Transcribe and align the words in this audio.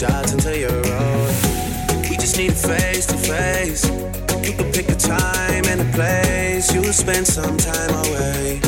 shots 0.00 0.32
until 0.32 0.56
you're 0.56 0.70
old. 0.70 1.34
We 2.08 2.16
just 2.16 2.38
need 2.38 2.52
a 2.52 2.54
face 2.54 3.04
to 3.04 3.18
face. 3.18 3.84
You 4.42 4.54
can 4.56 4.72
pick 4.72 4.88
a 4.88 4.94
time 4.94 5.64
and 5.66 5.82
a 5.82 5.92
place. 5.92 6.72
You'll 6.72 6.84
spend 6.84 7.26
some 7.26 7.58
time 7.58 7.90
away. 8.06 8.60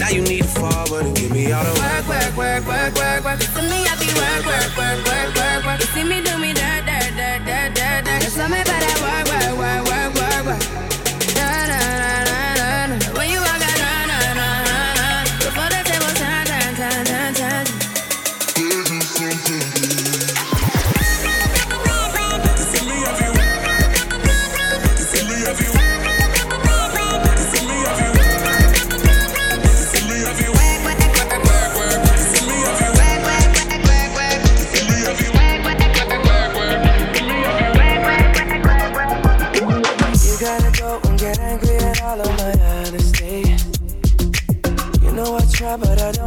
Now 0.00 0.08
you 0.08 0.22
need 0.22 0.44
to 0.44 0.48
forward 0.48 1.04
and 1.04 1.14
give 1.14 1.30
me 1.30 1.52
all 1.52 1.62
the 1.62 1.78
work, 1.78 2.08
work, 2.08 2.36
work, 2.38 2.66
work, 2.66 2.94
work, 2.94 3.24
work. 3.24 3.42
For 3.52 3.60
me, 3.60 3.84
I 3.84 3.94
be 4.00 4.08
work, 4.16 4.46
work, 4.46 4.76
work. 4.78 4.91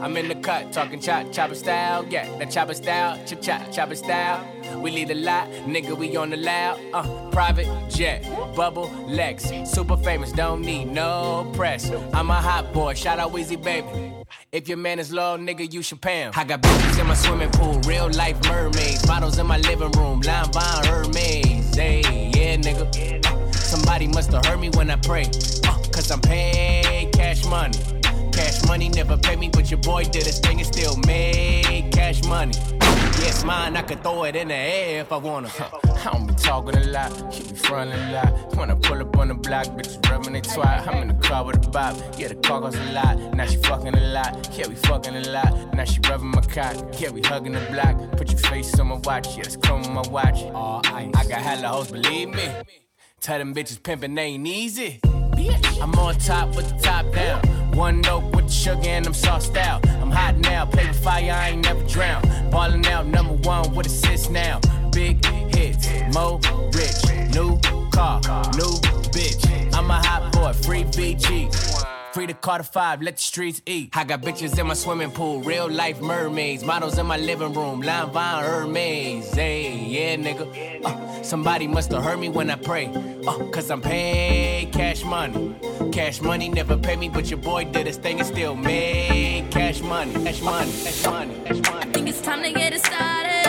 I'm 0.00 0.16
in 0.16 0.28
the 0.28 0.34
cut, 0.34 0.72
talking 0.72 1.00
chop, 1.00 1.32
chopper 1.32 1.54
style. 1.54 2.04
Yeah, 2.08 2.28
that 2.38 2.50
chopper 2.50 2.74
style, 2.74 3.18
chop, 3.26 3.40
chop, 3.42 3.72
chopper 3.72 3.94
style. 3.94 4.46
We 4.80 4.90
lead 4.90 5.10
a 5.10 5.14
lot, 5.14 5.48
nigga, 5.66 5.96
we 5.96 6.16
on 6.16 6.30
the 6.30 6.36
loud. 6.36 6.80
Uh, 6.92 7.30
private 7.30 7.68
jet, 7.88 8.22
bubble 8.54 8.90
Lex, 9.06 9.50
super 9.64 9.96
famous, 9.96 10.32
don't 10.32 10.62
need 10.62 10.86
no 10.86 11.50
press. 11.54 11.90
I'm 12.12 12.30
a 12.30 12.34
hot 12.34 12.72
boy, 12.72 12.94
shout 12.94 13.18
out 13.18 13.32
Weezy 13.32 13.62
baby. 13.62 13.88
If 14.52 14.68
your 14.68 14.78
man 14.78 14.98
is 14.98 15.12
low, 15.12 15.36
nigga, 15.36 15.72
you 15.72 15.82
should 15.82 16.00
pay 16.00 16.20
him. 16.20 16.32
I 16.34 16.44
got 16.44 16.62
bitches 16.62 17.00
in 17.00 17.06
my 17.06 17.14
swimming 17.14 17.50
pool, 17.50 17.80
real 17.80 18.08
life 18.10 18.36
mermaids. 18.48 19.06
Bottles 19.06 19.38
in 19.38 19.46
my 19.46 19.58
living 19.58 19.90
room, 19.92 20.20
line 20.20 20.50
by 20.52 20.82
Hermes. 20.86 21.74
Hey, 21.74 22.02
yeah, 22.34 22.56
nigga. 22.56 23.54
Somebody 23.54 24.06
must 24.08 24.32
have 24.32 24.44
heard 24.46 24.60
me 24.60 24.70
when 24.70 24.90
I 24.90 24.96
pray. 24.96 25.24
Uh, 25.64 25.78
Cause 25.90 26.10
I'm 26.10 26.20
paid 26.20 27.12
cash 27.12 27.44
money. 27.46 27.78
Cash 28.54 28.68
money 28.68 28.88
never 28.88 29.16
pay 29.16 29.34
me, 29.34 29.48
but 29.48 29.68
your 29.68 29.80
boy 29.80 30.04
did 30.04 30.26
his 30.26 30.38
thing 30.38 30.60
and 30.60 30.66
still 30.66 30.96
made 31.08 31.90
cash 31.90 32.22
money. 32.22 32.52
Yes, 33.18 33.42
mine, 33.42 33.76
I 33.76 33.82
could 33.82 34.00
throw 34.04 34.22
it 34.24 34.36
in 34.36 34.46
the 34.46 34.54
air 34.54 35.00
if 35.00 35.10
I 35.10 35.16
wanna. 35.16 35.50
I 35.58 36.12
don't 36.12 36.24
be 36.24 36.34
talking 36.34 36.76
a 36.76 36.84
lot, 36.84 37.10
you 37.36 37.44
be 37.46 37.56
frontin' 37.56 37.98
a 37.98 38.12
lot. 38.12 38.54
When 38.54 38.70
I 38.70 38.76
pull 38.76 39.00
up 39.00 39.16
on 39.16 39.28
the 39.28 39.34
block, 39.34 39.66
bitches 39.66 40.08
rubbing 40.08 40.34
they 40.34 40.40
twat. 40.40 40.86
I'm 40.86 41.02
in 41.02 41.08
the 41.08 41.14
car 41.26 41.44
with 41.44 41.66
a 41.66 41.68
bop, 41.68 41.96
yeah, 42.16 42.28
the 42.28 42.36
car 42.36 42.60
goes 42.60 42.76
a 42.76 42.92
lot. 42.92 43.18
Now 43.34 43.44
she 43.46 43.56
fucking 43.56 43.96
a 43.96 44.00
lot, 44.12 44.48
yeah, 44.56 44.68
we 44.68 44.76
fucking 44.76 45.16
a 45.16 45.28
lot. 45.30 45.74
Now 45.74 45.84
she 45.84 45.98
rubbing 46.08 46.28
my 46.28 46.42
cock, 46.42 46.76
yeah, 47.00 47.10
we 47.10 47.22
hugging 47.22 47.54
the 47.54 47.66
block. 47.72 48.16
Put 48.16 48.30
your 48.30 48.38
face 48.38 48.78
on 48.78 48.86
my 48.86 49.00
watch, 49.02 49.36
yeah, 49.36 49.46
it's 49.46 49.56
chrome 49.56 49.82
on 49.82 49.94
my 49.94 50.08
watch. 50.08 50.42
All 50.54 50.80
ice. 50.84 51.10
I 51.16 51.26
got 51.26 51.40
hella 51.40 51.68
hoes, 51.68 51.90
believe 51.90 52.28
me. 52.28 52.48
Tell 53.20 53.38
them 53.38 53.52
bitches 53.52 53.80
pimpin' 53.80 54.16
ain't 54.16 54.46
easy. 54.46 55.00
I'm 55.80 55.94
on 55.96 56.14
top 56.16 56.54
with 56.56 56.68
the 56.68 56.82
top 56.82 57.12
down. 57.12 57.40
One 57.72 58.00
note 58.02 58.34
with 58.34 58.46
the 58.46 58.52
sugar 58.52 58.86
and 58.86 59.06
I'm 59.06 59.14
sauced 59.14 59.56
out. 59.56 59.86
I'm 59.88 60.10
hot 60.10 60.38
now, 60.38 60.64
play 60.66 60.86
with 60.86 61.02
fire, 61.02 61.32
I 61.32 61.50
ain't 61.50 61.64
never 61.64 61.82
drown. 61.84 62.22
Ballin' 62.50 62.86
out 62.86 63.06
number 63.06 63.34
one 63.48 63.74
with 63.74 63.86
assists 63.86 64.30
now. 64.30 64.60
Big 64.92 65.24
hits, 65.54 65.88
mo 66.14 66.40
rich, 66.72 67.34
new 67.34 67.58
car, 67.90 68.20
new 68.54 68.74
bitch. 69.12 69.74
I'm 69.74 69.90
a 69.90 69.94
hot 69.94 70.32
boy, 70.32 70.52
free 70.52 70.84
BG. 70.84 71.93
Free 72.14 72.28
to 72.28 72.34
Carter 72.34 72.62
5, 72.62 73.02
let 73.02 73.16
the 73.16 73.22
streets 73.22 73.60
eat. 73.66 73.90
I 73.92 74.04
got 74.04 74.22
bitches 74.22 74.56
in 74.56 74.68
my 74.68 74.74
swimming 74.74 75.10
pool, 75.10 75.40
real 75.40 75.68
life 75.68 76.00
mermaids. 76.00 76.62
Models 76.62 76.96
in 76.96 77.06
my 77.06 77.16
living 77.16 77.52
room, 77.52 77.80
line 77.80 78.12
by 78.12 78.40
Hermes. 78.40 79.34
Hey, 79.34 79.76
yeah, 79.76 80.14
nigga. 80.14 80.84
Uh, 80.84 81.22
somebody 81.24 81.66
must 81.66 81.90
have 81.90 82.04
heard 82.04 82.20
me 82.20 82.28
when 82.28 82.50
I 82.50 82.54
pray. 82.54 82.86
Uh, 83.26 83.44
Cause 83.48 83.68
I'm 83.68 83.80
paid 83.80 84.72
cash 84.72 85.02
money. 85.02 85.56
Cash 85.90 86.20
money 86.20 86.48
never 86.48 86.76
pay 86.76 86.94
me, 86.94 87.08
but 87.08 87.30
your 87.30 87.40
boy 87.40 87.64
did 87.64 87.88
his 87.88 87.96
thing 87.96 88.20
and 88.20 88.28
still 88.28 88.54
made 88.54 89.50
cash 89.50 89.82
money. 89.82 90.12
Cash 90.12 90.40
money, 90.40 90.70
cash 90.70 91.02
money, 91.02 91.34
cash 91.44 91.68
money. 91.68 91.80
I 91.80 91.92
think 91.92 92.08
it's 92.08 92.20
time 92.20 92.44
to 92.44 92.52
get 92.52 92.72
it 92.72 92.84
started. 92.84 93.43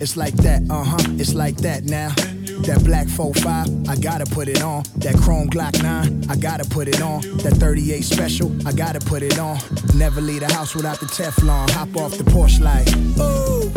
It's 0.00 0.16
like 0.16 0.34
that. 0.36 0.62
Uh 0.70 0.84
huh. 0.84 0.98
It's 1.18 1.34
like 1.34 1.56
that 1.58 1.84
now. 1.84 2.14
That 2.66 2.82
black 2.84 3.08
45, 3.08 3.88
I 3.88 3.96
gotta 3.96 4.26
put 4.26 4.48
it 4.48 4.62
on. 4.62 4.82
That 4.96 5.16
chrome 5.16 5.48
Glock 5.48 5.80
9, 5.80 6.24
I 6.28 6.36
gotta 6.36 6.64
put 6.64 6.88
it 6.88 7.00
on. 7.00 7.20
That 7.38 7.54
38 7.54 8.02
special, 8.02 8.50
I 8.66 8.72
gotta 8.72 9.00
put 9.00 9.22
it 9.22 9.38
on. 9.38 9.58
Never 9.94 10.20
leave 10.20 10.40
the 10.40 10.52
house 10.52 10.74
without 10.74 10.98
the 10.98 11.06
Teflon. 11.06 11.70
Hop 11.70 11.96
off 11.96 12.18
the 12.18 12.24
porch 12.24 12.58
like, 12.58 12.88
oh, 13.18 13.70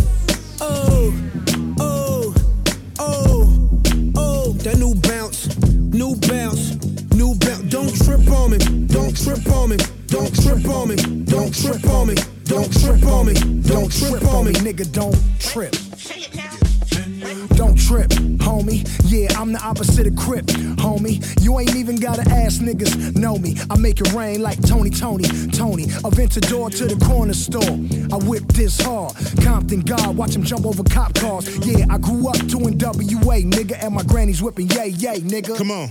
I 24.21 24.25
make 24.25 24.35
it 24.35 24.39
rain 24.39 24.41
like 24.41 24.61
Tony, 24.61 24.89
Tony, 24.89 25.23
Tony. 25.49 25.85
Aventador 26.03 26.75
to 26.77 26.85
the 26.85 27.05
corner 27.05 27.33
store. 27.33 27.61
I 27.63 28.23
whip 28.25 28.43
this 28.53 28.79
hard. 28.79 29.13
Compton 29.43 29.81
God, 29.81 30.15
watch 30.15 30.35
him 30.35 30.43
jump 30.43 30.65
over 30.65 30.83
cop 30.83 31.13
cars. 31.13 31.57
Yeah, 31.65 31.85
I 31.89 31.97
grew 31.97 32.29
up 32.29 32.37
doing 32.47 32.77
WA, 32.77 33.41
nigga, 33.41 33.83
and 33.83 33.95
my 33.95 34.03
granny's 34.03 34.41
whipping 34.41 34.69
yay, 34.69 34.89
yay, 34.89 35.19
nigga. 35.19 35.57
Come 35.57 35.71
on 35.71 35.89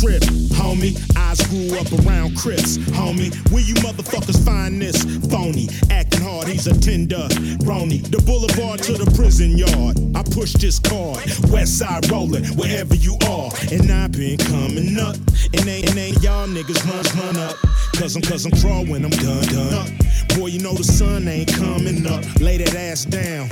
trip, 0.00 0.22
homie. 0.52 0.96
I 1.16 1.26
grew 1.48 1.78
up 1.78 1.90
around 2.04 2.36
Crips, 2.36 2.78
homie. 2.96 3.34
Where 3.50 3.62
you 3.62 3.74
motherfuckers 3.74 4.44
find 4.44 4.80
this 4.80 5.02
phony? 5.30 5.68
Acting 5.90 6.22
hard, 6.22 6.48
he's 6.48 6.66
a 6.66 6.78
tender 6.80 7.28
Rony. 7.64 8.02
The 8.02 8.20
boulevard 8.22 8.82
to 8.84 8.92
the 8.92 9.10
prison 9.16 9.56
yard. 9.56 9.98
I 10.14 10.22
push 10.22 10.52
this 10.54 10.78
card, 10.78 11.22
west 11.50 11.78
side 11.78 12.10
rolling, 12.10 12.44
wherever 12.56 12.94
you 12.94 13.16
are. 13.28 13.50
And 13.70 13.90
I've 13.90 14.12
been 14.12 14.38
coming 14.38 14.98
up. 14.98 15.16
And 15.54 15.68
ain't, 15.68 15.88
and 15.90 15.98
ain't 15.98 16.22
y'all 16.22 16.46
niggas 16.46 16.82
run, 16.84 17.04
run 17.18 17.36
up. 17.36 17.56
Cause 17.96 18.16
I'm, 18.16 18.22
cause 18.22 18.44
I'm 18.44 18.52
crawling, 18.60 19.04
I'm 19.04 19.10
gun, 19.10 19.44
gun 19.48 19.74
up. 19.74 19.88
Boy, 20.36 20.48
you 20.48 20.60
know 20.60 20.74
the 20.74 20.84
sun 20.84 21.28
ain't 21.28 21.52
coming 21.54 22.06
up. 22.06 22.24
Lay 22.40 22.58
that 22.58 22.74
ass 22.74 23.04
down. 23.04 23.48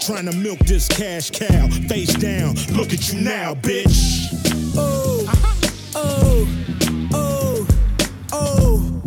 Trying 0.00 0.26
to 0.26 0.36
milk 0.36 0.58
this 0.60 0.88
cash 0.88 1.30
cow. 1.30 1.68
Face 1.88 2.14
down, 2.14 2.54
look 2.76 2.92
at 2.92 3.12
you 3.12 3.20
now, 3.20 3.54
bitch. 3.54 4.28
Oh, 4.76 5.24
uh-huh. 5.28 5.53
Oh, 6.04 6.46
oh, 7.12 7.66
oh, 8.32 9.02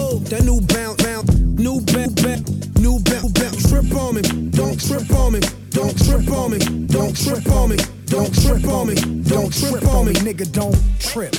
oh. 0.00 0.18
That 0.30 0.44
new 0.44 0.60
bounce, 0.60 1.02
bounce, 1.02 1.34
new 1.38 1.80
bounce, 1.80 2.14
bounce, 2.22 2.78
new 2.78 2.98
bounce, 3.00 3.32
bounce. 3.32 3.68
Trip 3.68 3.94
on 3.96 4.14
me, 4.14 4.22
don't 4.50 4.78
trip 4.80 5.10
on 5.10 5.32
me, 5.32 5.40
don't 5.70 5.96
trip 5.98 6.30
on 6.30 6.50
me, 6.50 6.58
don't 6.86 7.14
trip 7.22 7.46
on 7.48 7.68
me, 7.68 7.76
don't 8.06 8.34
trip 8.34 8.64
on 8.68 8.86
me, 8.88 8.94
don't 9.22 9.52
trip 9.52 9.86
on 9.88 10.06
me, 10.06 10.12
nigga, 10.14 10.50
don't 10.52 10.76
trip. 11.00 11.34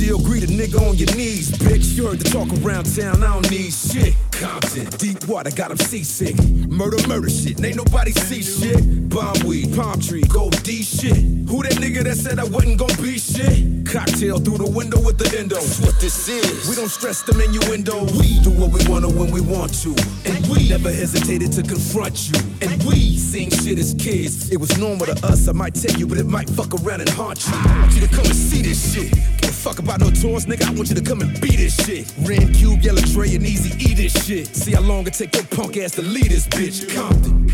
Know 0.00 0.18
greet 0.18 0.44
a 0.44 0.46
nigga 0.46 0.80
on 0.88 0.96
your 0.96 1.14
knees, 1.16 1.50
bitch. 1.50 1.96
You 1.96 2.06
heard 2.06 2.18
the 2.20 2.30
talk 2.30 2.48
around 2.62 2.84
town, 2.84 3.22
I 3.22 3.34
don't 3.34 3.50
need 3.50 3.72
shit. 3.72 4.14
Compton, 4.30 4.86
deep 4.96 5.26
water, 5.26 5.50
got 5.50 5.70
him 5.70 5.76
seasick. 5.76 6.36
Murder, 6.68 6.96
murder 7.08 7.28
shit, 7.28 7.62
ain't 7.62 7.76
nobody 7.76 8.12
see 8.12 8.42
shit. 8.42 9.08
Bomb 9.08 9.38
weed, 9.44 9.74
palm 9.76 10.00
tree, 10.00 10.22
gold 10.22 10.62
D 10.62 10.82
shit. 10.82 11.16
Who 11.48 11.62
that 11.62 11.74
nigga 11.74 12.04
that 12.04 12.16
said 12.16 12.38
I 12.38 12.44
wasn't 12.44 12.78
gonna 12.78 12.96
be 13.02 13.18
shit? 13.18 13.86
Cocktail 13.86 14.38
through 14.38 14.58
the 14.58 14.70
window 14.70 15.00
with 15.00 15.18
the 15.18 15.28
endo. 15.38 15.56
That's 15.56 15.80
what 15.80 15.98
this 16.00 16.28
is. 16.28 16.68
We 16.68 16.76
don't 16.76 16.88
stress 16.88 17.22
the 17.22 17.32
innuendo. 17.32 18.04
We 18.18 18.38
do 18.40 18.50
what 18.50 18.70
we 18.70 18.86
wanna 18.88 19.08
when 19.08 19.30
we 19.30 19.40
want 19.40 19.74
to. 19.82 19.90
And 20.24 20.46
we 20.48 20.68
never 20.68 20.92
hesitated 20.92 21.52
to 21.52 21.62
confront 21.62 22.30
you. 22.30 22.38
And 22.62 22.82
we 22.84 23.18
seen 23.18 23.50
shit 23.50 23.78
as 23.78 23.94
kids. 23.94 24.50
It 24.50 24.58
was 24.58 24.78
normal 24.78 25.06
to 25.06 25.26
us, 25.26 25.48
I 25.48 25.52
might 25.52 25.74
tell 25.74 25.98
you, 25.98 26.06
but 26.06 26.18
it 26.18 26.26
might 26.26 26.48
fuck 26.48 26.72
around 26.80 27.00
and 27.00 27.10
haunt 27.10 27.46
you. 27.46 27.52
I 27.54 27.80
want 27.80 27.94
you 27.94 28.00
to 28.02 28.08
come 28.08 28.26
and 28.26 28.36
see 28.36 28.62
this 28.62 28.94
shit. 28.94 29.37
Give 29.48 29.56
a 29.56 29.60
fuck 29.60 29.78
about 29.78 30.00
no 30.00 30.10
tours, 30.10 30.44
nigga. 30.44 30.66
I 30.66 30.72
want 30.72 30.90
you 30.90 30.94
to 30.94 31.00
come 31.00 31.22
and 31.22 31.40
beat 31.40 31.56
this 31.56 31.74
shit. 31.74 32.12
Ren 32.18 32.52
Cube, 32.52 32.82
Yella 32.82 33.00
Dre, 33.00 33.34
and 33.34 33.46
Easy 33.46 33.72
E 33.82 33.94
this 33.94 34.12
shit. 34.26 34.54
See 34.54 34.72
how 34.72 34.82
long 34.82 35.06
it 35.06 35.14
take 35.14 35.34
your 35.34 35.44
punk 35.44 35.78
ass 35.78 35.92
to 35.92 36.02
lead 36.02 36.26
this 36.26 36.46
bitch. 36.48 36.94
Compton. 36.94 37.46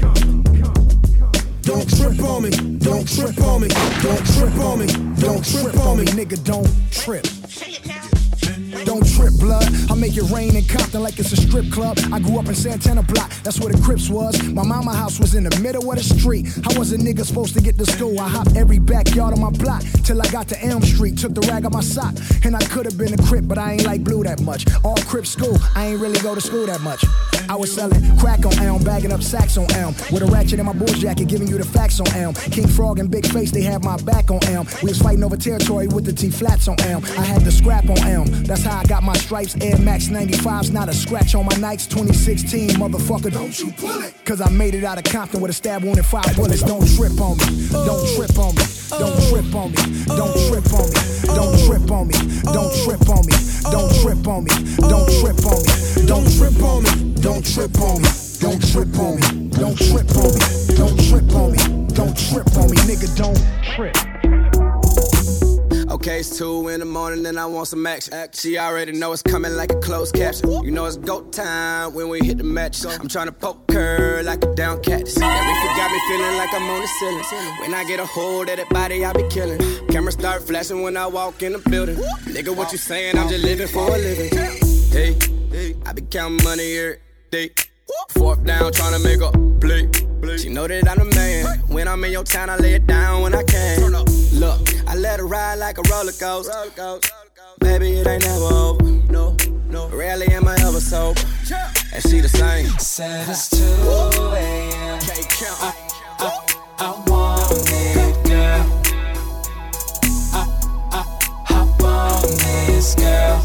Don't 1.62 1.88
trip 1.88 2.20
on 2.24 2.42
me, 2.42 2.50
don't 2.78 3.08
trip 3.08 3.40
on 3.42 3.60
me, 3.60 3.68
don't 4.02 4.26
trip 4.34 4.58
on 4.58 4.80
me, 4.80 4.86
don't 5.20 5.44
trip 5.44 5.78
on 5.86 5.98
me, 5.98 6.04
nigga, 6.06 6.42
don't 6.42 6.68
trip. 6.90 7.24
Blood. 9.32 9.68
I 9.90 9.94
make 9.94 10.16
it 10.16 10.24
rain 10.30 10.56
in 10.56 10.64
Compton 10.64 11.02
like 11.02 11.18
it's 11.18 11.32
a 11.32 11.36
strip 11.36 11.70
club. 11.70 11.98
I 12.12 12.18
grew 12.18 12.38
up 12.38 12.46
in 12.46 12.54
Santana 12.54 13.02
Block, 13.02 13.30
that's 13.42 13.60
where 13.60 13.72
the 13.72 13.80
Crips 13.82 14.08
was. 14.10 14.42
My 14.42 14.64
mama 14.64 14.94
house 14.94 15.18
was 15.18 15.34
in 15.34 15.44
the 15.44 15.60
middle 15.60 15.90
of 15.90 15.96
the 15.96 16.02
street. 16.02 16.46
I 16.66 16.78
was 16.78 16.92
a 16.92 16.98
nigga 16.98 17.24
supposed 17.24 17.54
to 17.54 17.62
get 17.62 17.78
to 17.78 17.86
school. 17.86 18.18
I 18.20 18.28
hopped 18.28 18.56
every 18.56 18.78
backyard 18.78 19.34
on 19.34 19.40
my 19.40 19.50
block 19.50 19.82
till 20.04 20.20
I 20.20 20.26
got 20.30 20.48
to 20.48 20.64
Elm 20.64 20.82
Street. 20.82 21.18
Took 21.18 21.34
the 21.34 21.42
rag 21.42 21.64
on 21.64 21.72
my 21.72 21.80
sock, 21.80 22.14
and 22.44 22.56
I 22.56 22.60
could 22.60 22.86
have 22.86 22.98
been 22.98 23.14
a 23.14 23.22
Crip, 23.24 23.46
but 23.46 23.58
I 23.58 23.72
ain't 23.72 23.84
like 23.84 24.04
blue 24.04 24.24
that 24.24 24.40
much. 24.40 24.66
All 24.84 24.96
Crip 24.96 25.26
school, 25.26 25.56
I 25.74 25.86
ain't 25.86 26.00
really 26.00 26.20
go 26.20 26.34
to 26.34 26.40
school 26.40 26.66
that 26.66 26.80
much. 26.80 27.04
I 27.48 27.56
was 27.56 27.72
selling 27.72 28.00
crack 28.18 28.44
on 28.46 28.58
Elm, 28.58 28.82
bagging 28.82 29.12
up 29.12 29.22
sacks 29.22 29.56
on 29.56 29.70
Elm. 29.72 29.94
With 30.10 30.22
a 30.22 30.26
ratchet 30.26 30.58
in 30.58 30.66
my 30.66 30.72
boy's 30.72 30.98
jacket, 30.98 31.28
giving 31.28 31.48
you 31.48 31.58
the 31.58 31.64
facts 31.64 32.00
on 32.00 32.08
Elm. 32.14 32.34
King 32.34 32.68
Frog 32.68 32.98
and 32.98 33.10
Big 33.10 33.26
Face, 33.26 33.50
they 33.50 33.62
had 33.62 33.84
my 33.84 33.96
back 33.98 34.30
on 34.30 34.42
Elm. 34.44 34.66
We 34.82 34.88
was 34.90 35.00
fighting 35.00 35.24
over 35.24 35.36
territory 35.36 35.86
with 35.88 36.04
the 36.04 36.12
T 36.12 36.30
flats 36.30 36.68
on 36.68 36.80
Elm. 36.80 37.04
I 37.18 37.24
had 37.24 37.42
the 37.42 37.52
scrap 37.52 37.88
on 37.88 37.98
Elm. 37.98 38.26
That's 38.44 38.64
how 38.64 38.80
I 38.80 38.84
got 38.84 39.02
my 39.02 39.14
stripes. 39.14 39.56
Air 39.60 39.78
Max 39.78 40.08
95's 40.08 40.70
not 40.70 40.88
a 40.88 40.94
scratch 40.94 41.34
on 41.34 41.44
my 41.44 41.52
Nikes. 41.54 41.88
2016, 41.88 42.70
motherfucker, 42.70 43.32
don't 43.32 43.58
you 43.58 43.72
pull 43.72 44.02
it. 44.02 44.14
Cause 44.24 44.40
I 44.40 44.48
made 44.50 44.74
it 44.74 44.84
out 44.84 44.98
of 44.98 45.04
Compton 45.04 45.40
with 45.40 45.50
a 45.50 45.54
stab 45.54 45.84
wound 45.84 45.98
and 45.98 46.06
five 46.06 46.34
bullets. 46.36 46.62
Don't 46.62 46.86
trip 46.96 47.20
on 47.20 47.36
me. 47.38 47.68
Don't 47.70 48.08
trip 48.16 48.38
on 48.38 48.54
me. 48.54 48.64
Don't 48.90 49.18
trip 49.28 49.54
on 49.54 49.70
me. 49.70 49.76
Don't 50.06 50.34
trip 50.48 50.72
on 50.72 50.88
me. 50.88 50.94
Don't 51.24 51.54
trip 51.66 51.90
on 51.90 52.06
me. 52.08 52.14
Don't 52.44 52.72
trip 52.84 53.10
on 53.10 53.26
me. 53.26 53.34
Don't 53.64 53.92
trip 54.02 54.28
on 54.28 54.44
me. 54.44 54.44
Don't 54.44 54.44
trip 54.44 54.44
on 54.44 54.44
me. 54.44 54.50
Don't 54.76 55.08
trip 55.20 55.44
on 55.44 55.62
me. 55.62 56.06
Don't 56.06 56.28
trip 56.36 56.62
on 56.62 56.82
me. 56.82 57.14
Don't 57.24 57.33
trip 57.42 57.80
on 57.80 58.02
me. 58.02 58.08
Don't 58.38 58.60
trip 58.70 58.98
on 58.98 59.16
me. 59.16 59.48
Don't 59.48 59.76
trip 59.78 60.10
on 60.14 60.34
me. 60.34 60.40
Don't 60.76 60.98
trip 61.08 61.34
on 61.34 61.52
me. 61.52 61.58
Don't 61.94 62.16
trip 62.16 62.46
on 62.56 62.70
me, 62.70 62.76
nigga, 62.84 63.08
don't 63.16 63.38
trip. 63.62 63.96
Okay, 65.90 66.18
it's 66.20 66.36
two 66.36 66.68
in 66.68 66.80
the 66.80 66.86
morning 66.86 67.24
and 67.24 67.38
I 67.38 67.46
want 67.46 67.68
some 67.68 67.86
action. 67.86 68.12
She 68.32 68.58
already 68.58 68.92
know 68.92 69.12
it's 69.12 69.22
coming 69.22 69.54
like 69.54 69.72
a 69.72 69.80
closed 69.80 70.14
caption. 70.14 70.50
You 70.64 70.70
know 70.70 70.84
it's 70.86 70.96
go 70.96 71.22
time 71.30 71.94
when 71.94 72.08
we 72.08 72.18
hit 72.20 72.38
the 72.38 72.44
match. 72.44 72.84
I'm 72.84 73.08
trying 73.08 73.26
to 73.26 73.32
poke 73.32 73.70
her 73.72 74.22
like 74.24 74.44
a 74.44 74.54
down 74.54 74.82
cat. 74.82 75.06
That 75.06 75.74
got 75.76 75.90
me 75.92 75.98
feeling 76.08 76.36
like 76.36 76.52
I'm 76.52 76.68
on 76.68 76.80
the 76.80 76.88
ceiling. 76.98 77.24
When 77.60 77.72
I 77.74 77.84
get 77.84 78.00
a 78.00 78.06
hold 78.06 78.50
of 78.50 78.56
that 78.56 78.68
body, 78.68 79.04
I 79.04 79.12
be 79.12 79.26
killing. 79.30 79.60
Camera 79.88 80.12
start 80.12 80.42
flashing 80.42 80.82
when 80.82 80.96
I 80.96 81.06
walk 81.06 81.42
in 81.42 81.52
the 81.52 81.58
building. 81.70 81.96
Nigga, 82.24 82.54
what 82.54 82.72
you 82.72 82.78
saying? 82.78 83.16
I'm 83.16 83.28
just 83.28 83.44
living 83.44 83.68
for 83.68 83.86
a 83.88 83.96
living. 83.96 84.30
Hey, 84.90 85.16
I 85.86 85.92
be 85.92 86.02
counting 86.02 86.44
money 86.44 86.76
every 86.76 86.98
day. 87.34 87.50
Fourth 88.10 88.44
down, 88.44 88.70
trying 88.72 88.92
to 88.96 89.02
make 89.02 89.20
a 89.20 89.30
play. 89.58 89.88
She 90.38 90.48
know 90.48 90.68
that 90.68 90.88
I'm 90.88 90.98
the 90.98 91.14
man. 91.16 91.58
When 91.68 91.88
I'm 91.88 92.02
in 92.04 92.12
your 92.12 92.22
town, 92.22 92.48
I 92.48 92.56
lay 92.56 92.74
it 92.74 92.86
down 92.86 93.22
when 93.22 93.34
I 93.34 93.42
can. 93.42 93.90
Look, 94.42 94.60
I 94.86 94.94
let 94.94 95.18
her 95.18 95.26
ride 95.26 95.56
like 95.56 95.78
a 95.78 95.82
roller 95.90 96.12
coaster. 96.12 96.52
Baby, 97.58 97.98
it 97.98 98.06
ain't 98.06 98.24
never 98.24 98.44
over. 98.44 98.84
No, 99.10 99.36
no. 99.68 99.88
Rarely 99.88 100.28
am 100.28 100.46
I 100.46 100.54
ever 100.60 100.80
sober. 100.80 101.20
And 101.92 102.02
she 102.02 102.20
the 102.20 102.28
same. 102.28 102.68
Said 102.78 103.28
it's 103.28 103.50
2 103.50 103.56
a.m. 103.56 104.98
I, 105.60 105.74
I, 106.18 106.30
I 106.78 106.90
want 107.08 107.50
it, 107.50 108.28
girl. 108.28 108.62
I, 110.32 110.42
I, 110.92 111.02
hop 111.50 111.82
on 111.82 112.22
this, 112.22 112.94
girl. 112.94 113.42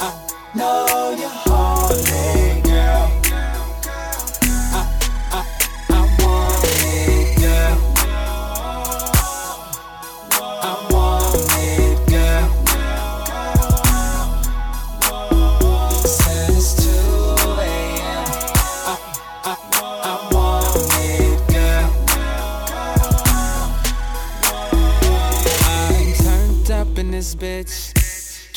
I 0.00 0.08
know 0.54 1.16
you're 1.18 1.47
morning. 1.88 2.37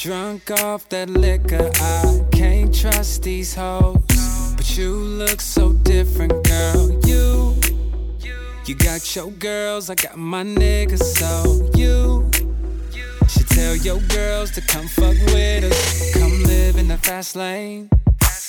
Drunk 0.01 0.49
off 0.49 0.89
that 0.89 1.11
liquor, 1.11 1.69
I 1.75 2.25
can't 2.31 2.73
trust 2.73 3.21
these 3.21 3.53
hoes. 3.53 4.01
But 4.57 4.75
you 4.75 4.95
look 4.95 5.39
so 5.39 5.73
different, 5.73 6.43
girl. 6.43 6.99
You, 7.05 7.55
you 8.65 8.73
got 8.73 9.15
your 9.15 9.29
girls, 9.29 9.91
I 9.91 9.93
got 9.93 10.17
my 10.17 10.43
niggas, 10.43 11.03
so 11.03 11.69
you 11.75 12.31
should 13.29 13.47
tell 13.49 13.75
your 13.75 13.99
girls 14.09 14.49
to 14.51 14.61
come 14.61 14.87
fuck 14.87 15.15
with 15.35 15.65
us. 15.65 16.13
Come 16.15 16.45
live 16.45 16.77
in 16.77 16.87
the 16.87 16.97
fast 16.97 17.35
lane. 17.35 17.87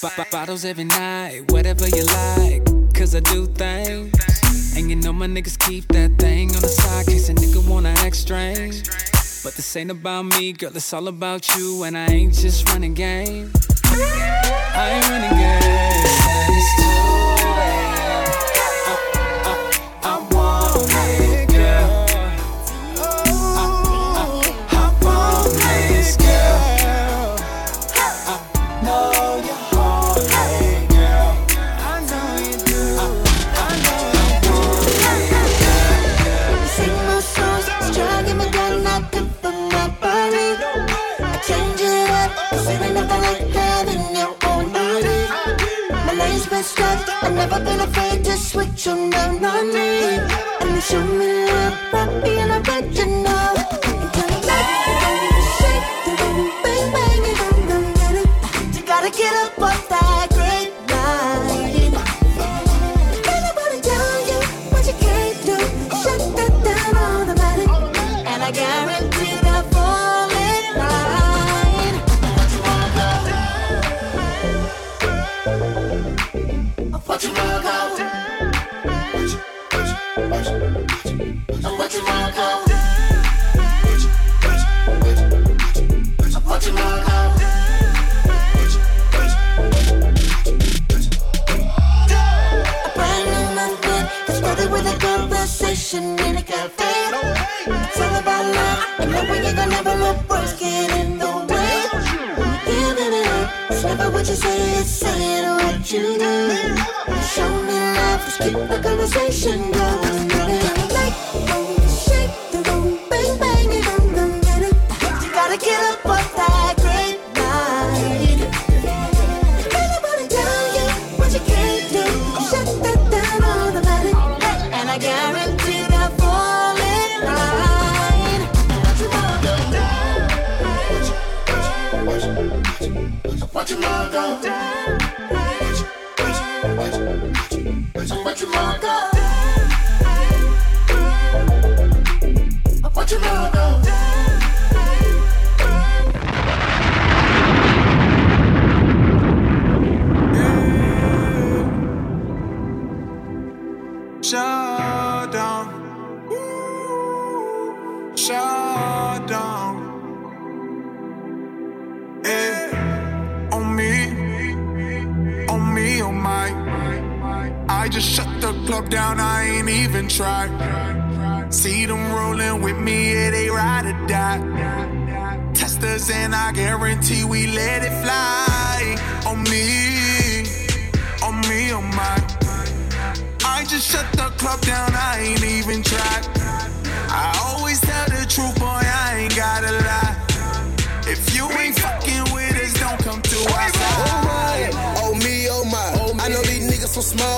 B- 0.00 0.08
bottles 0.30 0.64
every 0.64 0.84
night, 0.84 1.52
whatever 1.52 1.86
you 1.86 2.02
like. 2.06 2.64
Cause 2.94 3.14
I 3.14 3.20
do 3.20 3.44
things. 3.44 4.74
And 4.74 4.88
you 4.88 4.96
know 4.96 5.12
my 5.12 5.26
niggas 5.26 5.58
keep 5.58 5.86
that 5.88 6.16
thing 6.18 6.48
on 6.56 6.62
the 6.62 6.68
side, 6.68 7.04
case 7.04 7.28
a 7.28 7.34
nigga 7.34 7.68
wanna 7.68 7.90
act 7.98 8.16
strange. 8.16 8.88
But 9.42 9.54
this 9.54 9.76
ain't 9.76 9.90
about 9.90 10.22
me, 10.22 10.52
girl, 10.52 10.70
it's 10.74 10.92
all 10.92 11.08
about 11.08 11.56
you. 11.56 11.82
And 11.82 11.98
I 11.98 12.06
ain't 12.06 12.34
just 12.34 12.68
running 12.68 12.94
game. 12.94 13.50
I 13.84 14.88
ain't 14.94 15.08
running 15.10 15.38
game. 15.38 16.91
I've 47.22 47.34
never 47.34 47.60
been 47.64 47.80
afraid 47.80 48.24
to 48.24 48.36
switch 48.36 48.86
on 48.86 49.10
down 49.10 49.44
on 49.44 49.72
me. 49.72 50.18
And 50.60 50.74
you 50.74 50.80
show 50.80 51.04
me 51.04 51.46
love 51.46 51.78
by 51.92 52.06
being 52.22 52.50
original. 52.50 53.91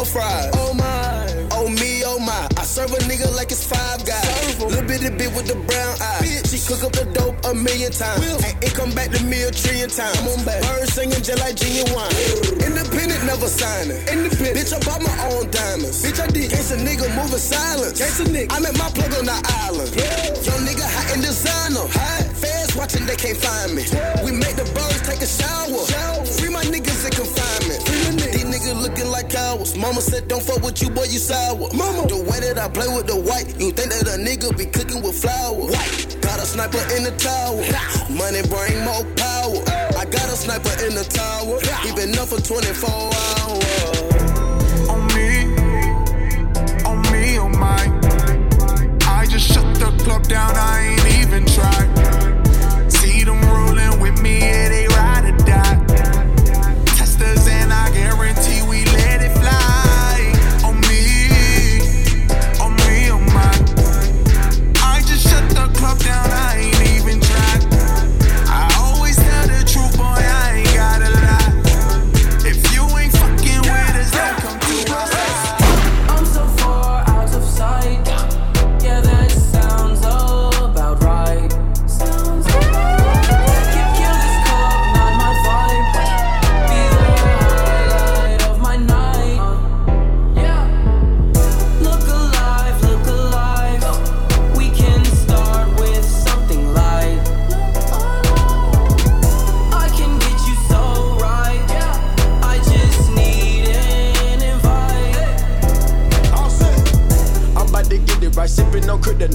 Small 0.04 0.22
fries. 0.22 0.50
Oh 0.54 0.74
my. 0.74 1.48
Oh 1.52 1.68
me, 1.68 2.02
oh 2.04 2.18
my. 2.18 2.48
I 2.56 2.64
serve 2.64 2.92
a 2.92 3.00
nigga 3.08 3.34
like 3.36 3.50
it's 3.50 3.64
five 3.64 4.04
guys. 4.04 4.60
Little 4.60 4.82
bitty 4.82 5.10
bit 5.16 5.32
with 5.34 5.46
the 5.46 5.56
brown 5.64 5.96
eyes. 6.00 6.44
She 6.50 6.58
cook 6.60 6.84
up 6.84 6.92
the 6.92 7.04
dope 7.12 7.36
a 7.44 7.54
million 7.54 7.92
times. 7.92 8.20
And 8.44 8.54
it 8.62 8.74
come 8.74 8.90
back 8.92 9.10
to 9.12 9.22
me 9.24 9.42
a 9.42 9.50
trillion 9.50 9.88
times. 9.88 10.20
Birds 10.44 10.92
singing 10.92 11.22
just 11.22 11.40
like 11.40 11.56
Ginuwine. 11.56 12.12
Independent, 12.60 13.24
never 13.24 13.48
signing. 13.48 13.96
Independent. 14.08 14.56
Bitch, 14.56 14.72
I 14.76 14.80
bought 14.84 15.00
my 15.00 15.16
own 15.32 15.50
diamonds. 15.50 16.04
Bitch, 16.04 16.20
I 16.20 16.26
did. 16.28 16.50
Case 16.50 16.72
a 16.72 16.76
nigga 16.76 17.08
moving 17.16 17.40
silence. 17.40 17.98
Case 17.98 18.20
a 18.20 18.24
nigga. 18.24 18.52
I 18.52 18.60
met 18.60 18.76
my 18.76 18.90
plug 18.92 19.14
on 19.16 19.24
the 19.24 19.38
island. 19.64 19.88
Young 20.44 20.62
nigga 20.68 20.84
hot 20.84 21.16
in 21.16 21.20
designer. 21.22 21.86
Hot. 21.88 22.24
Fans 22.36 22.76
watching, 22.76 23.06
they 23.06 23.16
can't 23.16 23.38
find 23.38 23.72
me. 23.72 23.88
We 24.20 24.36
make 24.36 24.56
the 24.56 24.68
birds 24.76 25.00
take 25.06 25.22
a 25.22 25.28
shower. 25.28 25.80
Free 26.36 26.50
my 26.50 26.64
niggas 26.64 27.06
in 27.06 27.12
confinement. 27.14 27.80
Free 27.88 28.04
These 28.04 28.16
niggas 28.20 28.33
looking 28.72 29.10
like 29.10 29.28
cowards. 29.28 29.76
Mama 29.76 30.00
said, 30.00 30.28
don't 30.28 30.42
fuck 30.42 30.62
with 30.62 30.80
you, 30.80 30.88
boy, 30.88 31.04
you 31.04 31.18
sour. 31.18 31.68
Mama. 31.74 32.06
The 32.08 32.16
way 32.16 32.40
that 32.40 32.58
I 32.58 32.68
play 32.68 32.88
with 32.88 33.06
the 33.06 33.16
white, 33.16 33.60
you 33.60 33.72
think 33.72 33.90
that 33.92 34.08
a 34.08 34.16
nigga 34.16 34.56
be 34.56 34.66
cooking 34.66 35.02
with 35.02 35.20
flour. 35.20 35.68
White. 35.68 36.16
Got 36.22 36.38
a 36.40 36.46
sniper 36.46 36.80
in 36.96 37.04
the 37.04 37.12
tower. 37.20 37.60
Money 38.08 38.40
bring 38.48 38.80
more 38.84 39.04
power. 39.20 39.60
I 39.98 40.04
got 40.06 40.24
a 40.32 40.36
sniper 40.36 40.72
in 40.86 40.94
the 40.94 41.04
tower. 41.04 41.60
He 41.84 41.92
been 41.92 42.16
up 42.18 42.28
for 42.28 42.40
24 42.40 42.88
hours. 42.88 43.64
On 44.88 45.02
me, 45.12 45.52
on 46.88 47.02
me, 47.12 47.36
on 47.36 47.52
my. 47.58 47.82
I 49.04 49.26
just 49.26 49.52
shut 49.52 49.66
the 49.76 49.92
club 50.04 50.24
down, 50.24 50.52
I 50.56 50.96
ain't 50.96 51.06
even 51.20 51.44
try. 51.46 52.03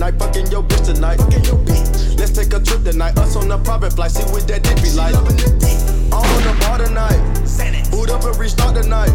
On 0.01 0.17
fucking 0.17 0.51
your 0.51 0.63
bitch 0.63 0.93
tonight. 0.93 1.17
Fucking 1.17 1.43
your 1.43 1.57
bitch. 1.65 2.17
Let's 2.17 2.31
take 2.31 2.53
a 2.53 2.59
trip 2.59 2.83
tonight, 2.83 3.17
us 3.17 3.35
on 3.35 3.47
the 3.47 3.57
private 3.57 3.93
flight, 3.93 4.11
see 4.11 4.23
what 4.31 4.47
that 4.47 4.63
dick 4.63 4.75
be 4.83 4.91
like. 4.91 5.15
I'm 5.15 6.25
on 6.25 6.41
the 6.43 6.55
bar 6.59 6.77
tonight, 6.77 7.19
boot 7.91 8.09
up 8.09 8.23
and 8.23 8.35
restart 8.37 8.75
tonight. 8.75 9.11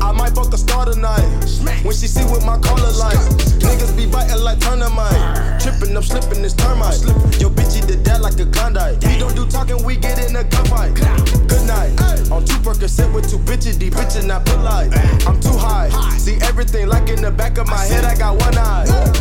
I 0.00 0.12
might 0.12 0.34
fuck 0.34 0.52
a 0.52 0.58
star 0.58 0.86
tonight, 0.86 1.24
Smack. 1.44 1.84
when 1.84 1.94
she 1.94 2.06
see 2.06 2.24
with 2.24 2.44
my 2.44 2.58
collar 2.58 2.92
light. 2.92 3.20
Niggas 3.60 3.96
be 3.96 4.06
biting 4.06 4.42
like 4.42 4.58
turnamite, 4.58 5.60
tripping, 5.60 5.96
I'm 5.96 6.02
slipping, 6.02 6.42
this 6.42 6.54
termite. 6.54 7.00
Your 7.40 7.50
bitch 7.50 7.76
eat 7.76 7.84
the 7.84 8.00
dad 8.02 8.20
like 8.22 8.40
a 8.40 8.46
Klondike. 8.46 9.00
We 9.02 9.18
don't 9.18 9.36
do 9.36 9.46
talking, 9.46 9.84
we 9.84 9.96
get 9.96 10.18
in 10.24 10.36
a 10.36 10.44
gunfight. 10.44 10.96
Good 11.48 11.66
night, 11.66 11.92
on 12.30 12.44
two 12.44 12.56
Percocet 12.64 13.12
with 13.12 13.28
two 13.28 13.38
bitches, 13.38 13.76
these 13.76 13.92
bitches 13.92 14.26
not 14.26 14.46
polite. 14.46 14.88
I'm 15.26 15.38
too 15.40 15.56
high, 15.56 15.90
see 16.16 16.36
everything 16.42 16.88
like 16.88 17.10
in 17.10 17.20
the 17.20 17.30
back 17.30 17.58
of 17.58 17.66
my 17.68 17.84
head, 17.84 18.04
I 18.04 18.16
got 18.16 18.40
one 18.40 18.56
eye. 18.56 19.11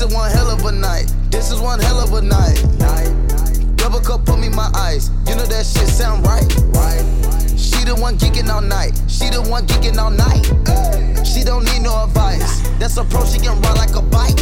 This 0.00 0.08
is 0.08 0.16
one 0.16 0.30
hell 0.30 0.50
of 0.50 0.64
a 0.64 0.72
night. 0.72 1.14
This 1.28 1.50
is 1.50 1.60
one 1.60 1.78
hell 1.78 2.00
of 2.00 2.14
a 2.14 2.22
night. 2.22 2.64
night. 2.78 3.76
Double 3.76 4.00
cup, 4.00 4.24
put 4.24 4.38
me 4.38 4.48
my 4.48 4.70
eyes. 4.74 5.10
You 5.28 5.36
know 5.36 5.44
that 5.44 5.66
shit 5.66 5.88
sound 5.88 6.24
right. 6.24 6.50
Right. 6.72 7.04
She 7.50 7.84
the 7.84 7.94
one 8.00 8.16
geeking 8.16 8.48
all 8.48 8.62
night. 8.62 8.98
She 9.08 9.28
the 9.28 9.42
one 9.42 9.66
geeking 9.66 9.98
all 9.98 10.10
night. 10.10 10.50
Ay. 10.68 11.22
She 11.22 11.44
don't 11.44 11.64
need 11.64 11.82
no 11.82 12.04
advice. 12.04 12.66
That's 12.78 12.96
a 12.96 13.04
pro. 13.04 13.26
She 13.26 13.40
can 13.40 13.60
ride 13.60 13.76
like 13.76 13.94
a 13.94 14.00
bike. 14.00 14.40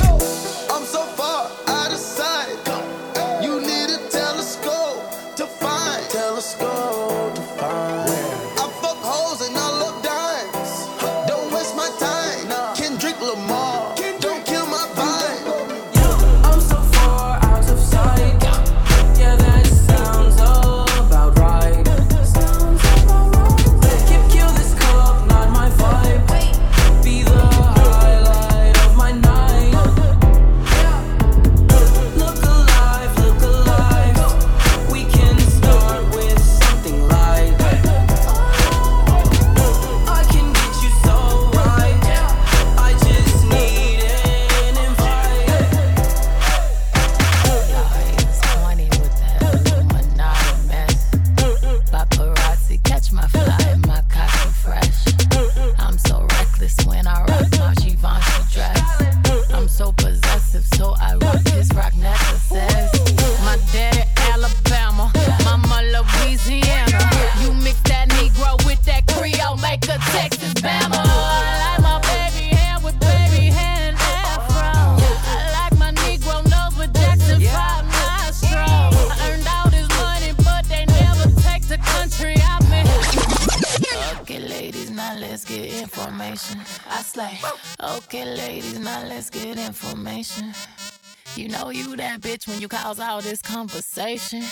Cause 92.89 93.01
all 93.01 93.21
this 93.21 93.43
conversation? 93.43 94.43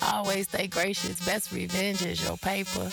Always 0.00 0.46
stay 0.46 0.68
gracious. 0.68 1.18
Best 1.26 1.50
revenge 1.50 2.00
is 2.00 2.22
your 2.22 2.36
paper. 2.36 2.92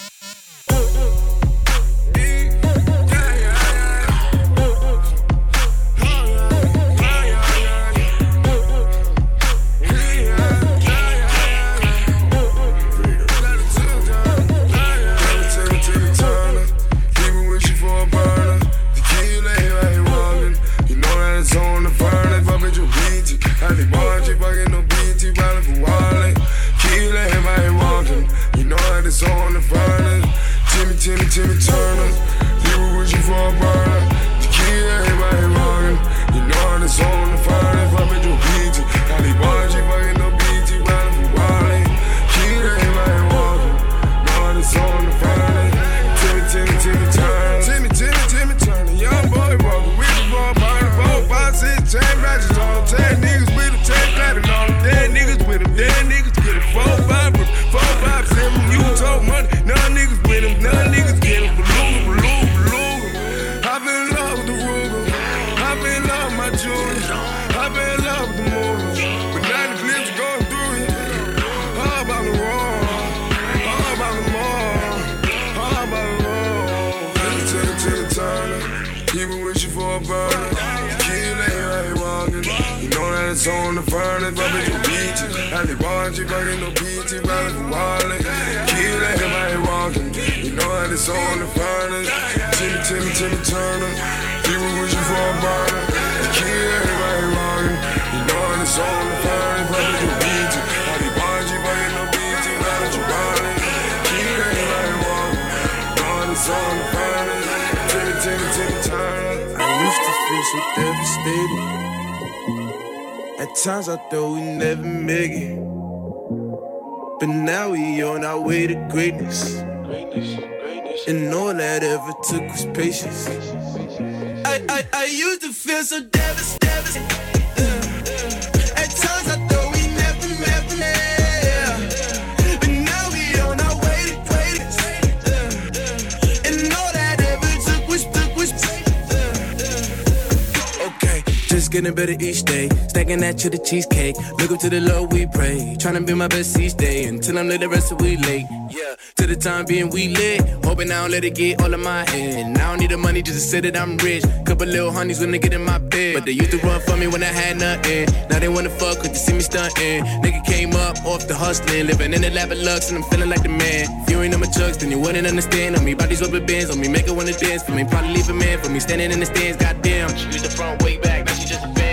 Looking 143.07 143.23
at 143.23 143.41
you, 143.41 143.49
the 143.49 143.57
cheesecake. 143.57 144.17
Look 144.37 144.51
up 144.51 144.59
to 144.59 144.69
the 144.69 144.81
Lord, 144.81 145.13
we 145.13 145.27
pray. 145.27 145.77
Trying 145.79 145.93
to 145.93 146.01
be 146.01 146.13
my 146.13 146.27
best 146.27 146.59
each 146.59 146.73
day 146.73 147.05
until 147.05 147.37
I'm 147.37 147.47
late, 147.47 147.61
the 147.61 147.69
rest 147.69 147.89
of 147.93 148.01
we 148.01 148.17
late. 148.17 148.45
Yeah, 148.69 148.95
to 149.15 149.25
the 149.25 149.37
time 149.37 149.63
being 149.63 149.89
we 149.91 150.09
lit. 150.09 150.41
Hoping 150.65 150.91
I 150.91 151.03
don't 151.03 151.11
let 151.11 151.23
it 151.23 151.33
get 151.35 151.61
all 151.61 151.73
in 151.73 151.81
my 151.81 152.03
head. 152.09 152.57
I 152.57 152.67
don't 152.67 152.81
need 152.81 152.91
the 152.91 152.97
money 152.97 153.21
just 153.21 153.39
to 153.39 153.45
say 153.47 153.61
that 153.61 153.77
I'm 153.77 153.95
rich. 153.99 154.25
Couple 154.45 154.67
little 154.67 154.91
honeys 154.91 155.21
when 155.21 155.31
they 155.31 155.39
get 155.39 155.53
in 155.53 155.63
my 155.63 155.77
bed. 155.77 156.15
But 156.15 156.25
they 156.25 156.33
used 156.33 156.51
to 156.51 156.57
run 156.57 156.81
for 156.81 156.97
me 156.97 157.07
when 157.07 157.23
I 157.23 157.31
had 157.31 157.55
nothing. 157.55 158.07
Now 158.29 158.39
they 158.39 158.49
wanna 158.49 158.69
fuck 158.69 158.97
cause 158.97 159.07
they 159.07 159.21
see 159.25 159.35
me 159.35 159.39
stunting. 159.39 160.03
Nigga 160.21 160.45
came 160.45 160.75
up 160.75 160.97
off 161.05 161.29
the 161.29 161.35
hustling. 161.35 161.87
Living 161.87 162.11
in 162.11 162.21
the 162.21 162.31
lap 162.31 162.51
of 162.51 162.57
lux 162.57 162.89
and 162.89 163.01
I'm 163.01 163.09
feeling 163.09 163.29
like 163.29 163.41
the 163.41 163.47
man. 163.47 163.87
If 164.03 164.09
you 164.09 164.21
ain't 164.21 164.33
on 164.33 164.41
my 164.41 164.47
chucks, 164.47 164.75
then 164.75 164.91
you 164.91 164.99
wouldn't 164.99 165.25
understand. 165.25 165.77
On 165.77 165.85
me, 165.85 165.93
these 165.93 166.21
rubber 166.21 166.41
bands. 166.41 166.71
On 166.71 166.77
me, 166.77 166.89
make 166.89 167.07
it 167.07 167.15
wanna 167.15 167.31
dance. 167.31 167.63
For 167.63 167.71
me, 167.71 167.85
probably 167.85 168.15
leave 168.15 168.27
a 168.27 168.33
man. 168.33 168.59
For 168.59 168.69
me, 168.69 168.81
standing 168.81 169.11
in 169.11 169.21
the 169.21 169.27
stands, 169.27 169.55
goddamn. 169.55 170.13
She 170.17 170.25
used 170.25 170.43
the 170.43 170.49
front 170.49 170.83
way 170.83 170.97
back, 170.97 171.25
now 171.25 171.33
she 171.35 171.47
just 171.47 171.63
a 171.63 171.73
fan. 171.73 171.86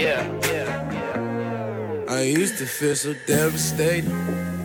Yeah. 0.00 0.22
I 2.08 2.22
used 2.22 2.56
to 2.58 2.66
feel 2.66 2.96
so 2.96 3.14
devastated. 3.26 4.10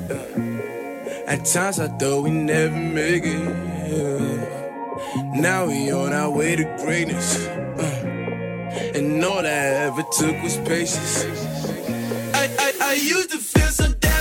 Uh, 0.09 1.27
at 1.27 1.43
times 1.45 1.79
I 1.79 1.87
thought 1.87 2.23
we 2.23 2.31
never 2.31 2.75
make 2.75 3.23
it. 3.25 3.65
Now 5.33 5.67
we 5.67 5.91
on 5.91 6.13
our 6.13 6.29
way 6.29 6.55
to 6.55 6.63
greatness. 6.83 7.45
Uh, 7.47 8.91
and 8.95 9.23
all 9.25 9.41
that 9.41 9.45
I 9.45 9.85
ever 9.87 10.03
took 10.17 10.41
was 10.41 10.57
patience. 10.57 11.25
I, 12.33 12.49
I, 12.57 12.73
I 12.81 12.93
used 12.93 13.31
to 13.31 13.37
feel 13.37 13.67
so 13.67 13.83
devastated. 13.91 14.14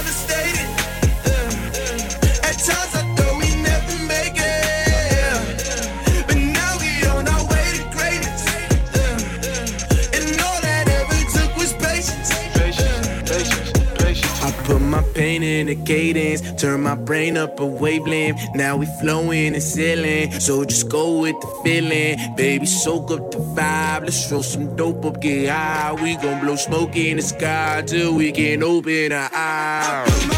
In 15.17 15.67
the 15.67 15.77
cadence. 15.77 16.41
Turn 16.61 16.83
my 16.83 16.95
brain 16.95 17.37
up 17.37 17.61
a 17.61 17.67
wavelength. 17.67 18.41
Now 18.55 18.77
we 18.77 18.87
flowing 19.01 19.55
and 19.55 19.63
sailing. 19.63 20.33
So 20.41 20.65
just 20.65 20.89
go 20.89 21.21
with 21.21 21.41
the 21.41 21.47
feeling. 21.65 22.19
Baby, 22.37 22.67
soak 22.67 23.11
up 23.11 23.31
the 23.31 23.39
vibe. 23.39 24.03
Let's 24.03 24.29
throw 24.29 24.43
some 24.43 24.77
dope 24.77 25.05
up, 25.05 25.21
get 25.21 25.49
high. 25.49 25.93
We 26.03 26.17
gon' 26.17 26.41
blow 26.45 26.57
smoke 26.57 26.97
in 26.97 27.17
the 27.17 27.23
sky 27.23 27.83
till 27.87 28.15
we 28.15 28.33
can 28.33 28.63
open 28.63 29.13
our 29.13 29.31
eyes. 29.33 30.34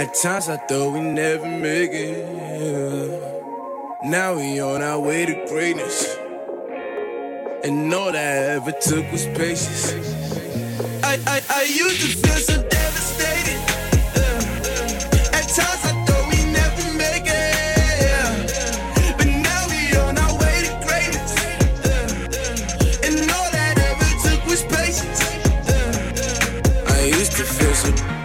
At 0.00 0.14
times 0.14 0.48
I 0.48 0.56
thought 0.56 0.94
we 0.94 1.00
never 1.00 1.46
make 1.46 1.90
it. 1.92 2.24
Now 4.02 4.34
we 4.34 4.58
on 4.58 4.80
our 4.80 4.98
way 4.98 5.26
to 5.26 5.34
greatness. 5.46 6.16
And 7.62 7.92
all 7.92 8.10
that 8.10 8.16
I 8.16 8.54
ever 8.54 8.72
took 8.72 9.12
was 9.12 9.26
patience. 9.26 9.92
I, 11.04 11.20
I, 11.26 11.42
I 11.50 11.62
used 11.64 12.00
to 12.00 12.16
feel 12.16 12.40
so 12.48 12.62
devastated. 12.66 13.60
At 15.36 15.46
times 15.52 15.82
I 15.84 15.92
thought 16.06 16.26
we 16.32 16.50
never 16.50 16.96
make 16.96 17.26
it. 17.26 19.18
But 19.18 19.26
now 19.26 19.66
we 19.68 19.80
on 19.98 20.16
our 20.16 20.34
way 20.40 20.62
to 20.64 20.72
greatness. 20.86 21.34
uh, 28.08 28.19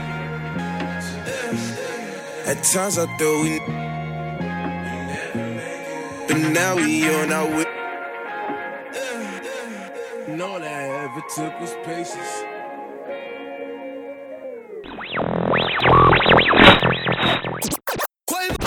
At 2.56 2.64
times 2.64 2.98
I 2.98 3.06
thought 3.18 3.44
we. 3.44 3.60
But 6.28 6.38
now 6.54 6.76
we 6.78 7.10
on 7.16 7.32
our 7.32 7.48
way. 7.48 7.66
And 10.28 10.42
all 10.42 10.64
I 10.64 10.84
ever 11.06 11.22
took 11.36 11.60
was 11.62 11.74
patience. 11.84 12.44
Quavo, 18.30 18.66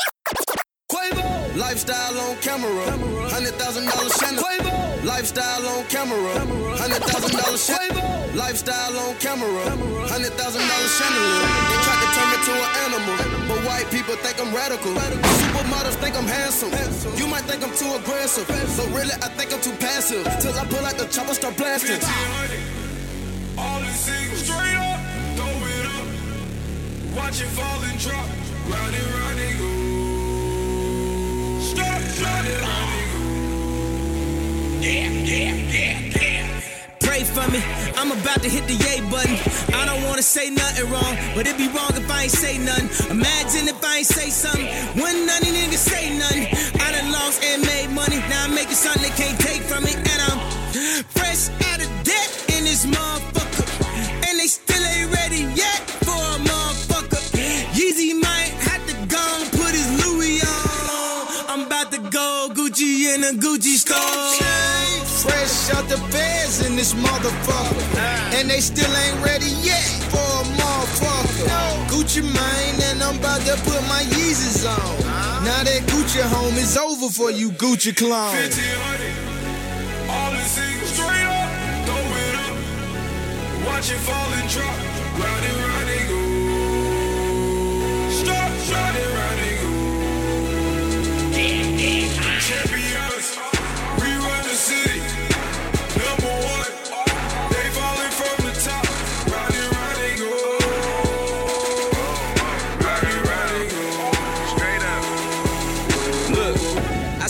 Quavo, 0.92 1.56
lifestyle 1.58 2.18
on 2.20 2.36
camera, 2.38 2.90
hundred 3.30 3.54
thousand 3.54 3.86
dollar 3.86 4.10
Chanel. 4.10 4.67
Lifestyle 5.08 5.64
on 5.66 5.84
camera, 5.86 6.36
hundred 6.76 7.02
thousand 7.08 7.32
dollar 7.32 7.56
Chanel. 7.68 8.28
Lifestyle 8.36 8.92
on 8.98 9.16
camera, 9.16 9.64
hundred 10.04 10.32
thousand 10.36 10.60
dollar 10.60 10.90
Chanel. 11.00 11.32
They 11.72 11.78
tried 11.80 12.00
to 12.04 12.08
turn 12.12 12.28
me 12.28 12.38
to 12.44 12.52
an 12.52 12.70
animal, 12.84 13.16
but 13.48 13.58
white 13.64 13.88
people 13.90 14.14
think 14.20 14.36
I'm 14.38 14.52
radical. 14.54 14.92
Supermodels 14.92 15.96
think 16.04 16.14
I'm 16.14 16.26
handsome. 16.28 16.70
You 17.16 17.26
might 17.26 17.44
think 17.48 17.64
I'm 17.64 17.74
too 17.74 17.88
aggressive, 17.96 18.46
but 18.48 18.88
really 18.92 19.16
I 19.24 19.28
think 19.32 19.50
I'm 19.54 19.62
too 19.62 19.72
passive. 19.80 20.28
Till 20.42 20.52
I 20.52 20.66
pull 20.66 20.84
out 20.84 20.98
the 20.98 21.06
chopper, 21.06 21.32
start 21.32 21.56
blasting. 21.56 22.04
All 23.56 23.80
the 23.80 23.88
singles 23.96 24.44
straight 24.44 24.76
up, 24.76 25.00
throw 25.40 25.48
it 25.72 25.86
up. 25.96 26.06
Watch 27.16 27.40
it 27.40 27.48
fall 27.56 27.80
and 27.80 27.98
drop. 27.98 28.28
Round 28.68 28.94
and 28.94 29.08
round 29.16 29.40
and 29.40 29.58
go. 29.58 29.68
Stop, 31.64 31.96
round 31.96 32.46
and 32.46 32.60
round 32.60 32.92
and 32.92 33.02
go. 33.02 33.07
Pray 37.00 37.24
for 37.24 37.50
me, 37.50 37.60
I'm 37.96 38.12
about 38.12 38.42
to 38.42 38.48
hit 38.48 38.66
the 38.68 38.74
yay 38.74 39.00
button. 39.10 39.36
I 39.74 39.84
don't 39.86 40.04
wanna 40.04 40.22
say 40.22 40.50
nothing 40.50 40.88
wrong, 40.90 41.16
but 41.34 41.46
it'd 41.46 41.58
be 41.58 41.68
wrong 41.68 41.90
if 41.96 42.08
I 42.10 42.24
ain't 42.24 42.32
say 42.32 42.58
nothing. 42.58 42.88
Imagine 43.10 43.68
if 43.68 43.82
I 43.84 43.98
ain't 43.98 44.06
say 44.06 44.30
something, 44.30 44.66
when 45.02 45.26
none 45.26 45.42
of 45.42 45.48
niggas 45.48 45.82
say 45.92 46.16
nothing. 46.16 46.46
I 46.80 46.92
done 46.92 47.10
lost 47.10 47.42
and 47.42 47.62
made 47.66 47.90
money, 47.90 48.18
now 48.30 48.44
I'm 48.44 48.54
making 48.54 48.76
something 48.76 49.02
they 49.02 49.16
can't 49.16 49.38
take 49.40 49.62
from 49.62 49.82
me, 49.84 49.94
and 49.94 50.18
I'm 50.28 50.38
fresh 51.16 51.50
out 51.70 51.80
of 51.82 51.90
debt 52.04 52.30
in 52.54 52.64
this 52.64 52.86
motherfucker, 52.86 53.66
and 54.28 54.38
they 54.38 54.46
still 54.46 54.84
ain't 54.84 55.10
ready 55.10 55.42
yet 55.58 55.80
for 56.06 56.14
a 56.14 56.38
motherfucker. 56.46 57.18
Yeezy 57.74 58.14
might 58.14 58.52
have 58.68 58.86
to 58.86 58.94
go 59.10 59.24
and 59.40 59.50
put 59.58 59.72
his 59.74 59.88
Louis 60.06 60.38
on. 60.42 61.26
I'm 61.50 61.66
about 61.66 61.90
to 61.92 61.98
go 61.98 62.50
Gucci 62.54 63.14
in 63.14 63.24
a 63.24 63.32
Gucci 63.32 63.74
store. 63.74 64.67
Out 65.74 65.86
the 65.88 65.98
feds 66.10 66.64
in 66.66 66.76
this 66.76 66.94
motherfucker. 66.94 67.82
And 68.34 68.48
they 68.48 68.60
still 68.60 68.90
ain't 68.96 69.22
ready 69.24 69.50
yet 69.62 69.84
for 70.10 70.16
a 70.18 70.44
motherfucker. 70.56 71.46
Gucci 71.88 72.22
Mane, 72.22 72.80
and 72.90 73.02
I'm 73.02 73.18
about 73.18 73.42
to 73.42 73.54
put 73.68 73.82
my 73.88 74.02
Yeezys 74.14 74.64
on. 74.66 74.98
Now 75.44 75.62
that 75.64 75.82
Gucci 75.88 76.22
home 76.22 76.56
is 76.56 76.76
over 76.76 77.10
for 77.10 77.30
you 77.30 77.50
Gucci 77.50 77.92
clones. 77.94 78.34
1500. 78.34 80.10
All 80.10 80.30
the 80.32 80.42
singles 80.44 80.90
straight 80.90 81.26
up, 81.28 81.50
throw 81.84 82.16
it 82.24 82.34
up. 82.46 82.56
Watch 83.66 83.90
it 83.92 84.00
fall 84.00 84.32
and 84.38 84.48
drop. 84.48 84.78
Round 85.20 85.44
and 85.44 85.58
round 85.68 85.88
and 85.90 86.08
go. 86.08 86.18
Stop, 88.24 88.50
round 88.72 88.96
and 88.96 89.12
round 89.18 89.40
and 89.40 89.56
go. 89.60 89.68
Champions, 92.48 93.28
we 94.00 94.10
run 94.16 94.42
the 94.44 94.56
city. 94.56 95.00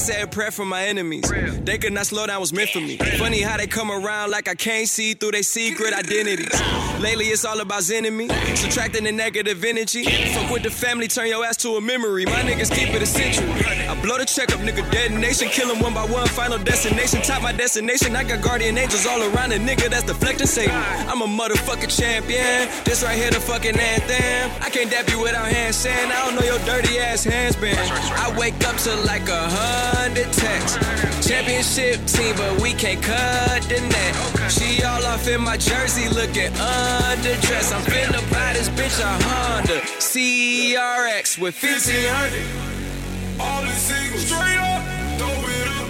Said 0.09 0.33
prayer 0.33 0.51
for 0.51 0.65
my 0.65 0.87
enemies. 0.87 1.31
They 1.65 1.77
could 1.77 1.93
not 1.93 2.07
slow 2.07 2.27
down, 2.27 2.41
was 2.41 2.53
meant 2.53 2.71
for 2.71 2.81
me. 2.81 2.97
Funny 3.19 3.43
how 3.43 3.59
they 3.59 3.67
come 3.67 3.91
around 3.91 4.31
like 4.31 4.49
I 4.49 4.55
can't 4.55 4.89
see 4.89 5.13
through 5.13 5.33
their 5.33 5.43
secret 5.43 5.93
identities. 5.93 6.88
Lately, 7.01 7.27
it's 7.27 7.45
all 7.45 7.61
about 7.61 7.83
zenning 7.83 8.17
me, 8.17 8.29
subtracting 8.57 9.05
the 9.05 9.13
negative 9.13 9.65
energy. 9.65 10.05
Fuck 10.35 10.51
with 10.51 10.65
the 10.65 10.71
family, 10.71 11.07
turn 11.07 11.29
your 11.29 11.45
ass 11.45 11.57
to 11.59 11.77
a 11.77 11.81
memory. 11.81 12.25
My 12.27 12.43
niggas 12.43 12.75
keep 12.75 12.89
it 12.91 13.07
century. 13.07 13.49
I 13.89 13.95
blow 14.03 14.19
the 14.19 14.25
check 14.25 14.53
up, 14.53 14.61
nigga, 14.61 14.83
detonation. 14.91 15.49
Kill 15.49 15.71
'em 15.71 15.81
one 15.81 15.95
by 15.95 16.05
one, 16.05 16.27
final 16.27 16.59
destination. 16.59 17.23
Top 17.23 17.43
my 17.43 17.53
destination. 17.53 18.17
I 18.17 18.25
got 18.25 18.43
guardian 18.43 18.77
angels 18.77 19.07
all 19.07 19.23
around 19.23 19.53
a 19.53 19.59
nigga 19.59 19.89
that's 19.89 20.05
deflecting 20.05 20.49
Satan. 20.49 20.75
I'm 21.09 21.23
a 21.23 21.27
motherfucking 21.27 21.97
champion. 21.97 22.69
This 22.85 23.03
right 23.03 23.17
here, 23.17 23.31
the 23.31 23.41
fucking 23.41 23.79
anthem. 23.79 24.51
I 24.61 24.69
can't 24.69 24.91
dap 24.91 25.09
you 25.09 25.21
without 25.21 25.47
hand 25.47 25.75
saying, 25.75 26.11
I 26.11 26.25
don't 26.25 26.35
know 26.35 26.43
your 26.43 26.59
dirty 26.67 26.99
ass 26.99 27.23
hands 27.23 27.55
been. 27.57 27.79
I 27.79 28.35
wake 28.37 28.59
up 28.67 28.77
to 28.79 28.95
like 29.07 29.29
a 29.29 29.43
hundred 29.49 30.33
texts. 30.33 30.79
Championship 31.27 32.05
team, 32.07 32.35
but 32.37 32.61
we 32.61 32.73
can't 32.73 33.03
cut 33.03 33.63
the 33.69 33.81
net. 33.81 34.51
She 34.51 34.83
all 34.83 35.05
off 35.07 35.29
in 35.29 35.41
my 35.41 35.57
jersey, 35.57 36.09
looking 36.09 36.53
underdressed. 36.89 37.73
I'm 37.75 37.83
finna 37.83 38.21
buy 38.33 38.53
this 38.55 38.69
bitch 38.71 38.99
a 39.01 39.11
Honda 39.29 39.81
CRX 40.01 41.39
with 41.39 41.55
1500. 41.61 43.41
All 43.41 43.63
the 43.63 43.73
singles 43.73 44.27
straight 44.27 44.59
up, 44.59 44.83
throw 45.19 45.29
it 45.29 45.69
up. 45.69 45.89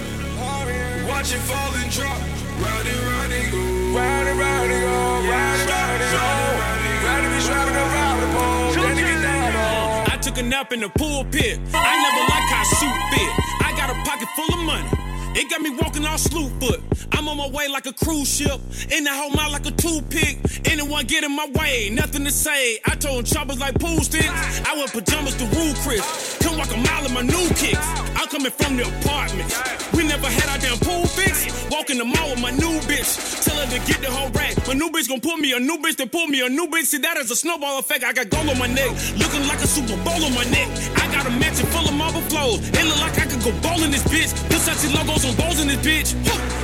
Watch 1.08 1.32
it 1.32 1.40
fall 1.48 1.72
and 1.74 1.90
drop. 1.90 2.18
Round 2.62 2.88
and 2.88 3.00
round 3.08 3.32
and 3.32 3.52
go. 3.52 3.58
Round 3.98 4.28
and 4.28 4.38
round 4.38 4.70
and 4.70 4.82
go. 4.82 4.94
Round 5.32 5.60
and 5.60 5.70
round 5.70 6.02
and 6.02 6.12
go. 6.12 6.22
Round 6.68 6.86
and 6.86 6.98
round 7.08 7.24
and 7.26 7.32
go. 7.34 7.48
Round 7.48 7.68
and 7.68 7.90
round 7.96 8.18
and 8.22 8.32
go. 8.34 8.82
Then 8.82 8.98
it 8.98 9.06
get 9.08 9.22
down 9.22 9.56
on. 9.56 10.10
I 10.12 10.16
took 10.20 10.36
a 10.38 10.42
nap 10.42 10.72
in 10.72 10.80
the 10.80 10.88
pulpit. 10.90 11.58
I 11.72 11.94
never 12.04 12.22
like 12.32 12.48
how 12.52 12.64
suit 12.78 12.98
fit. 13.10 13.30
I 13.66 13.72
got 13.76 13.90
a 13.90 13.96
pocket 14.08 14.28
full 14.36 14.52
of 14.52 14.60
money. 14.64 15.07
It 15.38 15.48
got 15.48 15.62
me 15.62 15.70
walking 15.70 16.04
all 16.04 16.18
slew 16.18 16.48
foot. 16.58 16.82
I'm 17.12 17.28
on 17.28 17.36
my 17.36 17.48
way 17.48 17.68
like 17.68 17.86
a 17.86 17.92
cruise 17.92 18.26
ship. 18.26 18.58
In 18.90 19.04
the 19.04 19.14
whole 19.14 19.30
mouth 19.30 19.52
like 19.52 19.66
a 19.66 19.70
toothpick. 19.70 20.42
Anyone 20.66 21.06
get 21.06 21.22
in 21.22 21.30
my 21.30 21.46
way, 21.54 21.90
nothing 21.90 22.24
to 22.24 22.30
say. 22.32 22.80
I 22.84 22.96
told 22.96 23.24
choppers 23.24 23.60
like 23.60 23.78
pool 23.78 24.00
sticks. 24.00 24.26
I 24.66 24.74
wear 24.74 24.88
pajamas 24.88 25.36
to 25.36 25.46
rule 25.54 25.74
Chris. 25.86 26.02
Come 26.42 26.58
walk 26.58 26.74
a 26.74 26.76
mile 26.76 27.06
in 27.06 27.14
my 27.14 27.22
new 27.22 27.46
kicks. 27.54 27.86
I'm 28.18 28.26
coming 28.26 28.50
from 28.50 28.78
the 28.78 28.90
apartments. 28.90 29.54
We 29.94 30.02
never 30.02 30.26
had 30.26 30.48
our 30.50 30.58
damn 30.58 30.76
pool 30.78 31.06
fix. 31.06 31.46
Walk 31.70 31.90
in 31.90 31.98
the 31.98 32.04
mall 32.04 32.30
with 32.30 32.42
my 32.42 32.50
new 32.50 32.74
bitch. 32.90 33.14
Tell 33.44 33.54
her 33.62 33.66
to 33.70 33.78
get 33.86 34.02
the 34.02 34.10
whole 34.10 34.30
rack. 34.30 34.58
My 34.66 34.74
new 34.74 34.90
bitch 34.90 35.08
gon' 35.08 35.20
pull 35.20 35.36
me 35.36 35.52
a 35.52 35.60
new 35.60 35.78
bitch 35.78 36.02
to 36.02 36.06
pull 36.08 36.26
me 36.26 36.44
a 36.44 36.48
new 36.48 36.66
bitch. 36.66 36.86
See 36.86 36.98
that 36.98 37.16
as 37.16 37.30
a 37.30 37.36
snowball 37.36 37.78
effect. 37.78 38.02
I 38.02 38.12
got 38.12 38.28
gold 38.28 38.48
on 38.48 38.58
my 38.58 38.66
neck. 38.66 38.90
Looking 39.14 39.46
like 39.46 39.62
a 39.62 39.68
Super 39.68 39.94
Bowl 40.02 40.18
on 40.18 40.34
my 40.34 40.44
neck. 40.50 40.66
I 40.98 41.06
got 41.14 41.26
a 41.26 41.30
mansion 41.30 41.66
full 41.70 41.86
of 41.86 41.94
marble 41.94 42.22
flows. 42.22 42.58
It 42.70 42.84
look 42.90 42.98
like 42.98 43.18
I 43.22 43.26
could 43.30 43.42
go 43.46 43.54
bowling 43.62 43.92
this 43.92 44.02
bitch. 44.10 44.34
Versace 44.50 44.90
logos 44.94 45.27
on 45.28 45.36
balls 45.36 45.60
in 45.60 45.68
this 45.68 45.76
bitch. 45.78 46.14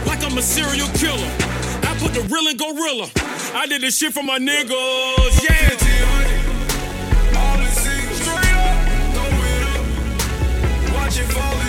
Like 0.06 0.24
I'm 0.24 0.36
a 0.38 0.42
serial 0.42 0.88
killer. 0.98 1.30
I 1.82 1.96
put 1.98 2.14
the 2.14 2.22
real 2.32 2.48
in 2.48 2.56
gorilla. 2.56 3.10
I 3.54 3.66
did 3.66 3.82
this 3.82 3.98
shit 3.98 4.12
for 4.12 4.22
my 4.22 4.38
niggas. 4.38 5.42
Yeah. 5.42 5.70
Straight 8.14 8.54
up. 8.54 8.76
Throw 9.14 9.30
it 9.52 9.64
up. 9.72 9.84
Watch 10.94 11.18
it 11.18 11.28
fall 11.32 11.63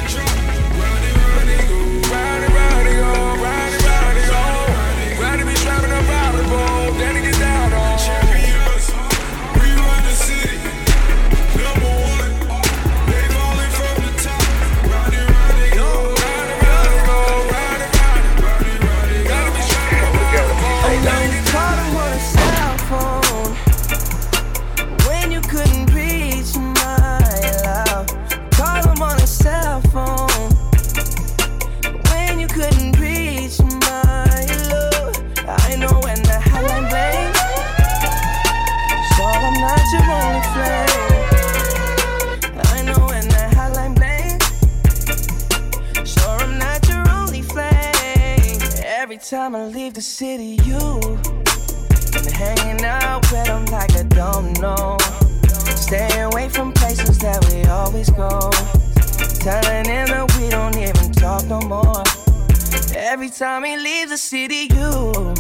Every 63.26 63.38
time 63.38 63.64
he 63.64 63.76
leaves 63.76 64.12
the 64.12 64.18
city, 64.18 64.68
you 64.70 65.34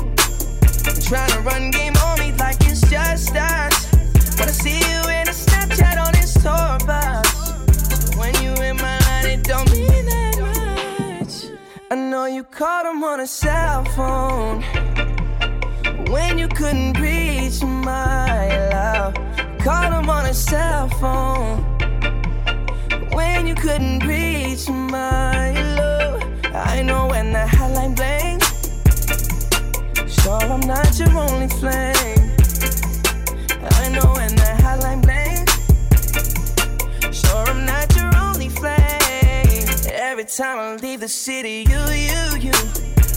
trying 1.07 1.29
to 1.33 1.39
run 1.41 1.69
game 1.69 1.93
on 1.97 2.17
me 2.17 2.31
like 2.39 2.57
it's 2.61 2.81
just 2.89 3.35
us. 3.35 3.91
But 4.37 4.47
I 4.47 4.53
see 4.63 4.79
you 4.79 5.01
in 5.17 5.27
a 5.29 5.35
Snapchat 5.43 6.03
on 6.03 6.11
his 6.15 6.33
tour 6.33 6.79
bus. 6.87 8.17
When 8.17 8.33
you 8.41 8.53
in 8.63 8.77
my 8.77 8.97
line, 9.01 9.27
it 9.27 9.43
don't 9.43 9.71
mean 9.71 10.03
that 10.07 11.19
much. 11.19 11.59
I 11.91 11.95
know 11.95 12.25
you 12.25 12.43
called 12.43 12.87
him 12.87 13.03
on 13.03 13.19
a 13.19 13.27
cell 13.27 13.85
phone 13.95 14.63
when 16.09 16.39
you 16.39 16.47
couldn't 16.47 16.99
reach 16.99 17.61
my 17.61 18.47
love. 18.71 19.13
Called 19.59 19.93
him 19.93 20.09
on 20.09 20.25
a 20.25 20.33
cell 20.33 20.89
phone 20.89 21.61
when 23.13 23.45
you 23.45 23.53
couldn't 23.53 23.99
reach 24.07 24.67
my 24.69 25.51
love. 25.75 25.94
I 26.57 26.81
know 26.81 27.07
when 27.07 27.33
the 27.33 27.39
hotline 27.39 27.95
blinks, 27.95 28.47
sure 30.23 30.39
I'm 30.39 30.61
not 30.61 30.97
your 30.97 31.09
only 31.17 31.47
flame. 31.47 32.31
I 33.81 33.89
know 33.89 34.13
when 34.13 34.33
the 34.35 34.55
hotline 34.63 35.01
blinks, 35.01 35.53
sure 37.19 37.45
I'm 37.49 37.65
not 37.65 37.93
your 37.95 38.09
only 38.15 38.47
flame. 38.47 39.67
Every 39.93 40.23
time 40.23 40.57
I 40.57 40.75
leave 40.77 41.01
the 41.01 41.09
city, 41.09 41.65
you, 41.67 41.79
you, 41.91 42.49
you. 42.49 42.53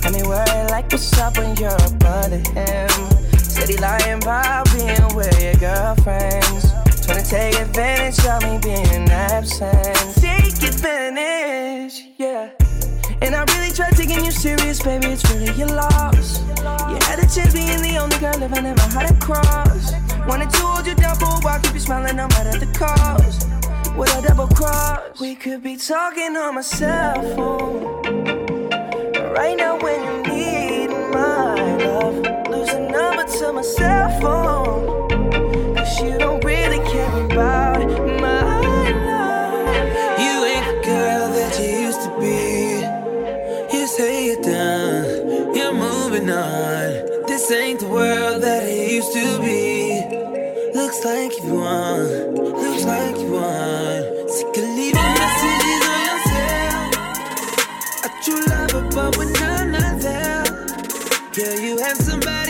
I 0.03 0.11
mean, 0.11 0.27
worry 0.29 0.71
like 0.71 0.91
what's 0.91 1.17
up 1.19 1.39
when 1.39 1.57
you're 1.57 1.71
up 1.71 2.05
under 2.05 2.39
him. 2.39 2.91
He 3.69 3.77
lying 3.77 4.23
about 4.23 4.65
being 4.73 5.15
with 5.15 5.41
your 5.43 5.55
girlfriends. 5.55 6.73
Trying 7.05 7.23
to 7.23 7.31
take 7.31 7.55
advantage 7.61 8.25
of 8.27 8.43
me 8.43 8.59
being 8.63 9.09
absent. 9.11 10.15
Take 10.17 10.63
advantage, 10.63 12.05
yeah. 12.17 12.58
And 13.21 13.35
I 13.35 13.45
really 13.55 13.73
tried 13.73 13.97
taking 13.97 14.25
you 14.25 14.31
serious, 14.31 14.83
baby. 14.83 15.09
It's 15.09 15.29
really 15.31 15.53
your 15.59 15.69
loss. 15.69 16.41
You 16.89 16.99
had 17.07 17.19
a 17.19 17.27
chance 17.27 17.53
being 17.53 17.83
the 17.83 17.99
only 18.01 18.19
girl 18.19 18.41
if 18.43 18.53
I 18.53 18.61
never 18.61 18.81
had 18.83 19.11
a 19.11 19.15
cross. 19.19 19.93
Wanted 20.27 20.51
to 20.51 20.59
hold 20.59 20.87
you 20.87 20.95
down 20.95 21.17
for 21.17 21.27
a 21.27 21.41
while, 21.41 21.61
keep 21.61 21.75
you 21.75 21.81
smiling 21.81 22.17
no 22.17 22.29
matter 22.29 22.59
the 22.59 22.67
cost. 22.79 23.49
With 23.97 24.15
a 24.17 24.23
double 24.23 24.47
cross, 24.49 25.19
we 25.21 25.35
could 25.35 25.63
be 25.63 25.77
talking 25.77 26.37
on 26.37 26.55
my 26.55 26.61
cell 26.61 27.21
phone. 27.35 28.03
Right 29.33 29.57
now, 29.57 29.79
when 29.81 29.99
you 30.05 30.33
need 30.33 30.89
my 30.89 31.77
love, 31.79 32.15
lose 32.49 32.69
a 32.69 32.81
number 32.81 33.25
to 33.25 33.53
my 33.53 33.63
cell 33.63 34.21
phone. 34.21 35.75
Cause 35.77 36.01
you 36.01 36.19
don't 36.19 36.45
really 36.45 36.79
This 47.49 47.61
ain't 47.63 47.81
the 47.81 47.89
world 47.89 48.43
that 48.43 48.65
it 48.65 48.93
used 48.93 49.11
to 49.15 49.41
be. 49.41 50.05
Looks 50.79 51.03
like 51.03 51.33
you 51.43 51.55
won, 51.55 52.35
looks 52.35 52.85
like 52.85 53.17
you 53.17 53.33
won. 53.33 54.29
Sick 54.29 54.55
of 54.59 54.69
leaving 54.77 55.13
messages 55.17 55.83
on 55.89 56.01
your 56.09 56.21
cell. 56.29 56.85
A 58.05 58.09
true 58.23 58.45
lover, 58.53 58.85
but 58.93 59.41
I'm 59.41 59.71
not 59.73 59.97
there, 59.99 60.45
girl, 61.33 61.59
you 61.59 61.79
have 61.79 61.97
somebody 61.97 62.48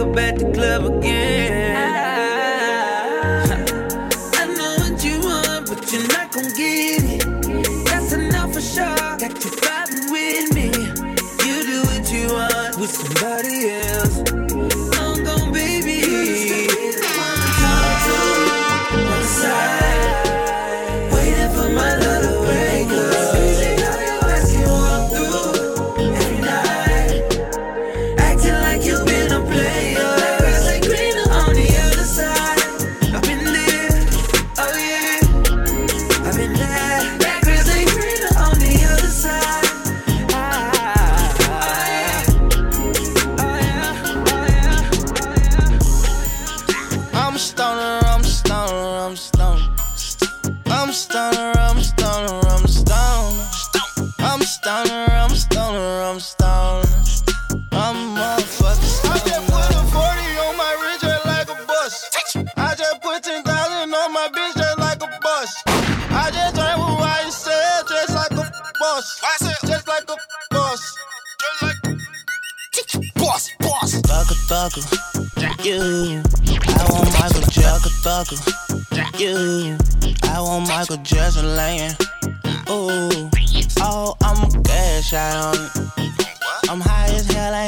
up 0.00 0.16
at 0.16 0.38
the 0.38 0.50
club 0.52 0.84
again. 0.86 1.69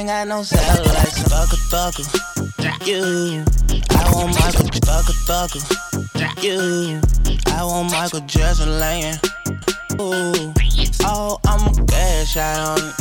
Ain't 0.02 0.08
got 0.08 0.26
no 0.28 0.42
satellites. 0.42 1.22
Thucker 1.30 1.60
Thucker. 1.70 2.06
You, 2.86 3.44
I 3.90 4.10
want 4.12 4.34
Michael 4.34 4.66
Thucker 4.82 5.16
Thucker. 5.28 5.62
You, 6.42 7.00
I 7.52 7.64
want 7.64 7.92
Michael 7.92 8.20
Jackson 8.26 8.80
laying. 8.80 9.14
Ooh, 10.00 10.52
oh, 11.04 11.38
I'm 11.46 11.68
a 11.68 11.86
cash 11.86 12.36
out 12.36 12.80
on 12.80 12.88
it. 12.88 12.94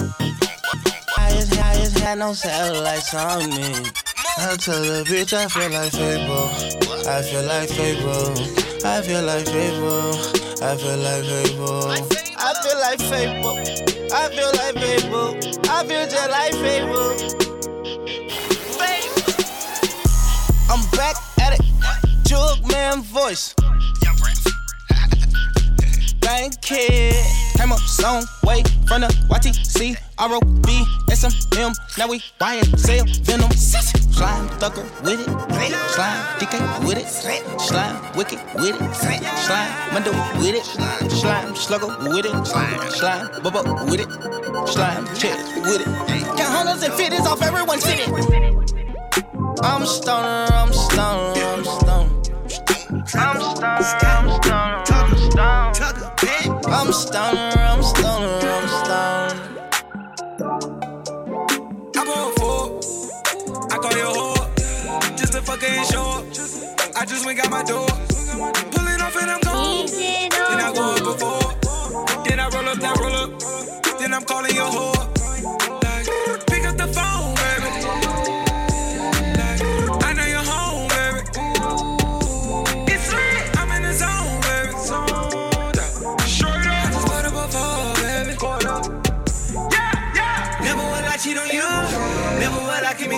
High 1.10 1.38
as 1.38 1.54
high 1.56 1.82
as 1.82 1.94
hell, 1.98 2.18
no 2.18 2.34
satellites 2.34 3.14
on 3.16 3.50
me. 3.50 3.74
I 4.38 4.56
tell 4.58 4.82
the 4.82 5.04
bitch 5.08 5.34
I 5.34 5.48
feel 5.48 5.72
like 5.72 5.92
Fable. 5.92 6.50
I 7.10 7.22
feel 7.24 7.44
like 7.44 7.70
Fable. 7.70 8.32
I 8.86 9.02
feel 9.02 9.24
like 9.24 9.48
Fable. 9.48 10.14
I 10.62 10.78
feel 10.78 10.98
like 10.98 11.26
Fable. 11.26 11.90
I 12.38 12.54
feel 12.62 12.80
like 12.80 13.00
Fable. 13.00 13.58
I 14.14 14.30
feel 14.30 14.52
like 14.54 14.76
Fable. 14.76 15.51
I 15.74 15.86
feel 15.86 16.06
just 16.06 16.30
like 16.30 16.54
Fable. 16.56 17.16
I'm 20.70 20.82
back 20.92 21.16
at 21.40 21.58
it. 21.58 21.66
Jug 22.28 22.70
man 22.70 23.02
voice. 23.04 23.56
Thank 26.22 26.62
kid. 26.62 27.51
Came 27.62 27.74
up 27.74 27.80
some 27.80 28.24
way 28.44 28.64
from 28.88 29.02
the 29.02 29.08
YTC, 29.30 29.96
ROB. 30.18 30.66
Now 31.96 32.08
we 32.08 32.18
sell 32.18 33.06
venom. 33.22 33.52
Slime 33.52 34.50
thucker 34.58 34.82
with 35.04 35.20
it. 35.22 35.30
Slime 35.92 36.40
DK 36.40 36.88
with 36.88 36.98
it. 36.98 37.08
Slime 37.62 38.18
wicked 38.18 38.40
with 38.56 38.82
it. 38.82 38.96
Slime 38.96 39.94
Mundo 39.94 40.12
with 40.42 40.56
it. 40.56 40.66
Slime 41.12 41.56
slugger 41.56 41.86
with 42.10 42.26
it. 42.26 42.34
Slime 42.48 43.30
bubba 43.44 43.62
with 43.92 44.00
it. 44.00 44.68
Slime 44.68 45.06
check 45.14 45.38
with 45.62 45.82
it. 45.82 46.26
Got 46.36 46.50
hundreds 46.50 46.82
and 46.82 46.94
fifties 46.96 47.28
off 47.28 47.44
everyone's 47.44 47.84
city. 47.84 48.12
I'm 49.62 49.86
stoner, 49.86 50.48
I'm 50.52 50.74
stoner, 50.74 51.40
I'm 51.40 51.64
stoner. 51.64 52.10
I'm 53.14 53.40
stoner, 53.40 53.68
I'm 53.68 53.84
stoner, 53.84 54.84
I'm 54.88 55.76
stoner. 55.76 56.41
I'm 56.66 56.94
stoner, 56.94 57.54
I'm 57.58 57.84
stoner, 57.84 58.40
I'm 58.44 58.68
stoner. 58.68 59.60
I 61.96 62.06
go 62.06 62.32
for 62.38 62.80
I 63.72 63.78
call 63.78 63.92
you 63.94 64.06
whore. 64.06 65.18
Just 65.18 65.36
a 65.36 65.42
fucking 65.42 65.84
show. 65.86 66.26
I 66.96 67.06
just 67.06 67.26
went 67.26 67.40
got 67.40 67.52
my 67.52 67.64
door. 67.64 67.88
Pulling 68.72 69.02
off 69.02 69.16
and 69.22 69.32
I'm 69.32 69.42
gone. 69.42 69.88
Then 69.88 70.60
I 70.60 70.74
go 70.74 70.96
up 70.96 71.04
before. 71.04 72.24
Then 72.26 72.40
I 72.40 72.50
roll 72.50 72.70
up 72.70 72.80
that 72.80 72.98
roll 73.00 73.16
up. 73.16 74.00
Then 74.00 74.14
I'm 74.14 74.24
calling 74.24 74.56
your 74.56 74.68
whore. 74.68 75.21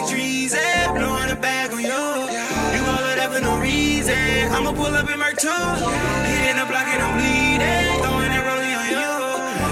Commit 0.04 0.20
treason. 0.20 0.96
Blowing 0.96 1.32
a 1.32 1.36
bag 1.36 1.72
on 1.72 1.82
you. 1.82 1.88
You 1.88 2.86
all 2.86 3.04
of 3.04 3.16
that 3.16 3.32
for 3.32 3.42
no 3.42 3.60
reason. 3.60 4.52
I'ma 4.52 4.72
pull 4.72 4.94
up 4.94 5.10
in 5.10 5.20
my 5.20 5.34
toe. 5.34 5.76
Hitting 6.26 6.58
the 6.58 6.66
block 6.66 6.88
and 6.88 7.02
I'm 7.02 7.18
bleeding. 7.18 8.02
Throwing 8.02 8.30
that 8.30 8.44
rolling 8.46 8.76
on 8.76 8.88
you. 8.90 9.12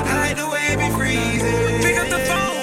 I 0.10 0.28
like 0.28 0.38
the 0.38 0.48
way 0.48 0.74
it 0.74 0.80
be 0.80 0.90
freezing. 0.98 1.82
Pick 1.82 1.98
up 1.98 2.10
the 2.10 2.20
phone, 2.26 2.62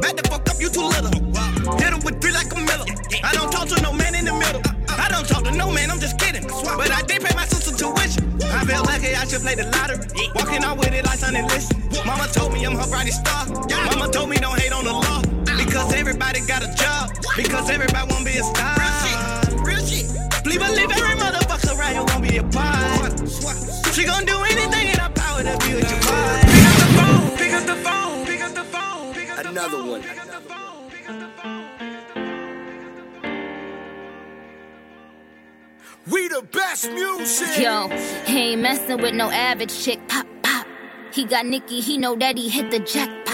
Back 0.00 0.16
the 0.16 0.24
fuck 0.28 0.48
up, 0.48 0.60
you 0.60 0.70
too 0.70 0.86
little. 0.86 1.10
Hit 1.78 1.92
him 1.92 2.00
with 2.04 2.20
three 2.20 2.32
like 2.32 2.50
a 2.54 2.60
miller. 2.60 2.86
I 3.22 3.34
don't 3.34 3.50
talk 3.50 3.68
to 3.68 3.82
no 3.82 3.92
man 3.92 4.14
in 4.14 4.24
the 4.24 4.34
middle. 4.34 4.62
I 4.88 5.08
don't 5.10 5.26
talk 5.26 5.44
to 5.44 5.50
no 5.50 5.70
man, 5.70 5.90
I'm 5.90 5.98
just 5.98 6.18
kidding. 6.18 6.46
But 6.46 6.90
I 6.90 7.02
did 7.02 7.22
pay 7.22 7.34
my 7.34 7.46
sister 7.46 7.74
tuition. 7.74 8.30
I 8.46 8.64
felt 8.64 8.86
lucky 8.86 9.14
I 9.14 9.26
should 9.26 9.42
play 9.42 9.54
the 9.54 9.66
lottery. 9.74 10.06
Walking 10.34 10.62
out 10.64 10.78
with 10.78 10.94
it 10.94 11.04
like 11.04 11.18
Sonny 11.18 11.42
List. 11.42 11.74
Mama 12.06 12.28
told 12.28 12.52
me 12.52 12.64
I'm 12.64 12.76
her 12.76 12.86
brightest 12.86 13.26
star. 13.26 13.46
Mama 13.90 14.12
told 14.12 14.30
me 14.30 14.36
don't 14.36 14.58
hate 14.58 14.72
on 14.72 14.84
the 14.84 14.92
law. 14.92 15.33
Because 15.74 15.92
everybody 15.94 16.40
got 16.42 16.62
a 16.62 16.72
job. 16.76 17.10
Because 17.36 17.68
everybody 17.68 18.06
won't 18.08 18.24
be 18.24 18.38
a 18.38 18.44
star. 18.44 18.76
Real 18.78 18.94
shit. 19.02 19.60
Real 19.66 19.84
shit. 19.84 20.06
Please 20.44 20.58
believe 20.58 20.88
every 20.88 21.16
motherfucker 21.18 21.76
right 21.76 21.94
here 21.94 22.04
won't 22.04 22.22
be 22.22 22.36
a 22.36 22.44
part. 22.44 23.10
She 23.92 24.04
gon' 24.04 24.24
do 24.24 24.38
anything 24.44 24.86
in 24.86 24.98
her 25.00 25.10
power 25.10 25.42
to 25.42 25.58
be 25.66 25.74
with 25.74 25.90
your 25.90 25.98
boy. 25.98 26.38
Pick 26.46 26.64
up 26.70 26.78
the 26.78 26.86
phone. 26.94 27.36
Pick 27.36 27.52
up 27.52 27.64
the 27.64 27.74
phone. 27.74 28.24
Pick 28.24 28.40
up 28.40 28.54
the 28.54 28.62
phone. 28.62 29.14
Pick 29.14 29.30
up 29.30 29.42
the 29.42 29.48
Another 29.48 29.84
one. 29.84 30.02
We 36.08 36.28
the 36.28 36.42
best 36.52 36.92
music. 36.92 37.58
Yo, 37.58 37.88
he 38.26 38.52
ain't 38.52 38.62
messing 38.62 39.02
with 39.02 39.16
no 39.16 39.28
average 39.28 39.76
chick. 39.76 40.06
Pop, 40.06 40.28
pop. 40.44 40.68
He 41.12 41.24
got 41.24 41.46
Nicki, 41.46 41.80
he 41.80 41.98
know 41.98 42.14
that 42.14 42.38
he 42.38 42.48
hit 42.48 42.70
the 42.70 42.78
jackpot. 42.78 43.24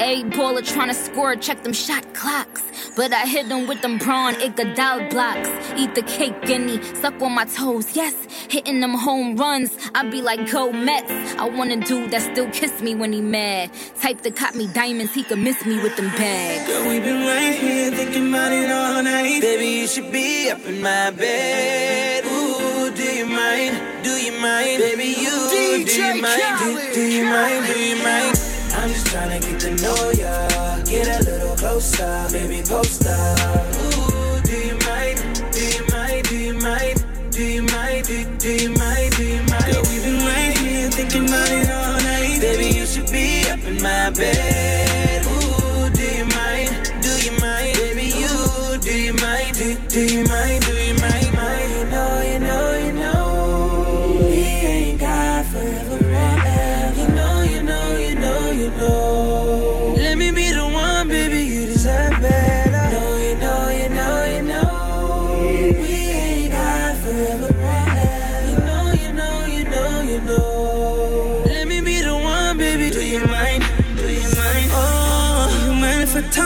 A 0.00 0.22
baller 0.22 0.62
tryna 0.62 0.94
score, 0.94 1.34
check 1.34 1.64
them 1.64 1.72
shot 1.72 2.14
clocks. 2.14 2.62
But 2.94 3.12
I 3.12 3.26
hit 3.26 3.48
them 3.48 3.66
with 3.66 3.82
them 3.82 3.98
'Bron 3.98 4.34
Iguodala 4.34 5.10
blocks. 5.10 5.50
Eat 5.76 5.96
the 5.96 6.02
cake, 6.02 6.40
guinea, 6.42 6.80
suck 7.00 7.20
on 7.20 7.32
my 7.32 7.44
toes, 7.46 7.96
yes. 7.96 8.14
Hitting 8.48 8.78
them 8.78 8.94
home 8.94 9.36
runs, 9.36 9.76
I 9.96 10.08
be 10.08 10.22
like, 10.22 10.48
go 10.52 10.70
Mets. 10.72 11.10
I 11.36 11.48
want 11.48 11.72
a 11.72 11.76
dude 11.76 12.12
that 12.12 12.22
still 12.22 12.48
kiss 12.50 12.80
me 12.80 12.94
when 12.94 13.12
he 13.12 13.20
mad. 13.20 13.70
Type 14.00 14.22
that 14.22 14.36
cop 14.36 14.54
me 14.54 14.68
diamonds, 14.68 15.14
he 15.14 15.24
could 15.24 15.40
miss 15.40 15.66
me 15.66 15.82
with 15.82 15.96
them 15.96 16.10
bags. 16.10 16.66
Girl, 16.68 16.88
we 16.88 17.00
been 17.00 17.26
right 17.26 17.56
here 17.56 17.90
thinking 17.90 18.28
about 18.28 18.52
it 18.52 18.70
all 18.70 19.02
night. 19.02 19.40
Baby, 19.40 19.66
you 19.80 19.88
should 19.88 20.12
be 20.12 20.48
up 20.48 20.64
in 20.64 20.80
my 20.80 21.10
bed. 21.10 22.24
Ooh, 22.24 22.90
do 22.94 23.02
you 23.02 23.26
mind? 23.26 23.74
Do 24.04 24.10
you 24.10 24.32
mind? 24.40 24.78
Baby, 24.78 25.08
you 25.24 25.34
do 25.50 26.02
you 26.02 26.22
mind? 26.22 26.58
Do, 26.60 26.94
do 26.94 27.02
you 27.02 27.24
mind? 27.24 27.66
Do 27.66 27.80
you 27.80 27.96
mind? 28.04 28.47
I'm 28.78 28.90
just 28.90 29.08
trying 29.08 29.40
to 29.40 29.48
get 29.48 29.60
to 29.62 29.74
know 29.82 30.10
ya. 30.12 30.84
Get 30.84 31.08
a 31.08 31.24
little 31.28 31.56
closer, 31.56 32.28
baby, 32.30 32.62
post 32.62 33.04
up. 33.06 33.74
Ooh, 33.74 34.40
do 34.42 34.56
you 34.56 34.78
mind? 34.86 35.18
Do 35.50 35.64
you 35.66 35.84
mind? 35.90 36.28
Do 36.28 36.36
you 36.38 36.54
mind? 36.54 37.04
Do 37.32 37.42
you 37.42 37.62
mind? 37.62 38.06
Do, 38.06 38.24
do 38.38 38.52
you 38.54 38.70
mind? 38.70 39.16
Do 39.16 39.24
you 39.24 39.42
mind? 39.50 39.72
Girl, 39.72 39.82
we've 39.90 40.04
been 40.04 40.24
right 40.24 40.56
here 40.58 40.90
thinking 40.90 41.26
about 41.26 41.50
it 41.50 41.70
all 41.70 41.98
night. 42.02 42.40
Baby, 42.40 42.78
you 42.78 42.86
should 42.86 43.10
be 43.10 43.50
up 43.50 43.58
in 43.64 43.82
my 43.82 44.10
bed. 44.10 44.87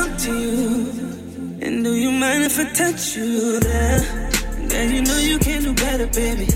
Talk 0.02 0.18
to 0.18 0.38
you? 0.38 1.58
And 1.60 1.84
do 1.84 1.94
you 1.94 2.10
mind 2.10 2.44
if 2.44 2.58
I 2.58 2.64
touch 2.72 3.16
you 3.16 3.60
there? 3.60 4.30
You 4.92 5.02
know 5.02 5.18
you 5.18 5.38
can 5.38 5.62
do 5.62 5.74
better, 5.74 6.06
baby. 6.08 6.48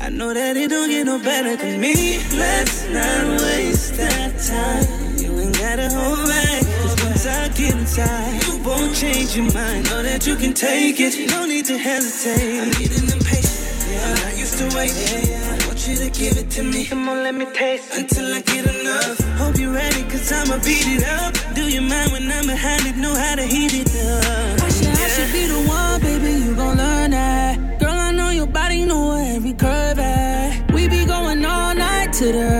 I 0.00 0.08
know 0.08 0.34
that 0.34 0.56
it 0.56 0.68
don't 0.70 0.88
get 0.88 1.06
no 1.06 1.18
better 1.18 1.56
than 1.56 1.80
me. 1.80 2.18
Let's 2.36 2.88
not 2.90 3.40
waste 3.40 3.94
that 3.96 4.32
time. 4.52 4.86
You 5.16 5.38
ain't 5.40 5.58
gotta 5.58 5.88
hold 5.88 6.26
back. 6.28 6.62
Cause 6.82 7.04
once 7.04 7.26
I 7.26 7.48
get 7.48 7.74
inside. 7.74 8.42
You 8.44 8.62
won't 8.62 8.94
change 8.94 9.36
your 9.36 9.52
mind. 9.52 9.90
Know 9.90 10.02
that 10.02 10.26
you 10.26 10.36
can 10.36 10.52
take 10.52 11.00
it. 11.00 11.30
No 11.30 11.46
need 11.46 11.64
to 11.66 11.78
hesitate. 11.78 12.60
I'm 12.60 12.70
getting 12.72 13.08
impatient. 13.10 13.90
Yeah, 13.90 14.06
I'm 14.06 14.14
not 14.24 14.38
used 14.38 14.58
to 14.58 14.76
waiting. 14.76 15.49
Yeah, 15.80 15.86
I 15.86 15.98
want 15.98 16.00
you 16.00 16.10
to 16.10 16.18
give 16.18 16.36
it 16.36 16.50
to 16.50 16.62
me. 16.62 16.84
Come 16.84 17.08
on, 17.08 17.22
let 17.22 17.34
me 17.34 17.46
taste 17.54 17.96
until 17.96 18.34
I 18.34 18.40
get 18.42 18.66
enough. 18.66 19.18
Hope 19.38 19.58
you're 19.58 19.72
ready, 19.72 20.02
cause 20.04 20.30
I'ma 20.32 20.56
beat 20.56 20.86
it 20.86 21.04
up. 21.04 21.34
Do 21.54 21.62
you 21.68 21.80
mind 21.80 22.12
when 22.12 22.30
I'm 22.30 22.46
behind 22.46 22.86
it? 22.86 22.96
Know 22.96 23.14
how 23.14 23.36
to 23.36 23.42
heat 23.42 23.72
it 23.74 23.88
up. 23.88 24.62
I 24.62 24.68
should, 24.68 24.88
I 24.88 25.08
should 25.08 25.32
be 25.32 25.46
the 25.46 25.60
one, 25.68 26.00
baby. 26.00 26.44
You 26.44 26.54
gon' 26.54 26.76
learn 26.76 27.10
that. 27.12 27.80
Girl, 27.80 27.92
I 27.92 28.12
know 28.12 28.30
your 28.30 28.46
body 28.46 28.84
know 28.84 29.16
every 29.16 29.54
curve 29.54 29.98
at. 29.98 30.72
We 30.72 30.88
be 30.88 31.04
going 31.04 31.44
all 31.44 31.74
night 31.74 32.12
to 32.14 32.26
the 32.32 32.59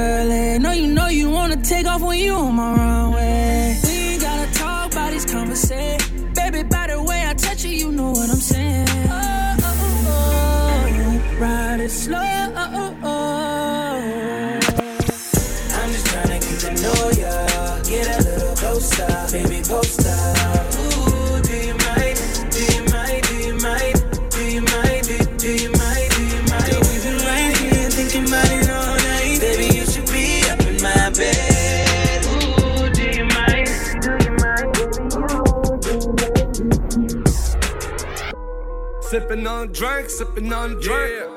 on 39.60 39.68
a 39.68 39.72
drink, 39.72 40.08
sipping 40.08 40.52
on 40.52 40.72
a 40.72 40.80
drink. 40.80 41.28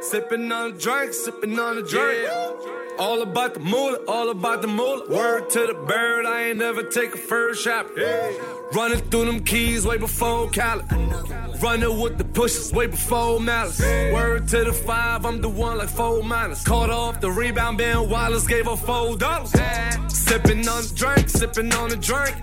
Sipping 0.00 0.50
on 0.50 0.72
a 0.72 0.72
drink, 0.72 1.12
sipping 1.12 1.58
on 1.58 1.78
a 1.78 1.82
drink. 1.82 2.28
All 2.98 3.22
about 3.22 3.54
the 3.54 3.60
moolah, 3.60 3.98
all 4.08 4.30
about 4.30 4.62
the 4.62 4.68
moolah. 4.68 5.08
Word 5.08 5.48
to 5.50 5.60
the 5.66 5.74
bird, 5.74 6.26
I 6.26 6.48
ain't 6.48 6.58
never 6.58 6.82
take 6.82 7.14
a 7.14 7.18
first 7.18 7.62
shot. 7.62 7.86
Running 8.72 8.98
through 9.10 9.26
them 9.26 9.44
keys 9.44 9.86
way 9.86 9.96
before 9.96 10.50
Cali. 10.50 10.82
Running 11.60 12.00
with 12.00 12.18
the 12.18 12.24
pushes 12.24 12.72
way 12.72 12.88
before 12.88 13.38
malice. 13.38 13.80
Word 13.80 14.48
to 14.48 14.64
the 14.64 14.72
five, 14.72 15.24
I'm 15.24 15.40
the 15.40 15.48
one 15.48 15.78
like 15.78 15.88
four 15.88 16.22
minus. 16.24 16.64
Caught 16.64 16.90
off 16.90 17.20
the 17.20 17.30
rebound, 17.30 17.78
Ben 17.78 18.10
Wallace 18.10 18.46
gave 18.46 18.66
her 18.66 18.76
four 18.76 19.16
dollars. 19.16 19.52
Sipping 20.08 20.66
on 20.66 20.82
the 20.82 20.92
drink, 20.96 21.28
sipping 21.28 21.72
on 21.74 21.90
the 21.90 21.96
drink. 21.96 22.34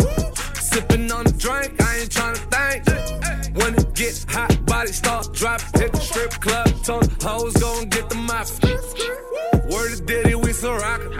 Sipping 0.76 1.10
on 1.10 1.24
the 1.24 1.32
drink, 1.32 1.82
I 1.82 2.00
ain't 2.00 2.10
tryna 2.10 2.36
think. 2.52 3.56
When 3.56 3.76
it 3.76 3.94
get 3.94 4.26
hot, 4.28 4.66
body 4.66 4.92
start 4.92 5.32
dropping. 5.32 5.80
Hit 5.80 5.94
the 5.94 6.00
strip 6.02 6.32
club, 6.32 6.68
ton 6.84 7.02
hoes 7.22 7.54
gon' 7.54 7.88
get 7.88 8.10
the 8.10 8.16
mop. 8.16 8.46
Word 9.72 9.96
to 9.96 10.04
Diddy, 10.04 10.36
we 10.36 10.52
still 10.52 10.76
rockin'. 10.76 11.12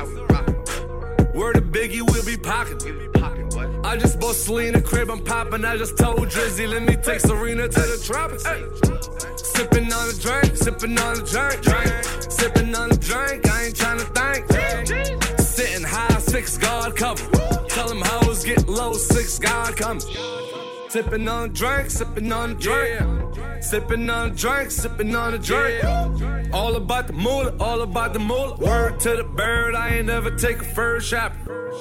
Word 1.34 1.54
to 1.54 1.62
Biggie, 1.62 2.02
we'll 2.02 2.26
be 2.26 2.36
pockin'. 2.36 3.86
I 3.86 3.96
just 3.96 4.20
bought 4.20 4.36
Selena 4.36 4.82
crib, 4.82 5.10
I'm 5.10 5.24
poppin'. 5.24 5.64
I 5.64 5.78
just 5.78 5.98
told 5.98 6.28
Drizzy, 6.28 6.68
let 6.68 6.84
me 6.84 6.98
take 6.98 7.22
Serena 7.22 7.70
to 7.70 7.80
the 7.80 8.04
tropics. 8.04 8.44
Sippin' 8.44 9.90
on 9.90 10.10
a 10.10 10.20
drink, 10.20 10.54
sippin' 10.60 11.00
on 11.00 11.14
a 11.14 11.24
drink, 11.24 11.62
drink. 11.64 12.04
Sippin' 12.28 12.78
on 12.78 12.92
a 12.92 12.98
drink, 12.98 13.50
I 13.50 13.64
ain't 13.68 13.76
tryna 13.76 14.06
think. 14.20 15.40
Sitting 15.40 15.86
high, 15.86 16.20
six 16.20 16.58
guard 16.58 16.98
cover. 16.98 17.65
Tell 17.76 17.90
them 17.90 18.02
hoes 18.02 18.46
get 18.46 18.70
low, 18.70 18.94
six 18.94 19.38
God 19.38 19.76
coming. 19.76 20.00
Sipping 20.88 21.28
on 21.28 21.50
a 21.50 21.52
drink, 21.52 21.92
sipping 21.92 22.32
on 22.32 22.52
a 22.52 22.56
drink. 22.56 23.02
Sipping 23.62 24.10
on 24.10 24.32
a 24.32 24.34
drink, 24.34 24.72
sipping 24.72 25.14
on 25.14 25.34
a 25.34 25.38
drink. 25.38 25.84
All 26.54 26.78
about 26.78 27.08
the 27.08 27.14
moolah, 27.14 27.54
all 27.60 27.82
about 27.82 28.14
the 28.14 28.20
moolah. 28.20 28.56
Word 28.60 29.02
to 29.02 29.18
the 29.18 29.26
bird, 29.26 29.76
I 29.76 29.98
ain't 29.98 30.08
never 30.08 30.32
take 30.32 30.60
a 30.60 30.64
first 30.64 31.10
shot. 31.10 31.34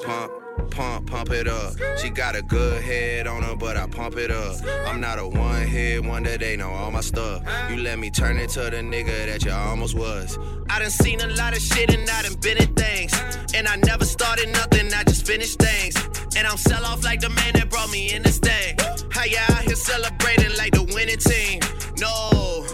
Pump, 0.03 0.33
pump, 0.65 1.09
pump 1.09 1.29
it 1.31 1.47
up. 1.47 1.73
She 1.97 2.09
got 2.09 2.35
a 2.35 2.41
good 2.41 2.81
head 2.81 3.27
on 3.27 3.43
her, 3.43 3.55
but 3.55 3.77
I 3.77 3.87
pump 3.87 4.17
it 4.17 4.31
up. 4.31 4.55
I'm 4.85 4.99
not 4.99 5.19
a 5.19 5.27
one 5.27 5.67
hit 5.67 6.03
wonder, 6.03 6.37
they 6.37 6.57
know 6.57 6.69
all 6.69 6.91
my 6.91 7.01
stuff. 7.01 7.43
You 7.69 7.77
let 7.77 7.99
me 7.99 8.09
turn 8.09 8.37
into 8.37 8.61
the 8.61 8.77
nigga 8.77 9.27
that 9.27 9.45
you 9.45 9.51
almost 9.51 9.95
was. 9.95 10.37
I 10.69 10.79
done 10.79 10.89
seen 10.89 11.21
a 11.21 11.27
lot 11.27 11.55
of 11.55 11.61
shit 11.61 11.93
and 11.93 12.09
I 12.09 12.23
done 12.23 12.35
been 12.35 12.57
in 12.57 12.73
things. 12.75 13.13
And 13.53 13.67
I 13.67 13.75
never 13.77 14.05
started 14.05 14.49
nothing, 14.49 14.93
I 14.93 15.03
just 15.03 15.25
finished 15.25 15.59
things. 15.59 15.95
And 16.35 16.45
I'm 16.47 16.57
sell 16.57 16.83
off 16.85 17.03
like 17.03 17.21
the 17.21 17.29
man 17.29 17.53
that 17.53 17.69
brought 17.69 17.89
me 17.91 18.13
in 18.13 18.23
this 18.23 18.39
thing. 18.39 18.75
How 19.11 19.23
ya 19.23 19.39
out 19.51 19.63
here 19.63 19.75
celebrating 19.75 20.55
like 20.57 20.73
the 20.73 20.83
winning 20.83 21.17
team? 21.17 21.59
No, 21.97 22.65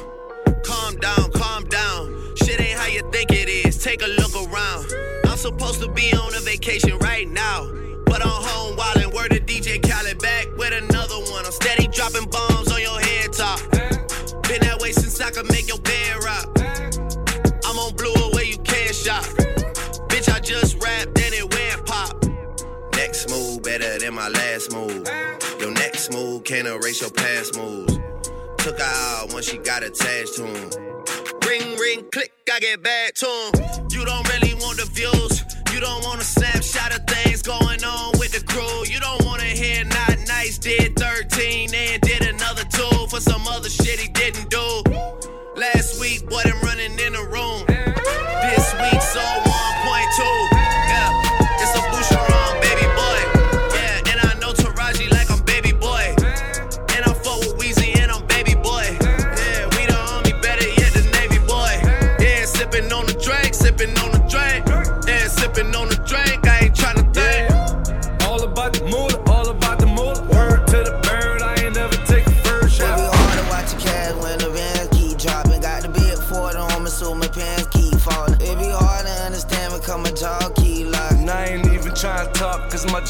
calm 0.63 0.97
down, 0.97 1.31
calm 1.33 1.65
down. 1.65 2.35
Shit 2.37 2.59
ain't 2.59 2.79
how 2.79 2.87
you 2.87 3.01
think 3.11 3.31
it 3.31 3.49
is. 3.49 3.77
Take 3.77 4.01
a 4.01 4.07
look 4.07 4.33
around. 4.35 5.10
I'm 5.31 5.37
supposed 5.37 5.79
to 5.79 5.89
be 5.89 6.11
on 6.11 6.35
a 6.35 6.41
vacation 6.41 6.97
right 6.97 7.25
now. 7.25 7.71
But 8.05 8.21
I'm 8.21 8.43
home 8.43 8.75
wildin', 8.75 9.13
word 9.13 9.29
to 9.29 9.39
DJ 9.39 9.81
Khaled 9.81 10.19
back 10.19 10.45
with 10.57 10.73
another 10.73 11.15
one. 11.31 11.45
I'm 11.45 11.53
steady 11.53 11.87
dropping 11.87 12.29
bombs 12.29 12.69
on 12.69 12.81
your 12.81 12.99
head 12.99 13.31
top. 13.31 13.61
Been 13.71 14.59
that 14.59 14.79
way 14.81 14.91
since 14.91 15.21
I 15.21 15.31
could 15.31 15.49
make 15.49 15.69
your 15.69 15.79
bed 15.79 16.21
rock. 16.21 16.49
I'm 17.63 17.79
on 17.79 17.95
blue 17.95 18.13
away, 18.13 18.43
you 18.43 18.57
can't 18.57 18.93
shop. 18.93 19.23
Bitch, 20.11 20.27
I 20.29 20.41
just 20.41 20.83
rapped 20.83 21.17
and 21.17 21.33
it 21.33 21.49
went 21.49 21.85
pop. 21.85 22.25
Next 22.97 23.29
move 23.29 23.63
better 23.63 23.99
than 23.99 24.13
my 24.13 24.27
last 24.27 24.73
move. 24.73 25.07
Your 25.61 25.71
next 25.71 26.11
move 26.11 26.43
can't 26.43 26.67
erase 26.67 26.99
your 26.99 27.09
past 27.09 27.55
moves. 27.55 28.00
Took 28.61 28.77
her 28.77 28.85
out 28.85 29.33
when 29.33 29.41
she 29.41 29.57
got 29.57 29.81
attached 29.81 30.35
to 30.35 30.45
him. 30.45 30.69
Ring, 31.47 31.75
ring, 31.79 32.05
click, 32.11 32.31
I 32.53 32.59
get 32.59 32.83
back 32.83 33.15
to 33.15 33.25
him. 33.25 33.87
You 33.89 34.05
don't 34.05 34.27
really 34.29 34.53
want 34.53 34.77
the 34.77 34.85
views. 34.85 35.43
You 35.73 35.79
don't 35.79 36.03
want 36.03 36.21
a 36.21 36.23
snapshot 36.23 36.95
of 36.95 37.07
things 37.07 37.41
going 37.41 37.83
on 37.83 38.11
with 38.19 38.33
the 38.33 38.43
crew. 38.45 38.85
You 38.85 38.99
don't 38.99 39.25
want 39.25 39.41
to 39.41 39.47
hear 39.47 39.83
not 39.83 40.15
nice 40.27 40.59
did 40.59 40.95
13 40.95 41.73
and 41.73 42.01
did 42.03 42.21
another 42.21 42.63
two 42.65 43.07
for 43.09 43.19
some 43.19 43.47
other 43.47 43.69
shit 43.69 43.99
he 43.99 44.09
didn't 44.09 44.51
do. 44.51 44.83
Last 45.55 45.99
week, 45.99 46.29
boy, 46.29 46.43
them 46.43 46.61
running 46.61 46.99
in 46.99 47.13
the 47.13 47.25
room. 47.33 47.65
This 47.65 48.73
week, 48.79 49.01
so 49.01 49.50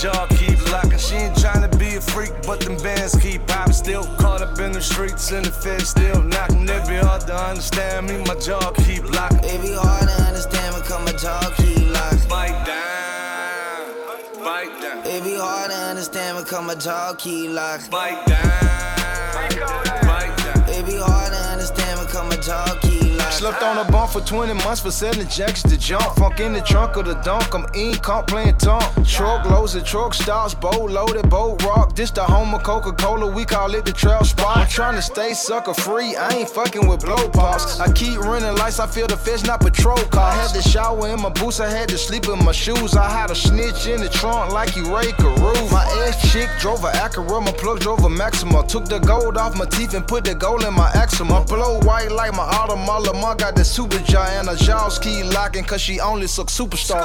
jaw 0.02 0.26
keep 0.32 0.60
locking. 0.72 0.98
She 0.98 1.16
ain't 1.16 1.38
trying 1.38 1.70
to 1.70 1.78
be 1.78 1.96
a 1.96 2.02
freak, 2.02 2.34
but 2.48 2.60
them 2.60 2.76
bands 2.78 3.16
keep 3.22 3.46
popping. 3.46 3.74
Still 3.74 4.04
caught 4.18 4.42
up 4.42 4.58
in 4.60 4.72
the 4.72 4.82
streets 4.82 5.32
and 5.32 5.46
the 5.46 5.52
feds 5.52 5.90
still 5.90 6.24
knocking. 6.24 6.68
It 6.68 6.88
be 6.88 6.96
hard 6.96 7.22
to 7.28 7.36
understand 7.36 8.08
me, 8.08 8.18
my 8.26 8.36
jaw 8.36 8.72
keep 8.72 9.04
locking. 9.14 9.44
It 9.44 9.62
be 9.62 9.74
hard 9.74 10.08
to 10.10 10.24
understand 10.24 10.76
because 10.76 11.06
my 11.06 11.14
jaw 11.14 11.54
keep 11.56 11.86
locking. 11.94 12.30
Bite 12.30 12.66
down, 12.66 14.44
bite 14.44 14.82
down. 14.82 15.06
It 15.06 15.24
be 15.24 15.36
hard 15.36 15.70
to 15.70 15.78
understand 15.78 16.44
because 16.44 16.66
my 16.66 16.76
jaw 16.76 17.14
keep 17.14 17.52
locking. 17.52 17.92
Bite 17.92 18.26
down, 18.26 19.84
bite 20.08 20.36
down. 20.38 20.70
It 20.70 20.86
be 20.88 20.98
hard 20.98 21.32
to 21.32 21.40
understand 21.54 22.00
because 22.08 22.28
my 22.28 22.42
jaw 22.42 22.80
keep. 22.82 23.01
Slept 23.42 23.64
on 23.64 23.80
a 23.80 23.92
bump 23.92 24.12
for 24.12 24.22
20 24.22 24.54
months 24.54 24.82
for 24.82 24.92
selling 24.92 25.28
jacks 25.28 25.64
to 25.64 25.76
jump. 25.76 26.16
Funk 26.18 26.40
in 26.40 26.54
the 26.54 26.62
trunk 26.62 26.96
of 26.96 27.06
the 27.06 27.16
dunk, 27.24 27.56
I'm 27.56 27.66
in 27.74 27.96
comp 27.96 28.28
playing 28.28 28.60
tonk. 28.60 28.84
Truck 29.08 29.50
loads 29.50 29.74
and 29.74 29.84
truck 29.84 30.14
stops, 30.14 30.54
boat 30.54 30.92
loaded, 30.92 31.28
boat 31.28 31.64
rock. 31.64 31.96
This 31.96 32.12
the 32.12 32.24
home 32.24 32.54
of 32.54 32.62
Coca 32.62 32.92
Cola, 32.92 33.26
we 33.26 33.44
call 33.44 33.74
it 33.74 33.84
the 33.84 33.94
trail 33.94 34.24
spot. 34.24 34.58
I'm 34.58 34.68
trying 34.68 34.94
to 34.94 35.02
stay 35.02 35.34
sucker 35.34 35.74
free, 35.74 36.16
I 36.16 36.30
ain't 36.30 36.50
fucking 36.50 36.88
with 36.88 37.04
blow 37.04 37.30
pops. 37.30 37.80
I 37.80 37.92
keep 37.92 38.20
running 38.20 38.56
lights, 38.58 38.80
I 38.80 38.86
feel 38.86 39.08
the 39.08 39.18
fish, 39.18 39.42
not 39.44 39.60
patrol 39.60 39.98
i 40.14 40.36
Had 40.36 40.54
to 40.54 40.62
shower 40.62 41.08
in 41.08 41.20
my 41.20 41.30
boots, 41.30 41.60
I 41.60 41.68
had 41.68 41.90
to 41.90 41.98
sleep 41.98 42.28
in 42.28 42.46
my 42.46 42.52
shoes. 42.52 42.96
I 42.96 43.10
had 43.10 43.32
a 43.32 43.36
snitch 43.36 43.88
in 43.88 44.02
the 44.02 44.10
trunk 44.10 44.54
like 44.54 44.76
you 44.76 44.96
Ray 44.96 45.14
Carew. 45.14 45.68
My 45.72 45.84
ex 46.06 46.32
chick 46.32 46.48
drove 46.60 46.84
a 46.84 46.92
Acura, 46.92 47.44
my 47.44 47.52
plug 47.54 47.80
drove 47.80 48.04
a 48.04 48.10
Maxima. 48.10 48.64
Took 48.68 48.86
the 48.86 49.00
gold 49.00 49.36
off 49.36 49.58
my 49.58 49.66
teeth 49.66 49.96
and 49.96 50.08
put 50.08 50.26
the 50.26 50.36
gold 50.36 50.64
in 50.64 50.76
my 50.76 50.92
axima. 50.92 51.48
Blow 51.48 51.80
white 51.80 52.12
like 52.12 52.34
my 52.34 52.46
Audemars 52.46 53.31
Lamar 53.32 53.52
got 53.52 53.56
the 53.56 53.64
super 53.64 54.00
giant. 54.00 54.50
Her 54.50 54.56
jaws 54.58 55.00
keep 55.00 55.26
locking 55.34 55.64
cause 55.64 55.82
she 55.82 56.02
only 56.02 56.28
suck 56.28 56.48
superstar. 56.48 57.00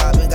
It 0.00 0.18
be 0.18 0.27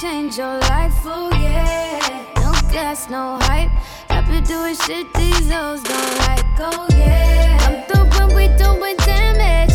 change 0.00 0.38
your 0.38 0.58
life. 0.60 0.94
Oh 1.04 1.30
yeah, 1.34 2.24
no 2.36 2.52
gas, 2.72 3.10
no 3.10 3.38
hype. 3.42 3.70
Been 4.30 4.44
doing 4.44 4.76
shit 4.76 5.12
these 5.14 5.50
hoes 5.50 5.82
don't 5.82 6.18
like. 6.18 6.44
Oh 6.58 6.86
yeah, 6.96 7.58
I'm 7.66 7.82
through 7.88 8.08
when 8.16 8.36
we 8.36 8.46
doing 8.56 8.96
damage. 8.98 9.74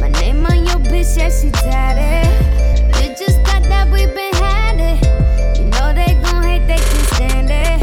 My 0.00 0.08
name 0.20 0.46
on 0.46 0.64
your 0.64 0.78
bitch, 0.78 1.18
yeah 1.18 1.28
she 1.28 1.50
tatted. 1.50 2.30
You 3.02 3.14
just 3.16 3.42
got 3.44 3.64
that 3.64 3.90
we 3.92 4.06
been 4.06 4.32
had 4.34 4.78
it. 4.78 5.58
You 5.58 5.66
know 5.66 5.92
they 5.92 6.14
gon' 6.22 6.44
hate, 6.44 6.66
they 6.68 6.76
can 6.76 7.04
stand 7.14 7.50
it. 7.50 7.82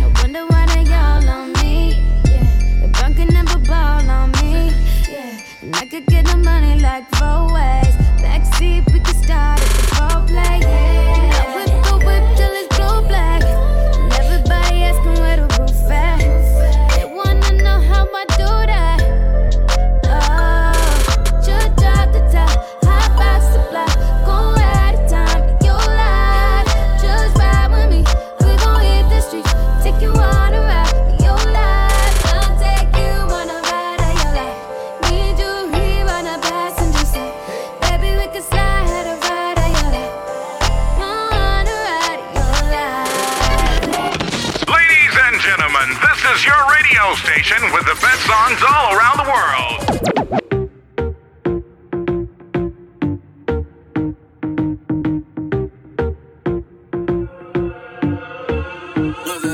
No 0.00 0.10
wonder 0.20 0.46
why 0.48 0.66
they 0.74 0.92
all 0.92 1.28
on 1.28 1.52
me. 1.62 2.02
The 2.82 3.12
can 3.14 3.28
never 3.28 3.58
ball 3.60 4.10
on 4.10 4.32
me. 4.42 4.72
And 5.62 5.76
I 5.76 5.86
could 5.86 6.06
get 6.06 6.26
the 6.26 6.36
money 6.36 6.80
like 6.80 7.08
four 7.14 7.52
station 47.50 47.72
with 47.72 47.84
the 47.84 47.94
best 48.00 48.20
songs 48.30 48.62
all 48.62 48.94
around 48.94 49.16
the 49.22 49.28
world. 49.34 49.78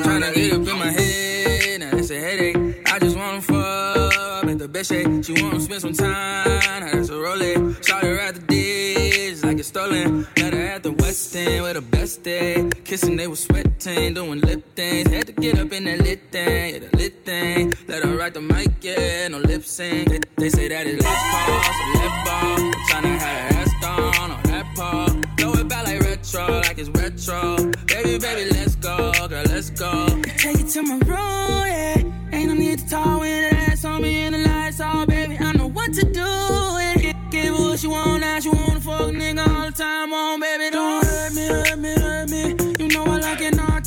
Tryna 0.04 0.34
get 0.34 0.52
up 0.52 0.68
in 0.68 0.78
my 0.78 0.90
head, 0.90 1.80
now 1.80 1.96
a 1.96 2.20
headache. 2.20 2.56
I 2.92 2.98
just 2.98 3.16
wanna 3.16 3.40
fuck, 3.40 4.58
the 4.58 4.68
best 4.68 4.90
shake. 4.90 5.24
She 5.24 5.32
wanna 5.42 5.60
spend 5.60 5.80
some 5.80 5.94
time, 5.94 6.60
now 6.80 6.92
that's 6.92 7.08
a 7.08 7.12
Rolex. 7.12 7.86
Shot 7.86 8.02
her 8.02 8.18
at 8.18 8.34
the 8.34 8.40
dish, 8.42 9.42
like 9.42 9.58
it's 9.58 9.68
stolen. 9.68 10.26
Met 10.36 10.52
her 10.52 10.66
at 10.66 10.82
the 10.82 10.92
West 10.92 11.34
End 11.34 11.62
with 11.62 11.74
the 11.74 11.82
best 11.82 12.22
day. 12.22 12.55
Kissing, 12.84 13.16
they 13.16 13.26
was 13.26 13.40
sweating, 13.40 14.14
doing 14.14 14.40
lip 14.40 14.64
things. 14.74 15.10
Had 15.10 15.26
to 15.26 15.32
get 15.32 15.58
up 15.58 15.72
in 15.72 15.84
that 15.84 16.00
lit 16.00 16.20
thing, 16.30 16.74
yeah, 16.74 16.78
the 16.80 16.96
lit 16.96 17.24
thing. 17.24 17.74
Let 17.88 18.04
her 18.04 18.16
write 18.16 18.34
the 18.34 18.40
mic, 18.40 18.72
yeah, 18.82 19.28
no 19.28 19.38
lip 19.38 19.64
sync. 19.64 20.08
They, 20.08 20.20
they 20.36 20.48
say 20.48 20.68
that 20.68 20.86
it's 20.86 21.02
last 21.04 21.24
call, 21.32 21.94
let 22.00 22.24
ball. 22.26 22.72
Tryna 22.88 23.18
have 23.18 23.52
her 23.52 23.60
ass 23.60 23.72
down 23.82 24.30
on 24.30 24.42
that 24.44 24.66
paw. 24.74 25.06
Throw 25.36 25.52
it 25.52 25.68
back 25.68 25.86
like 25.86 26.00
retro, 26.00 26.46
like 26.60 26.78
it's 26.78 26.88
retro. 26.90 27.56
Baby, 27.86 28.18
baby, 28.18 28.50
let's 28.50 28.76
go, 28.76 29.12
girl, 29.28 29.44
let's 29.46 29.70
go. 29.70 30.06
Take 30.38 30.60
it 30.60 30.68
to 30.68 30.82
my 30.82 30.94
room, 30.94 31.66
yeah. 31.66 32.02
Ain't 32.32 32.48
no 32.48 32.54
need 32.54 32.78
to 32.80 32.88
talk 32.88 33.20
when 33.20 33.50
the 33.50 33.56
ass 33.56 33.84
on 33.84 34.02
me 34.02 34.14
and 34.26 34.34
the 34.34 34.38
lights 34.38 34.80
off, 34.80 35.08
baby. 35.08 35.36
I 35.38 35.52
know 35.52 35.68
what 35.68 35.92
to 35.94 36.02
do. 36.02 36.20
Yeah. 36.20 37.12
Give, 37.30 37.46
her 37.46 37.52
what 37.52 37.80
she 37.80 37.88
want, 37.88 38.20
now 38.20 38.38
she 38.38 38.48
wanna 38.48 38.80
fuck 38.80 39.10
nigga 39.10 39.46
all 39.46 39.66
the 39.66 39.72
time 39.72 40.12
on, 40.12 40.40
baby. 40.40 40.70
Don't 40.70 41.04
hurt 41.04 41.34
me, 41.34 41.48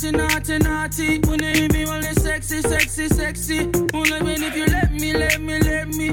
naughty, 0.02 0.12
naughty, 0.12 0.58
naughty. 0.58 1.18
When 1.28 1.40
they 1.40 1.52
hit 1.52 1.72
me, 1.72 1.82
it's 1.82 2.22
sexy, 2.22 2.62
sexy, 2.62 3.08
sexy. 3.08 3.60
Only 3.92 4.22
when 4.22 4.42
if 4.42 4.56
you 4.56 4.66
let 4.66 4.92
me, 4.92 5.12
let 5.12 5.40
me, 5.40 5.58
let 5.58 5.88
me. 5.88 6.08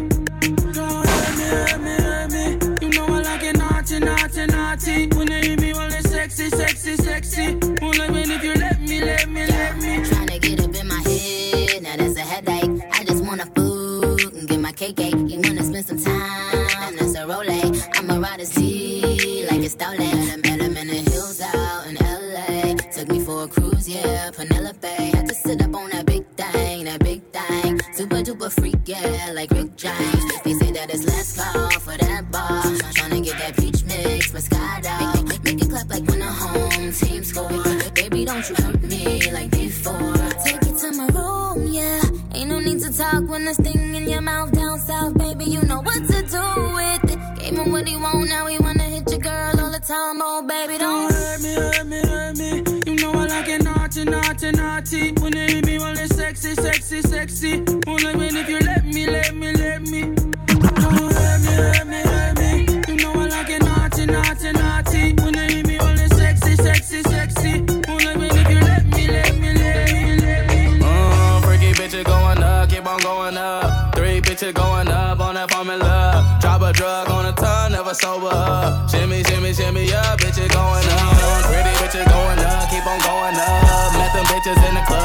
Don't 0.74 1.08
hurt 1.08 1.38
me, 1.38 1.44
hurt 1.46 1.82
me, 1.82 1.92
hurt 1.92 2.32
me. 2.32 2.78
You 2.82 2.90
know 2.90 3.06
I 3.06 3.22
like 3.22 3.44
it 3.44 3.58
naughty, 3.58 4.00
naughty, 4.00 4.46
naughty. 4.48 5.08
When 5.16 5.28
they 5.28 5.42
hit 5.42 5.62
me, 5.62 5.72
it's 5.72 6.10
sexy, 6.10 6.50
sexy, 6.50 6.96
sexy. 6.98 7.67
Bitches 71.98 72.04
going 72.06 72.44
up, 72.44 72.70
keep 72.70 72.86
on 72.86 73.00
going 73.00 73.38
up. 73.38 73.96
Three 73.96 74.22
bitches 74.22 74.54
going 74.54 74.88
up 74.90 75.20
on 75.20 75.36
that 75.36 75.50
formula. 75.52 76.38
Drop 76.42 76.62
a 76.62 76.74
drug 76.74 77.10
on 77.10 77.26
a 77.26 77.32
tongue, 77.34 77.72
never 77.72 77.94
sober 77.94 78.28
up. 78.28 78.90
Shimmy, 78.90 79.24
shimmy, 79.24 79.54
shimmy 79.54 79.94
up, 79.94 80.20
bitches 80.20 80.52
going 80.52 80.88
up. 80.90 81.46
Pretty 81.48 81.74
bitches 81.80 82.06
going 82.06 82.40
up, 82.40 82.70
keep 82.70 82.86
on 82.86 83.00
going 83.02 83.36
up. 83.40 83.94
Met 83.94 84.12
them 84.14 84.26
bitches 84.26 84.60
in 84.68 84.76
the 84.76 84.84
club, 84.86 84.97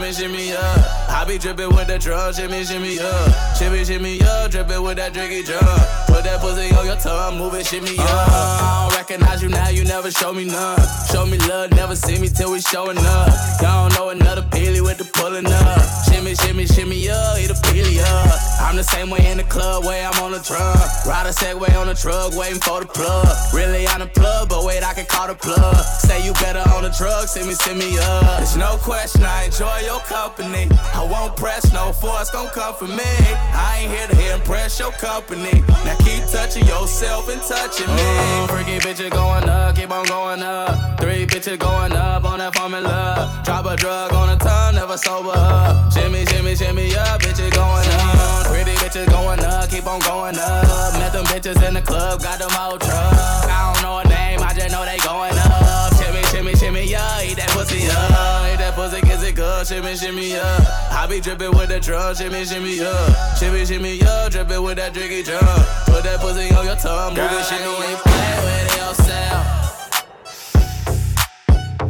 shimmy, 0.00 0.12
shimmy 0.12 0.52
up. 0.52 1.10
I 1.10 1.24
be 1.26 1.38
dripping 1.38 1.68
with 1.68 1.86
the 1.86 1.98
drum, 1.98 2.32
shimmy, 2.32 2.64
shimmy 2.64 2.98
up. 3.00 3.56
Shimmy, 3.56 3.84
shimmy 3.84 4.22
up, 4.22 4.50
dripping 4.50 4.82
with 4.82 4.96
that 4.96 5.12
drinky 5.12 5.44
drum. 5.44 5.60
Put 6.06 6.24
that 6.24 6.40
pussy 6.40 6.74
on 6.74 6.86
your 6.86 6.96
tongue, 6.96 7.38
move 7.38 7.54
it, 7.54 7.66
shimmy 7.66 7.98
up. 7.98 8.08
Uh-huh. 8.08 8.64
I 8.64 8.88
don't 8.88 8.98
recognize 8.98 9.42
you 9.42 9.48
now, 9.48 9.68
you 9.68 9.84
never 9.84 10.10
show 10.10 10.32
me 10.32 10.44
none. 10.44 10.80
Show 11.12 11.26
me 11.26 11.38
love, 11.38 11.70
never 11.72 11.94
see 11.96 12.18
me 12.18 12.28
till 12.28 12.52
we 12.52 12.60
showing 12.60 12.98
up. 12.98 13.28
Y'all 13.60 13.88
don't 13.88 13.98
know 13.98 14.08
another 14.10 14.42
peely 14.42 14.80
with 14.80 14.98
the 14.98 15.04
pulling 15.04 15.46
up. 15.46 16.09
Shimmy, 16.30 16.64
shimmy, 16.64 16.66
shimmy 16.66 17.10
up, 17.10 17.38
eat 17.40 17.50
a 17.50 18.02
up. 18.06 18.38
I'm 18.60 18.76
the 18.76 18.84
same 18.84 19.10
way 19.10 19.26
in 19.26 19.38
the 19.38 19.42
club, 19.42 19.84
way 19.84 20.04
I'm 20.04 20.14
on 20.22 20.30
the 20.30 20.38
drum. 20.38 20.78
Ride 21.04 21.26
a 21.26 21.34
Segway 21.34 21.74
on 21.74 21.88
the 21.88 21.94
truck, 21.94 22.36
waiting 22.36 22.60
for 22.60 22.78
the 22.78 22.86
plug. 22.86 23.26
Really 23.52 23.84
on 23.88 23.98
the 23.98 24.06
plug, 24.06 24.48
but 24.48 24.64
wait, 24.64 24.84
I 24.84 24.94
can 24.94 25.06
call 25.06 25.26
the 25.26 25.34
plug. 25.34 25.74
Say 25.98 26.24
you 26.24 26.32
better 26.34 26.62
on 26.70 26.84
the 26.84 26.94
drug, 26.96 27.26
send 27.26 27.48
me, 27.48 27.54
send 27.54 27.80
me 27.80 27.98
up. 27.98 28.38
There's 28.38 28.56
no 28.56 28.76
question, 28.76 29.24
I 29.24 29.46
enjoy 29.50 29.80
your 29.82 29.98
company. 30.06 30.68
I 30.94 31.02
won't 31.02 31.36
press, 31.36 31.72
no 31.72 31.92
force 31.92 32.30
gon' 32.30 32.50
come 32.50 32.74
for 32.74 32.86
me. 32.86 33.10
I 33.50 33.80
ain't 33.82 33.90
here 33.90 34.06
to 34.06 34.14
hear 34.14 34.34
impress 34.34 34.78
your 34.78 34.92
company. 34.92 35.64
Now 35.84 35.96
keep 35.98 36.22
touching 36.30 36.64
yourself 36.64 37.28
and 37.28 37.42
touching 37.42 37.90
me. 37.90 38.06
Uh-huh. 38.06 38.54
Freaky 38.54 38.78
bitches 38.78 39.10
going 39.10 39.48
up, 39.48 39.74
keep 39.74 39.90
on 39.90 40.06
going 40.06 40.44
up. 40.44 41.00
Three 41.00 41.26
bitches 41.26 41.58
going 41.58 41.92
up 41.92 42.24
on 42.24 42.38
that 42.38 42.54
formula. 42.54 43.42
Drop 43.44 43.66
a 43.66 43.74
drug 43.74 44.12
on 44.12 44.28
a 44.28 44.36
tongue, 44.36 44.76
never 44.76 44.96
sober 44.96 45.32
up. 45.34 45.92
Shimmy, 46.20 46.54
shimmy, 46.54 46.54
shimmy 46.54 46.96
up, 46.96 47.22
bitches 47.22 47.50
going 47.54 47.88
up. 47.88 48.46
Pretty 48.48 48.72
bitches 48.72 49.08
going 49.08 49.40
up, 49.40 49.70
keep 49.70 49.86
on 49.86 50.00
going 50.00 50.36
up. 50.36 50.92
Met 51.00 51.14
them 51.14 51.24
bitches 51.24 51.66
in 51.66 51.72
the 51.72 51.80
club, 51.80 52.20
got 52.20 52.38
them 52.38 52.50
all 52.58 52.78
truck. 52.78 52.92
I 52.92 53.72
don't 53.72 53.82
know 53.82 53.98
a 54.00 54.04
name, 54.04 54.40
I 54.40 54.52
just 54.52 54.70
know 54.70 54.84
they 54.84 54.98
going 54.98 55.32
up. 55.32 55.94
Shimmy, 55.96 56.22
shimmy, 56.24 56.54
shimmy, 56.56 56.84
yeah, 56.84 57.22
eat 57.22 57.38
that 57.38 57.48
pussy 57.56 57.88
up. 57.88 58.52
Eat 58.52 58.58
that 58.58 58.74
pussy, 58.74 59.00
kiss 59.00 59.22
it 59.22 59.34
good, 59.34 59.66
shimmy, 59.66 59.96
shimmy, 59.96 60.36
up. 60.36 60.60
I 60.92 61.06
be 61.08 61.20
dripping 61.20 61.56
with 61.56 61.70
the 61.70 61.80
drum, 61.80 62.14
shimmy, 62.14 62.44
shimmy, 62.44 62.80
up. 62.80 63.38
Shimmy, 63.38 63.64
shimmy, 63.64 64.02
up, 64.02 64.30
dripping 64.30 64.62
with 64.62 64.76
that 64.76 64.92
drinky 64.92 65.24
drum. 65.24 65.40
Put 65.86 66.04
that 66.04 66.20
pussy 66.20 66.52
on 66.52 66.66
your 66.66 66.76
tongue, 66.76 67.14
move 67.14 67.32
it, 67.32 67.44
shimmy, 67.48 67.64
when 67.64 67.88
you 67.88 67.96
play 67.96 68.36
with 68.44 68.76
yourself. 68.76 69.40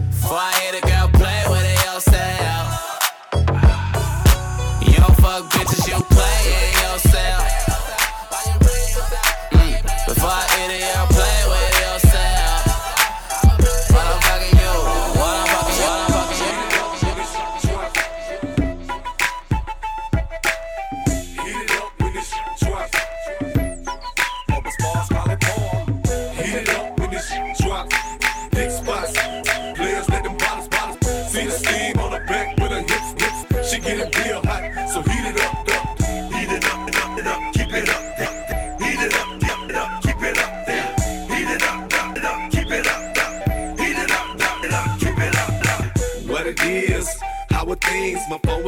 Before 0.07 0.39
I 0.39 0.53
hit 0.63 0.79
a 0.79 0.87
girl, 0.87 1.09
play 1.19 1.43
with 1.51 1.67
it 1.67 1.85
yourself. 1.85 2.70
Fuck 5.41 5.49
bitches, 5.53 5.89
you 5.89 5.99
play 6.05 6.43
it 6.45 6.83
yourself. 6.83 7.50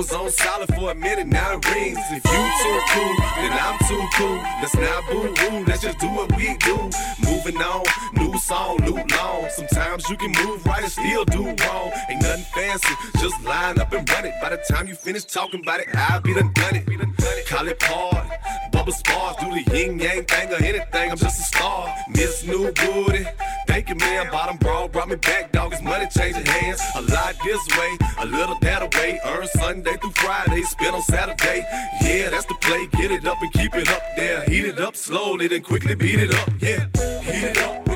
Was 0.02 0.12
on 0.12 0.30
silent 0.30 0.74
for 0.74 0.90
a 0.90 0.94
minute, 0.96 1.28
now 1.28 1.56
it 1.56 1.74
rings. 1.74 1.98
If 2.10 2.24
you 2.24 2.42
too 2.62 2.78
cool, 2.90 3.14
then 3.38 3.52
I'm 3.52 3.78
too 3.86 4.04
cool. 4.16 4.36
Let's 4.60 4.74
not 4.74 5.04
boo 5.08 5.32
woo, 5.38 5.64
let's 5.64 5.82
just 5.82 5.98
do 6.00 6.08
what 6.08 6.36
we 6.36 6.56
do. 6.56 6.76
Moving 7.24 7.56
on, 7.62 7.84
new 8.14 8.36
song, 8.38 8.78
new 8.82 8.98
long. 9.16 9.48
Sometimes 9.50 10.10
you 10.10 10.16
can 10.16 10.32
move 10.44 10.66
right 10.66 10.82
and 10.82 10.90
still 10.90 11.24
do 11.26 11.44
wrong. 11.44 11.92
Ain't 12.10 12.20
nothing 12.20 12.44
fancy, 12.52 12.94
just 13.20 13.40
line 13.44 13.78
up 13.78 13.92
and 13.92 14.08
run 14.10 14.24
it. 14.24 14.34
By 14.42 14.50
the 14.50 14.60
time 14.68 14.88
you 14.88 14.94
finish 14.94 15.24
talking 15.24 15.60
about 15.60 15.78
it, 15.78 15.86
I'll 15.94 16.20
be 16.20 16.34
done 16.34 16.52
done 16.52 16.74
it. 16.74 17.46
Call 17.46 17.68
it 17.68 17.78
part, 17.78 18.26
bubble 18.72 18.92
spars, 18.92 19.36
do 19.36 19.50
the 19.50 19.62
yin 19.76 20.00
yang 20.00 20.24
thing 20.24 20.50
or 20.52 20.56
anything. 20.56 21.10
I'm 21.12 21.16
just 21.16 21.38
a 21.38 21.44
star. 21.44 21.94
Miss 22.08 22.44
New 22.44 22.72
Booty, 22.72 23.24
thank 23.68 23.88
you, 23.88 23.94
man. 23.94 24.30
Bottom 24.32 24.56
bra 24.56 24.88
brought 24.88 25.08
me 25.08 25.16
back, 25.16 25.52
dog. 25.52 25.72
It's 25.72 25.82
money 25.82 26.06
changing 26.16 26.46
hands. 26.46 26.80
A 26.96 27.02
lot 27.02 27.36
this 27.44 27.62
way, 27.78 27.98
a 28.22 28.26
little 28.26 28.56
that 28.60 28.82
away. 28.82 29.20
Earn 29.24 29.46
Sunday 29.48 29.96
through 29.96 30.12
Friday, 30.12 30.62
spend 30.62 30.94
on 30.94 31.02
Saturday. 31.02 31.66
Yeah, 32.02 32.30
that's 32.30 32.46
the 32.46 32.54
play. 32.60 32.86
Get 32.92 33.10
it 33.10 33.26
up 33.26 33.40
and 33.40 33.52
keep 33.52 33.74
it 33.74 33.88
up 33.90 34.02
there. 34.16 34.44
Heat 34.44 34.64
it 34.64 34.80
up 34.80 34.96
slowly, 34.96 35.48
then 35.48 35.62
quickly 35.62 35.94
beat 35.94 36.20
it 36.20 36.34
up. 36.34 36.48
Yeah, 36.60 36.86
heat 37.22 37.44
it 37.44 37.58
up 37.58 37.91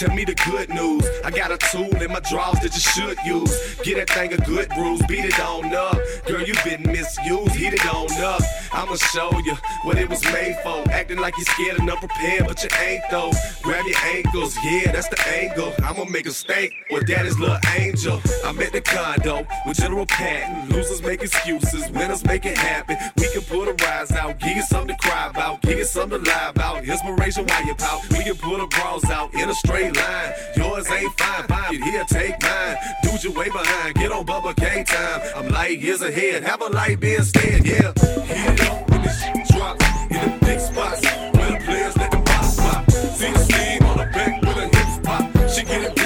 tell 0.00 0.16
me 0.16 0.24
the 0.24 0.34
good 0.34 0.70
news. 0.70 1.04
I 1.24 1.30
got 1.30 1.52
a 1.52 1.58
tool 1.58 1.94
in 2.02 2.10
my 2.10 2.20
drawers 2.20 2.58
that 2.60 2.72
you 2.72 2.80
should 2.80 3.18
use. 3.22 3.52
Get 3.84 3.96
that 3.96 4.08
thing 4.08 4.32
a 4.32 4.38
good 4.38 4.70
bruise, 4.70 5.02
beat 5.06 5.26
it 5.26 5.38
on 5.38 5.74
up. 5.74 5.98
Girl, 6.26 6.40
you 6.40 6.54
been 6.64 6.82
misused, 6.90 7.54
heat 7.54 7.74
it 7.74 7.84
on 7.94 8.10
up. 8.22 8.40
I'ma 8.72 8.96
show 8.96 9.30
you 9.44 9.54
what 9.82 9.98
it 9.98 10.08
was 10.08 10.22
made 10.32 10.56
for. 10.62 10.90
Acting 10.90 11.18
like 11.18 11.36
you're 11.36 11.44
scared 11.44 11.78
and 11.80 11.90
unprepared, 11.90 12.46
but 12.46 12.62
you 12.64 12.70
ain't 12.80 13.02
though. 13.10 13.30
Grab 13.62 13.84
your 13.84 13.98
ankles, 14.04 14.56
yeah, 14.64 14.90
that's 14.90 15.08
the 15.08 15.20
angle. 15.28 15.74
I'ma 15.84 16.04
make 16.04 16.26
a 16.26 16.30
stink 16.30 16.72
with 16.90 17.06
daddy's 17.06 17.38
little 17.38 17.58
angel. 17.76 18.22
I'm 18.44 18.58
at 18.60 18.72
the 18.72 18.80
condo 18.80 19.46
with 19.66 19.76
General 19.76 20.06
Patton. 20.06 20.70
Losers 20.70 21.02
make 21.02 21.22
excuses, 21.22 21.90
winners 21.90 22.24
make 22.24 22.46
it 22.46 22.56
happen. 22.56 22.96
We 23.18 23.28
can 23.32 23.42
put 23.42 23.68
a 23.68 23.74
rise 23.84 24.12
out, 24.12 24.38
give 24.38 24.56
you 24.56 24.62
something 24.62 24.96
to 24.96 25.08
cry 25.08 25.28
about, 25.28 25.60
give 25.60 25.76
you 25.76 25.84
something 25.84 26.24
to 26.24 26.30
lie 26.30 26.48
about. 26.48 26.84
Inspiration 26.84 27.44
while 27.46 27.66
you 27.66 27.74
pout. 27.74 28.00
We 28.10 28.24
can 28.24 28.36
put 28.36 28.60
a 28.60 28.66
bras 28.66 29.04
out 29.10 29.34
in 29.34 29.50
a 29.50 29.54
straight 29.54 29.89
line. 29.94 30.32
Yours 30.56 30.90
ain't 30.90 31.12
fine, 31.18 31.46
fine. 31.46 31.72
You 31.72 31.84
here, 31.84 32.04
take 32.04 32.40
mine. 32.42 32.76
Dude, 33.02 33.24
you 33.24 33.32
way 33.32 33.48
behind. 33.48 33.94
Get 33.94 34.12
on 34.12 34.26
Bubba 34.26 34.54
K 34.56 34.84
time. 34.84 35.20
I'm 35.36 35.48
light 35.48 35.80
years 35.80 36.02
ahead. 36.02 36.42
Have 36.44 36.62
a 36.62 36.66
light 36.66 37.00
being 37.00 37.18
instead, 37.18 37.64
yeah. 37.66 37.92
Heat 38.24 38.52
it 38.52 38.60
up 38.68 38.90
when 38.90 39.02
this 39.02 39.22
shit 39.22 39.48
drops 39.48 39.84
in 40.10 40.30
the 40.30 40.38
big 40.44 40.60
spots 40.60 41.04
where 41.04 41.58
the 41.58 41.64
players 41.64 41.96
let 41.96 42.10
them 42.10 42.24
bottles 42.24 42.56
pop. 42.56 42.90
See 42.90 43.32
the 43.32 43.38
steam 43.38 43.82
on 43.84 43.98
the 43.98 44.04
back 44.12 44.40
with 44.42 44.56
her 44.56 44.68
hips 44.68 44.98
pop. 45.02 45.48
She 45.50 45.64
getting 45.64 45.94
real 45.94 45.99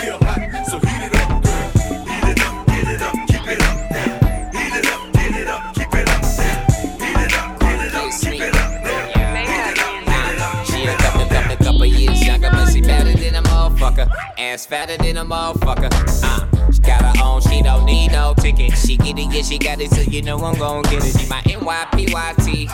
Ass 14.39 14.67
fatter 14.67 14.97
than 14.97 15.17
a 15.17 15.25
motherfucker. 15.25 15.91
Uh, 16.23 16.73
she 16.73 16.81
got 16.81 17.03
her 17.03 17.23
own, 17.23 17.41
she 17.41 17.63
don't 17.63 17.85
need 17.85 18.13
no 18.13 18.35
ticket. 18.39 18.77
She 18.77 18.97
get 18.97 19.19
it, 19.19 19.33
yeah, 19.33 19.43
she 19.43 19.59
got 19.59 19.81
it, 19.81 19.91
so 19.91 20.01
you 20.01 20.23
know 20.23 20.39
I'm 20.39 20.59
gon' 20.59 20.83
get 20.85 21.05
it. 21.05 21.19
She 21.19 21.29
my 21.29 21.41
NYPYT. 21.43 22.69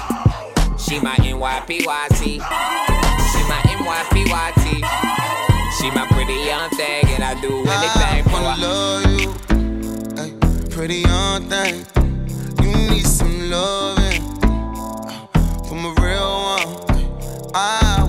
She 0.79 1.01
my 1.01 1.15
NYPYT. 1.17 2.41
She 3.31 3.43
my 3.49 3.61
NYPYT. 3.67 4.85
She 5.79 5.91
my 5.93 6.07
pretty 6.11 6.35
young 6.35 6.69
thing, 6.71 7.05
and 7.09 7.25
I 7.25 7.41
do 7.41 7.49
anything 7.49 8.25
for 8.25 8.39
her. 8.39 8.47
I 8.47 8.57
love 8.57 9.05
you, 9.21 10.69
pretty 10.71 10.97
young 10.97 11.49
thing. 11.49 11.87
You 12.63 12.91
need 12.91 13.07
some 13.07 13.51
loving 13.51 14.23
uh, 14.43 15.63
from 15.69 15.85
a 15.85 15.95
real 16.01 16.31
one. 16.43 17.53
I 17.55 18.09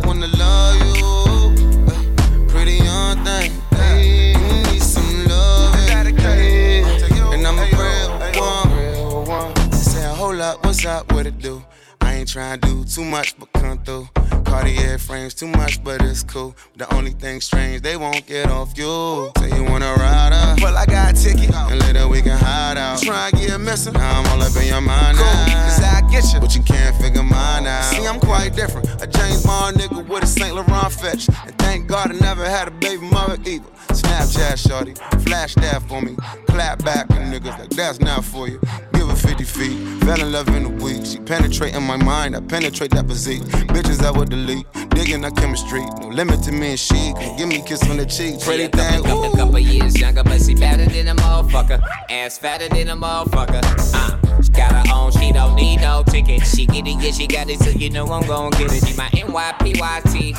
up, 10.41 10.65
what's 10.65 10.85
up, 10.85 11.11
what 11.13 11.27
it 11.27 11.37
do? 11.39 11.63
I 12.01 12.15
ain't 12.15 12.27
tryna 12.27 12.61
do 12.61 12.83
too 12.83 13.05
much, 13.05 13.37
but 13.37 13.50
come 13.61 13.77
through. 13.83 14.07
Cartier 14.43 14.97
frames 14.97 15.33
too 15.33 15.47
much, 15.47 15.83
but 15.83 16.01
it's 16.01 16.23
cool. 16.23 16.55
The 16.75 16.93
only 16.93 17.11
thing 17.11 17.39
strange, 17.39 17.81
they 17.81 17.95
won't 17.95 18.25
get 18.25 18.49
off 18.49 18.77
you. 18.77 19.31
Say 19.37 19.55
you 19.55 19.63
wanna 19.63 19.93
ride 19.93 20.33
up, 20.33 20.61
well 20.61 20.75
I 20.75 20.85
got 20.85 21.13
a 21.13 21.23
ticket, 21.23 21.53
and 21.53 21.79
later 21.79 22.07
we 22.07 22.21
can 22.21 22.37
hide 22.37 22.77
out. 22.77 23.01
Try 23.01 23.29
and 23.29 23.39
get 23.39 23.59
missing, 23.59 23.93
now 23.93 24.19
I'm 24.19 24.27
all 24.27 24.41
up 24.41 24.55
in 24.57 24.67
your 24.67 24.81
mind 24.81 25.17
cool, 25.17 25.25
now. 25.25 25.65
Cause 25.65 25.83
I 25.83 26.01
get 26.11 26.33
you, 26.33 26.39
but 26.39 26.53
you 26.55 26.63
can't 26.63 26.95
figure 26.97 27.23
mine 27.23 27.67
out. 27.67 27.93
See, 27.93 28.05
I'm 28.05 28.19
quite 28.19 28.55
different. 28.55 28.89
A 29.01 29.07
James 29.07 29.45
Bond 29.45 29.77
nigga 29.77 30.05
with 30.05 30.23
a 30.23 30.27
Saint 30.27 30.55
Laurent 30.55 30.91
fetch, 30.91 31.29
and 31.29 31.57
thank 31.59 31.87
God 31.87 32.11
I 32.11 32.15
never 32.19 32.43
had 32.43 32.67
a 32.67 32.71
baby 32.71 33.05
mother 33.09 33.37
either. 33.45 33.69
Snapchat 33.89 34.57
shorty, 34.57 34.93
flash 35.23 35.55
that 35.55 35.81
for 35.87 36.01
me. 36.01 36.15
Clap 36.47 36.83
back 36.83 37.09
and 37.11 37.33
niggas 37.33 37.57
like 37.59 37.69
that's 37.69 37.99
not 37.99 38.25
for 38.25 38.47
you. 38.47 38.59
Give 38.93 39.07
her 39.07 39.15
50 39.15 39.43
feet, 39.43 40.03
fell 40.03 40.19
in 40.19 40.31
love 40.31 40.47
in 40.49 40.65
a 40.65 40.69
week. 40.83 41.05
She 41.05 41.19
penetrating 41.19 41.83
my 41.83 41.97
mind, 41.97 42.35
I 42.35 42.41
penetrate 42.41 42.91
that 42.91 43.07
physique. 43.07 43.43
Bitches 43.51 43.99
that 43.99 44.15
would 44.15 44.29
delete, 44.29 44.65
digging 44.89 45.23
our 45.23 45.31
chemistry. 45.31 45.81
No 45.99 46.07
limit 46.09 46.43
to 46.43 46.51
me 46.51 46.71
and 46.71 46.79
she 46.79 47.13
can 47.13 47.37
give 47.37 47.47
me 47.47 47.59
a 47.59 47.63
kiss 47.63 47.87
on 47.89 47.97
the 47.97 48.05
cheek. 48.05 48.39
Pretty 48.41 48.63
She 48.63 48.65
a 48.65 48.69
couple, 48.69 48.93
thing, 48.93 49.03
couple, 49.03 49.31
couple 49.37 49.59
years 49.59 49.99
younger, 49.99 50.23
but 50.23 50.41
she 50.41 50.55
better 50.55 50.85
than 50.85 51.07
a 51.09 51.15
motherfucker. 51.15 51.81
Ass 52.09 52.37
fatter 52.37 52.67
than 52.69 52.89
a 52.89 52.95
motherfucker. 52.95 53.61
Uh, 53.93 54.41
she 54.41 54.51
got 54.51 54.71
her 54.73 54.83
own, 54.93 55.11
she 55.11 55.31
don't 55.31 55.55
need 55.55 55.81
no 55.81 56.03
ticket. 56.07 56.45
She 56.45 56.65
get 56.65 56.87
it, 56.87 57.01
yeah, 57.01 57.11
she 57.11 57.27
got 57.27 57.49
it, 57.49 57.59
so 57.59 57.69
you 57.69 57.89
know 57.89 58.05
I'm 58.11 58.25
gon' 58.27 58.51
get 58.51 58.71
it. 58.73 58.85
She 58.85 58.95
my 58.95 59.07
NYPYT. 59.09 60.35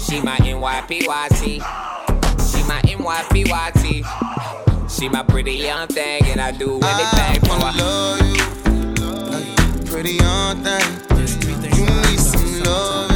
She 0.00 0.20
my 0.20 0.36
NYPYT. 0.36 1.62
She 2.50 2.62
my 2.68 2.80
NYPYT. 2.82 4.04
She 4.90 5.08
my 5.08 5.22
pretty 5.22 5.54
young 5.54 5.86
thing, 5.88 6.22
and 6.26 6.40
I 6.40 6.50
do 6.52 6.78
anything 6.82 7.40
for 7.48 7.54
her. 7.54 7.72
Pretty 9.86 10.12
young 10.14 10.62
thing, 10.62 10.82
some 12.18 13.11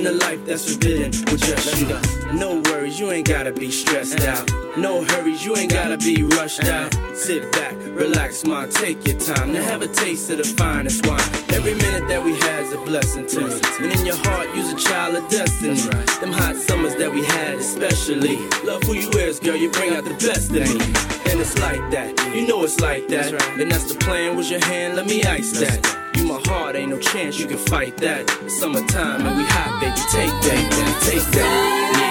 Living 0.00 0.18
the 0.18 0.24
life 0.24 0.46
that's 0.46 0.72
forbidden 0.72 1.10
with 1.30 1.40
just 1.40 1.80
you. 1.80 2.38
No 2.38 2.62
worries, 2.70 2.98
you 2.98 3.10
ain't 3.10 3.28
gotta 3.28 3.52
be 3.52 3.70
stressed 3.70 4.20
out. 4.22 4.50
No 4.78 5.04
hurries, 5.04 5.44
you 5.44 5.56
ain't 5.56 5.72
gotta 5.72 5.98
be 5.98 6.22
rushed 6.22 6.64
out. 6.64 6.94
Sit 7.14 7.52
back, 7.52 7.74
relax, 7.74 8.44
ma, 8.44 8.64
take 8.66 9.06
your 9.06 9.18
time 9.18 9.52
to 9.52 9.62
have 9.62 9.82
a 9.82 9.88
taste 9.88 10.30
of 10.30 10.38
the 10.38 10.44
finest 10.44 11.06
wine. 11.06 11.20
Every 11.50 11.74
minute 11.74 12.08
that 12.08 12.24
we 12.24 12.34
had's 12.34 12.72
a 12.72 12.78
blessing 12.78 13.26
to 13.26 13.40
me. 13.40 13.60
And 13.80 14.00
in 14.00 14.06
your 14.06 14.16
heart, 14.16 14.48
you's 14.54 14.72
a 14.72 14.76
child 14.76 15.16
of 15.16 15.28
destiny. 15.28 15.74
Them 16.20 16.32
hot 16.32 16.56
summers 16.56 16.94
that 16.96 17.12
we 17.12 17.22
had, 17.22 17.56
especially. 17.56 18.36
Love 18.64 18.82
who 18.84 18.94
you 18.94 19.10
is, 19.10 19.38
girl, 19.38 19.56
you 19.56 19.70
bring 19.70 19.94
out 19.94 20.04
the 20.04 20.14
best 20.14 20.50
in 20.50 20.78
me. 20.78 20.84
And 21.30 21.40
it's 21.40 21.58
like 21.58 21.90
that, 21.90 22.34
you 22.34 22.46
know 22.46 22.64
it's 22.64 22.80
like 22.80 23.06
that. 23.08 23.32
And 23.60 23.70
that's 23.70 23.92
the 23.92 23.98
plan, 23.98 24.36
was 24.36 24.50
your 24.50 24.64
hand, 24.64 24.96
let 24.96 25.06
me 25.06 25.22
ice 25.24 25.60
that. 25.60 25.99
My 26.24 26.40
heart, 26.46 26.76
ain't 26.76 26.90
no 26.90 26.98
chance 26.98 27.38
you 27.38 27.46
can 27.46 27.58
fight 27.58 27.96
that. 27.98 28.28
Summertime 28.48 29.26
and 29.26 29.36
we 29.36 29.44
hot, 29.44 29.80
baby, 29.80 29.96
take 30.12 30.30
that, 30.30 31.00
take 31.02 31.26
that. 31.32 31.90
When 32.00 32.09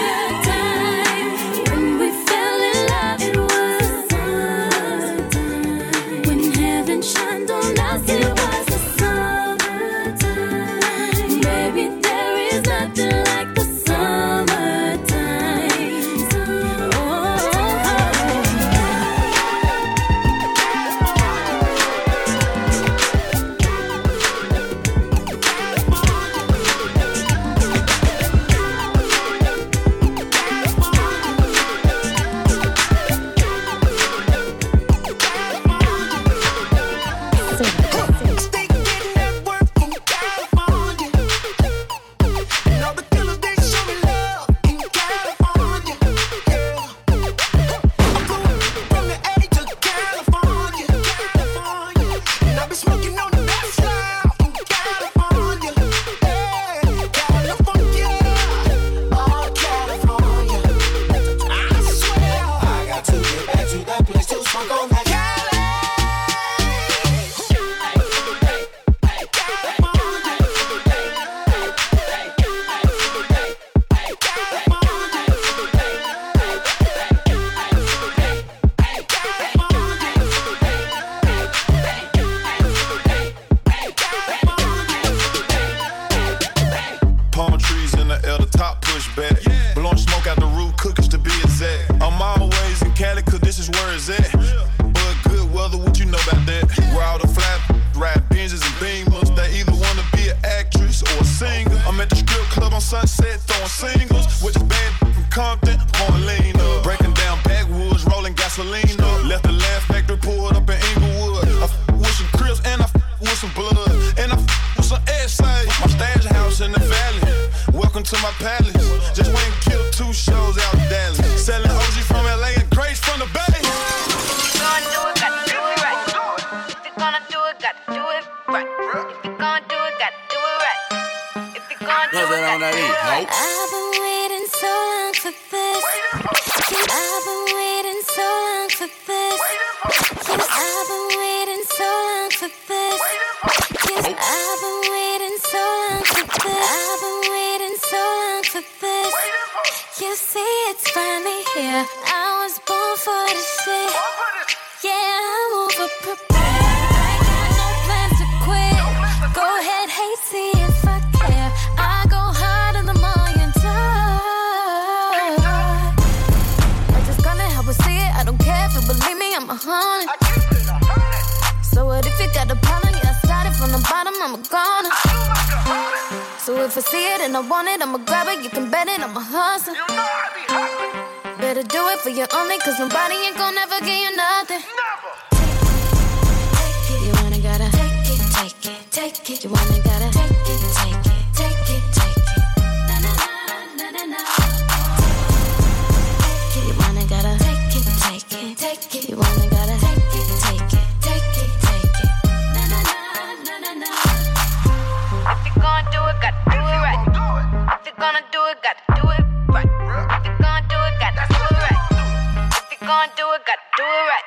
gonna 212.90 213.12
do 213.16 213.28
it, 213.38 213.46
gotta 213.46 213.62
do 213.78 213.86
it 213.86 214.06
right. 214.10 214.26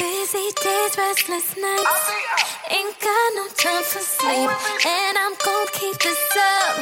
Busy 0.00 0.48
days, 0.64 0.96
restless 0.96 1.48
nights. 1.60 2.04
Ain't 2.72 2.96
got 2.98 3.28
no 3.36 3.44
time 3.52 3.84
for 3.84 4.00
sleep. 4.00 4.48
And 4.88 5.14
I'm 5.20 5.36
gonna 5.44 5.70
keep 5.76 5.98
this 6.00 6.24
up 6.56 6.72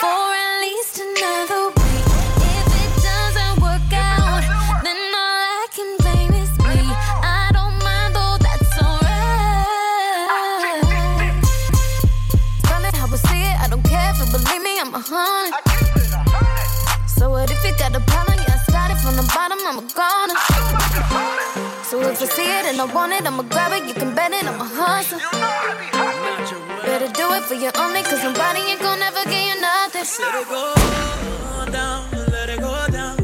for 0.00 0.26
at 0.34 0.60
least 0.66 0.98
another 1.06 1.70
week. 1.70 2.06
If 2.58 2.66
it 2.82 2.92
doesn't 2.98 3.62
work 3.62 3.92
out, 3.94 4.42
then 4.82 4.98
all 5.22 5.40
I 5.62 5.66
can 5.70 5.90
blame 6.02 6.34
is 6.34 6.50
me. 6.58 6.82
I 7.22 7.54
don't 7.54 7.78
mind 7.86 8.10
though, 8.18 8.36
that's 8.42 8.74
alright. 8.82 10.26
Funny 12.66 12.90
how 12.98 13.06
I 13.06 13.18
see 13.30 13.42
it, 13.50 13.56
I 13.62 13.66
don't 13.70 13.86
care 13.86 14.10
if 14.10 14.18
you 14.18 14.26
believe 14.34 14.62
me, 14.66 14.80
I'm 14.82 14.92
a 14.92 14.98
hundred. 14.98 15.62
So 17.06 17.30
what 17.30 17.52
if 17.52 17.64
you 17.64 17.70
got 17.78 17.94
a 17.94 18.00
problem? 18.00 18.36
Yeah, 18.36 18.58
I 18.58 18.58
started 18.68 18.98
from 18.98 19.14
the 19.14 19.22
bottom, 19.32 19.58
I'm 19.62 19.78
a 19.78 19.86
goner. 19.94 20.55
If 22.18 22.22
I 22.22 22.26
see 22.34 22.48
it 22.48 22.64
and 22.64 22.80
I 22.80 22.84
want 22.94 23.12
it, 23.12 23.26
I'ma 23.26 23.42
grab 23.42 23.72
it. 23.72 23.86
You 23.86 23.92
can 23.92 24.14
bet 24.14 24.32
it, 24.32 24.46
I'm 24.46 24.58
a 24.58 24.64
hustler. 24.64 25.20
Better 26.80 27.12
do 27.12 27.30
it 27.34 27.42
for 27.42 27.52
you 27.52 27.70
only, 27.76 28.02
cause 28.04 28.24
nobody 28.24 28.60
ain't 28.60 28.80
gonna 28.80 29.04
ever 29.04 29.24
give 29.28 29.34
you 29.34 29.60
nothing. 29.60 30.06
Let 30.24 30.40
it 30.40 30.48
go 30.48 30.72
down, 31.70 32.10
let 32.32 32.48
it 32.48 32.60
go 32.60 32.86
down. 32.90 33.16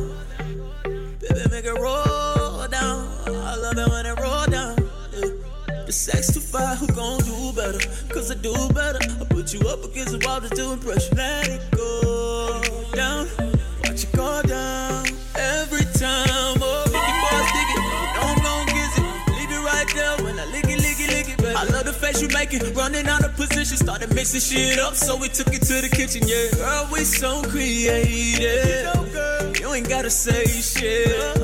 Baby, 1.21 1.41
make 1.51 1.65
it 1.65 1.73
roll 1.81 2.69
down. 2.69 3.09
I 3.29 3.57
love 3.57 3.79
it 3.79 3.89
when 3.89 4.05
it 4.05 4.21
roll 4.21 4.45
down. 4.45 4.77
The 5.87 5.93
sex 5.93 6.35
too 6.35 6.41
far, 6.41 6.77
who 6.77 6.87
gon' 6.89 7.21
do 7.21 7.53
better? 7.57 7.81
Cause 8.13 8.31
I 8.31 8.35
do 8.35 8.53
better. 8.75 8.99
I 9.23 9.25
put 9.25 9.55
you 9.55 9.61
up 9.71 9.83
against 9.85 10.13
the 10.13 10.19
wall 10.27 10.43
to 10.43 10.73
impress 10.73 11.09
you. 11.09 11.17
Let 11.17 11.49
it 11.49 11.63
go 11.71 12.61
down, 12.93 13.27
watch 13.85 14.05
it 14.05 14.13
go 14.13 14.43
down. 14.43 15.07
Every 15.35 15.87
time, 15.99 16.62
face 22.03 22.21
you 22.21 22.29
make 22.29 22.53
it. 22.53 22.63
Running 22.75 23.07
out 23.07 23.25
of 23.25 23.33
position, 23.37 23.77
started 23.77 24.13
mixing 24.15 24.41
shit 24.41 24.79
up, 24.79 24.95
so 24.95 25.17
we 25.17 25.29
took 25.29 25.55
it 25.55 25.63
to 25.71 25.81
the 25.81 25.89
kitchen, 25.89 26.23
yeah. 26.27 26.51
Girl, 26.59 26.89
we 26.93 27.05
so 27.05 27.43
creative. 27.43 28.91
You 29.61 29.73
ain't 29.73 29.89
gotta 29.89 30.11
say 30.11 30.45
shit. 30.47 31.37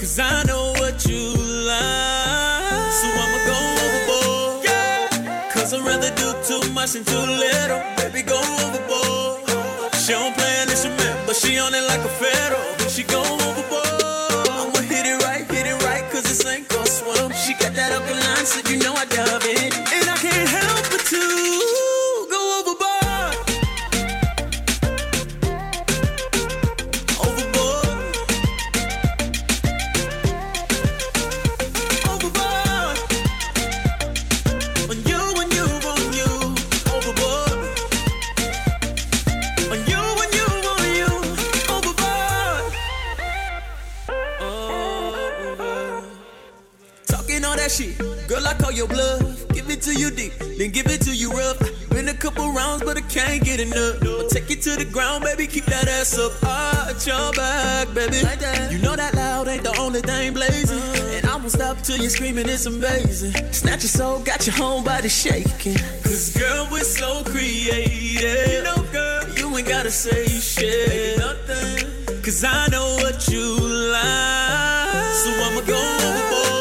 Cause 0.00 0.18
I 0.18 0.42
know 0.44 0.72
what 0.80 0.96
you 1.06 1.24
like. 1.68 2.92
So 2.98 3.06
I'ma 3.22 3.38
go 3.50 3.58
overboard. 3.84 4.64
Cause 5.52 5.74
I'd 5.74 5.84
rather 5.84 6.12
do 6.22 6.28
too 6.48 6.62
much 6.72 6.92
than 6.94 7.04
too 7.04 7.26
little. 7.44 7.82
Baby, 8.00 8.22
go 8.22 8.40
overboard. 8.64 9.44
She 10.02 10.12
don't 10.12 10.34
play 10.40 10.54
an 10.62 10.70
instrument, 10.70 11.16
but 11.26 11.36
she 11.36 11.58
on 11.58 11.74
it 11.74 11.84
like 11.92 12.00
a 12.00 12.12
fiddle. 12.20 12.64
She 12.88 13.02
go 13.02 13.20
overboard. 13.20 14.48
I'ma 14.48 14.80
hit 14.88 15.04
it 15.04 15.22
right, 15.22 15.44
hit 15.52 15.66
it 15.66 15.78
right, 15.84 16.04
cause 16.10 16.24
this 16.24 16.46
ain't 16.46 16.66
gon' 16.68 16.86
swim. 16.86 17.30
She 17.44 17.52
you 18.68 18.78
know 18.78 18.94
I 18.94 19.04
love 19.16 19.42
it. 19.44 20.09
It 50.38 50.38
to 50.38 50.46
you 50.46 50.50
deep, 50.50 50.58
then 50.58 50.70
give 50.70 50.86
it 50.86 51.00
to 51.02 51.14
you 51.14 51.30
rough. 51.32 51.90
Been 51.90 52.08
a 52.08 52.14
couple 52.14 52.52
rounds, 52.52 52.82
but 52.82 52.96
I 52.96 53.00
can't 53.02 53.42
get 53.44 53.60
enough. 53.60 54.02
I'll 54.02 54.28
take 54.28 54.50
it 54.50 54.62
to 54.62 54.76
the 54.76 54.84
ground, 54.84 55.24
baby. 55.24 55.46
Keep 55.46 55.64
that 55.66 55.88
ass 55.88 56.18
up. 56.18 56.32
Arch 56.44 57.06
your 57.06 57.32
back, 57.32 57.92
baby. 57.94 58.16
You 58.72 58.78
know 58.78 58.96
that 58.96 59.14
loud 59.14 59.48
ain't 59.48 59.64
the 59.64 59.76
only 59.78 60.00
thing 60.00 60.32
blazing. 60.34 60.78
Uh-huh. 60.78 61.16
And 61.16 61.26
I 61.26 61.36
won't 61.36 61.50
stop 61.50 61.80
till 61.82 61.98
you're 61.98 62.10
screaming, 62.10 62.48
it's 62.48 62.66
amazing. 62.66 63.32
Snatch 63.52 63.82
your 63.82 63.90
soul, 63.90 64.20
got 64.20 64.46
your 64.46 64.56
whole 64.56 64.82
body 64.82 65.08
shaking. 65.08 65.76
Cause 66.02 66.36
girl, 66.36 66.68
we're 66.70 66.84
so 66.84 67.22
creative. 67.24 68.52
You 68.52 68.62
know, 68.62 68.82
girl, 68.92 69.28
you 69.36 69.56
ain't 69.56 69.68
gotta 69.68 69.90
say 69.90 70.26
shit. 70.26 71.18
Nothing. 71.18 72.22
Cause 72.22 72.44
I 72.44 72.68
know 72.68 72.96
what 73.02 73.28
you 73.28 73.58
like. 73.90 75.14
So 75.14 75.30
I'ma 75.30 75.60
go 75.66 75.76
overboard. 75.76 76.59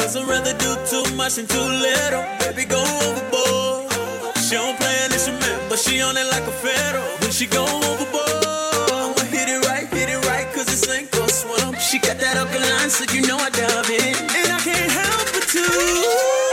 Cause 0.00 0.16
I'd 0.16 0.26
rather 0.26 0.56
do 0.56 0.70
too 0.88 1.04
much 1.14 1.34
than 1.34 1.46
too 1.46 1.60
little. 1.60 2.24
Baby, 2.40 2.64
go 2.64 2.80
overboard. 2.80 3.92
She 4.38 4.56
don't 4.56 4.74
play 4.80 4.96
an 5.04 5.12
instrument, 5.12 5.60
but 5.68 5.78
she 5.78 6.00
on 6.00 6.16
it 6.16 6.24
like 6.32 6.42
a 6.42 6.56
fiddle. 6.64 7.04
When 7.20 7.30
she 7.30 7.46
go 7.46 7.62
overboard, 7.62 8.96
I'ma 8.96 9.24
hit 9.28 9.50
it 9.50 9.60
right, 9.68 9.86
hit 9.88 10.08
it 10.08 10.24
right, 10.26 10.46
cause 10.54 10.64
this 10.64 10.88
ain't 10.88 11.10
gon' 11.10 11.28
swim. 11.28 11.74
She 11.78 11.98
got 11.98 12.16
that 12.18 12.38
upper 12.38 12.58
line, 12.58 12.88
so 12.88 13.04
you 13.12 13.26
know 13.28 13.36
I 13.36 13.50
love 13.60 13.90
it. 13.90 14.16
And 14.40 14.52
I 14.52 14.60
can't 14.64 14.90
help 14.90 15.28
but 15.34 15.46
to 15.52 16.49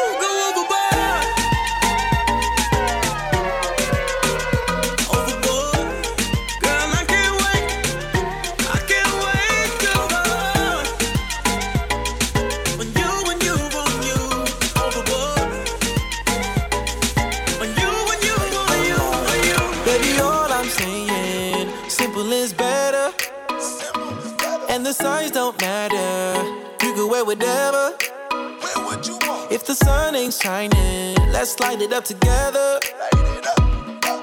Signs 24.97 25.29
don't 25.29 25.61
matter. 25.61 26.41
You 26.81 26.93
can 26.95 27.07
wear 27.07 27.23
whatever. 27.23 27.93
If 29.51 29.63
the 29.67 29.75
sun 29.75 30.15
ain't 30.15 30.33
shining, 30.33 31.15
let's 31.31 31.59
light 31.59 31.83
it 31.83 31.93
up 31.93 32.03
together. 32.03 32.79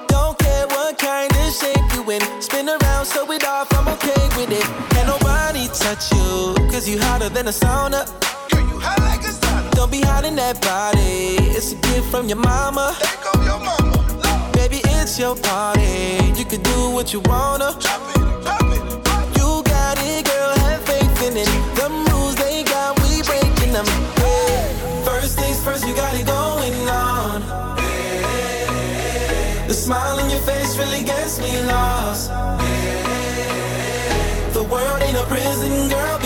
Don't 0.09 0.37
care 0.37 0.67
what 0.67 0.99
kind 0.99 1.31
of 1.31 1.55
shape 1.55 1.87
you 1.95 2.11
in. 2.11 2.21
Spin 2.43 2.69
around, 2.69 3.07
show 3.07 3.31
it 3.31 3.45
off, 3.45 3.73
I'm 3.73 3.87
okay 3.95 4.23
with 4.37 4.51
it. 4.51 4.67
Can 4.91 5.07
nobody 5.07 5.69
touch 5.69 6.11
you, 6.11 6.55
cause 6.73 6.89
you 6.89 6.99
hotter 6.99 7.29
than 7.29 7.47
a 7.47 7.53
sauna. 7.53 8.05
Girl, 8.51 8.61
you 8.61 8.81
hot 8.81 8.99
like 8.99 9.21
a 9.21 9.31
sauna. 9.31 9.71
Don't 9.77 9.93
be 9.93 10.01
hiding 10.01 10.35
that 10.37 10.61
body. 10.61 11.37
It's 11.55 11.71
a 11.71 11.77
gift 11.77 12.11
from 12.11 12.27
your 12.27 12.39
mama. 12.39 12.97
Take 12.99 13.23
your 13.45 13.61
mama. 13.61 14.51
Baby, 14.55 14.81
it's 14.85 15.21
your 15.21 15.37
party. 15.37 16.33
You 16.37 16.45
can 16.45 16.63
do 16.63 16.91
what 16.91 17.13
you 17.13 17.21
wanna. 17.21 17.77
Drop 17.79 18.17
it, 18.17 18.43
drop 18.43 18.63
Have 18.63 19.04
faith 21.35 21.49
in. 21.49 21.75
The 21.75 21.89
rules 22.11 22.35
they 22.37 22.63
got, 22.65 22.99
we 23.03 23.23
breaking 23.23 23.73
them. 23.73 23.87
First 25.05 25.39
things 25.39 25.63
first, 25.63 25.87
you 25.87 25.95
got 25.95 26.15
it 26.15 26.27
going 26.27 26.89
on. 26.89 27.41
The 29.69 29.75
smile 29.75 30.21
on 30.21 30.31
your 30.31 30.41
face 30.41 30.77
really 30.79 31.05
gets 31.05 31.39
me 31.39 31.61
lost. 31.67 32.31
The 34.53 34.63
world 34.63 35.03
ain't 35.03 35.17
a 35.17 35.25
prison, 35.27 35.89
girl. 35.89 36.24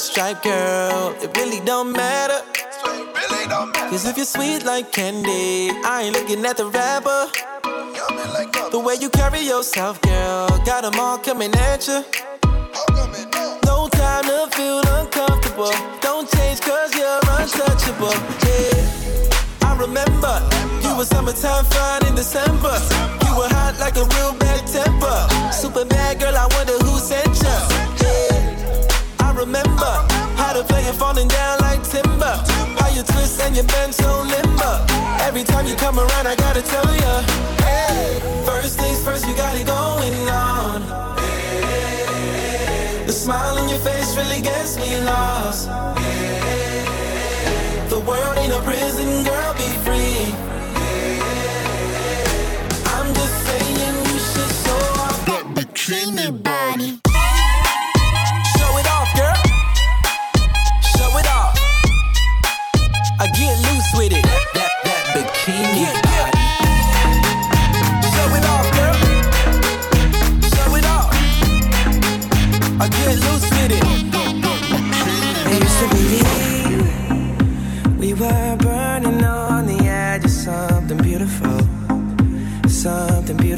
Stripe, 0.00 0.42
girl. 0.42 1.14
It 1.22 1.36
really 1.36 1.60
don't 1.64 1.92
matter. 1.92 2.40
Cause 3.90 4.06
if 4.06 4.16
you're 4.16 4.24
sweet 4.24 4.64
like 4.64 4.90
candy, 4.92 5.70
I 5.84 6.04
ain't 6.04 6.16
looking 6.16 6.44
at 6.46 6.56
the 6.56 6.66
rapper. 6.66 7.28
The 8.70 8.78
way 8.78 8.96
you 8.98 9.10
carry 9.10 9.40
yourself, 9.40 10.00
girl, 10.00 10.48
got 10.64 10.84
all 10.98 11.18
coming 11.18 11.54
at 11.54 11.86
you. 11.86 12.29
Time 13.92 14.24
to 14.24 14.48
feel 14.56 14.80
uncomfortable. 14.98 15.72
Don't 16.00 16.28
change 16.30 16.60
cause 16.60 16.94
you're 16.94 17.20
untouchable. 17.36 18.14
Yeah. 18.44 19.68
I 19.68 19.76
remember 19.78 20.34
you 20.82 20.96
were 20.96 21.04
summertime 21.04 21.64
fine 21.64 22.06
in 22.06 22.14
December. 22.14 22.74
You 23.24 23.36
were 23.36 23.48
hot 23.48 23.76
like 23.78 23.96
a 23.96 24.04
real 24.16 24.34
bad 24.34 24.66
temper. 24.66 25.52
Super 25.52 25.84
bad 25.84 26.20
girl, 26.20 26.36
I 26.36 26.46
wonder 26.56 26.76
who 26.84 26.98
sent 26.98 27.34
you. 27.42 27.58
Yeah. 28.02 29.26
I 29.26 29.32
remember 29.36 29.92
how 30.36 30.52
to 30.52 30.62
play 30.64 30.82
it 30.82 30.94
falling 30.94 31.28
down 31.28 31.58
like 31.60 31.82
timber. 31.82 32.36
How 32.78 32.88
you 32.94 33.02
twist 33.02 33.40
and 33.42 33.56
you 33.56 33.62
bend 33.64 33.94
so 33.94 34.22
limber. 34.22 34.86
Every 35.22 35.44
time 35.44 35.66
you 35.66 35.74
come 35.76 35.98
around, 35.98 36.26
I 36.26 36.36
gotta 36.36 36.62
tell 36.62 36.86
ya. 36.96 37.22
Hey, 37.64 38.20
first 38.44 38.78
things 38.78 39.02
first, 39.04 39.26
you 39.26 39.34
got 39.36 39.56
it 39.56 39.66
going 39.66 40.28
on. 40.28 41.10
Smile 43.20 43.58
on 43.58 43.68
your 43.68 43.78
face 43.80 44.16
really 44.16 44.40
gets 44.40 44.78
me 44.78 44.98
lost. 45.02 45.66
The 47.90 48.00
world 48.00 48.38
ain't 48.38 48.50
a 48.50 48.62
prison, 48.62 49.24
girl, 49.24 49.52
be 49.60 49.68
free. 49.84 50.32
I'm 52.96 53.12
just 53.12 53.36
saying 53.46 53.76
you 54.08 54.18
should 54.20 54.52
show 54.64 54.80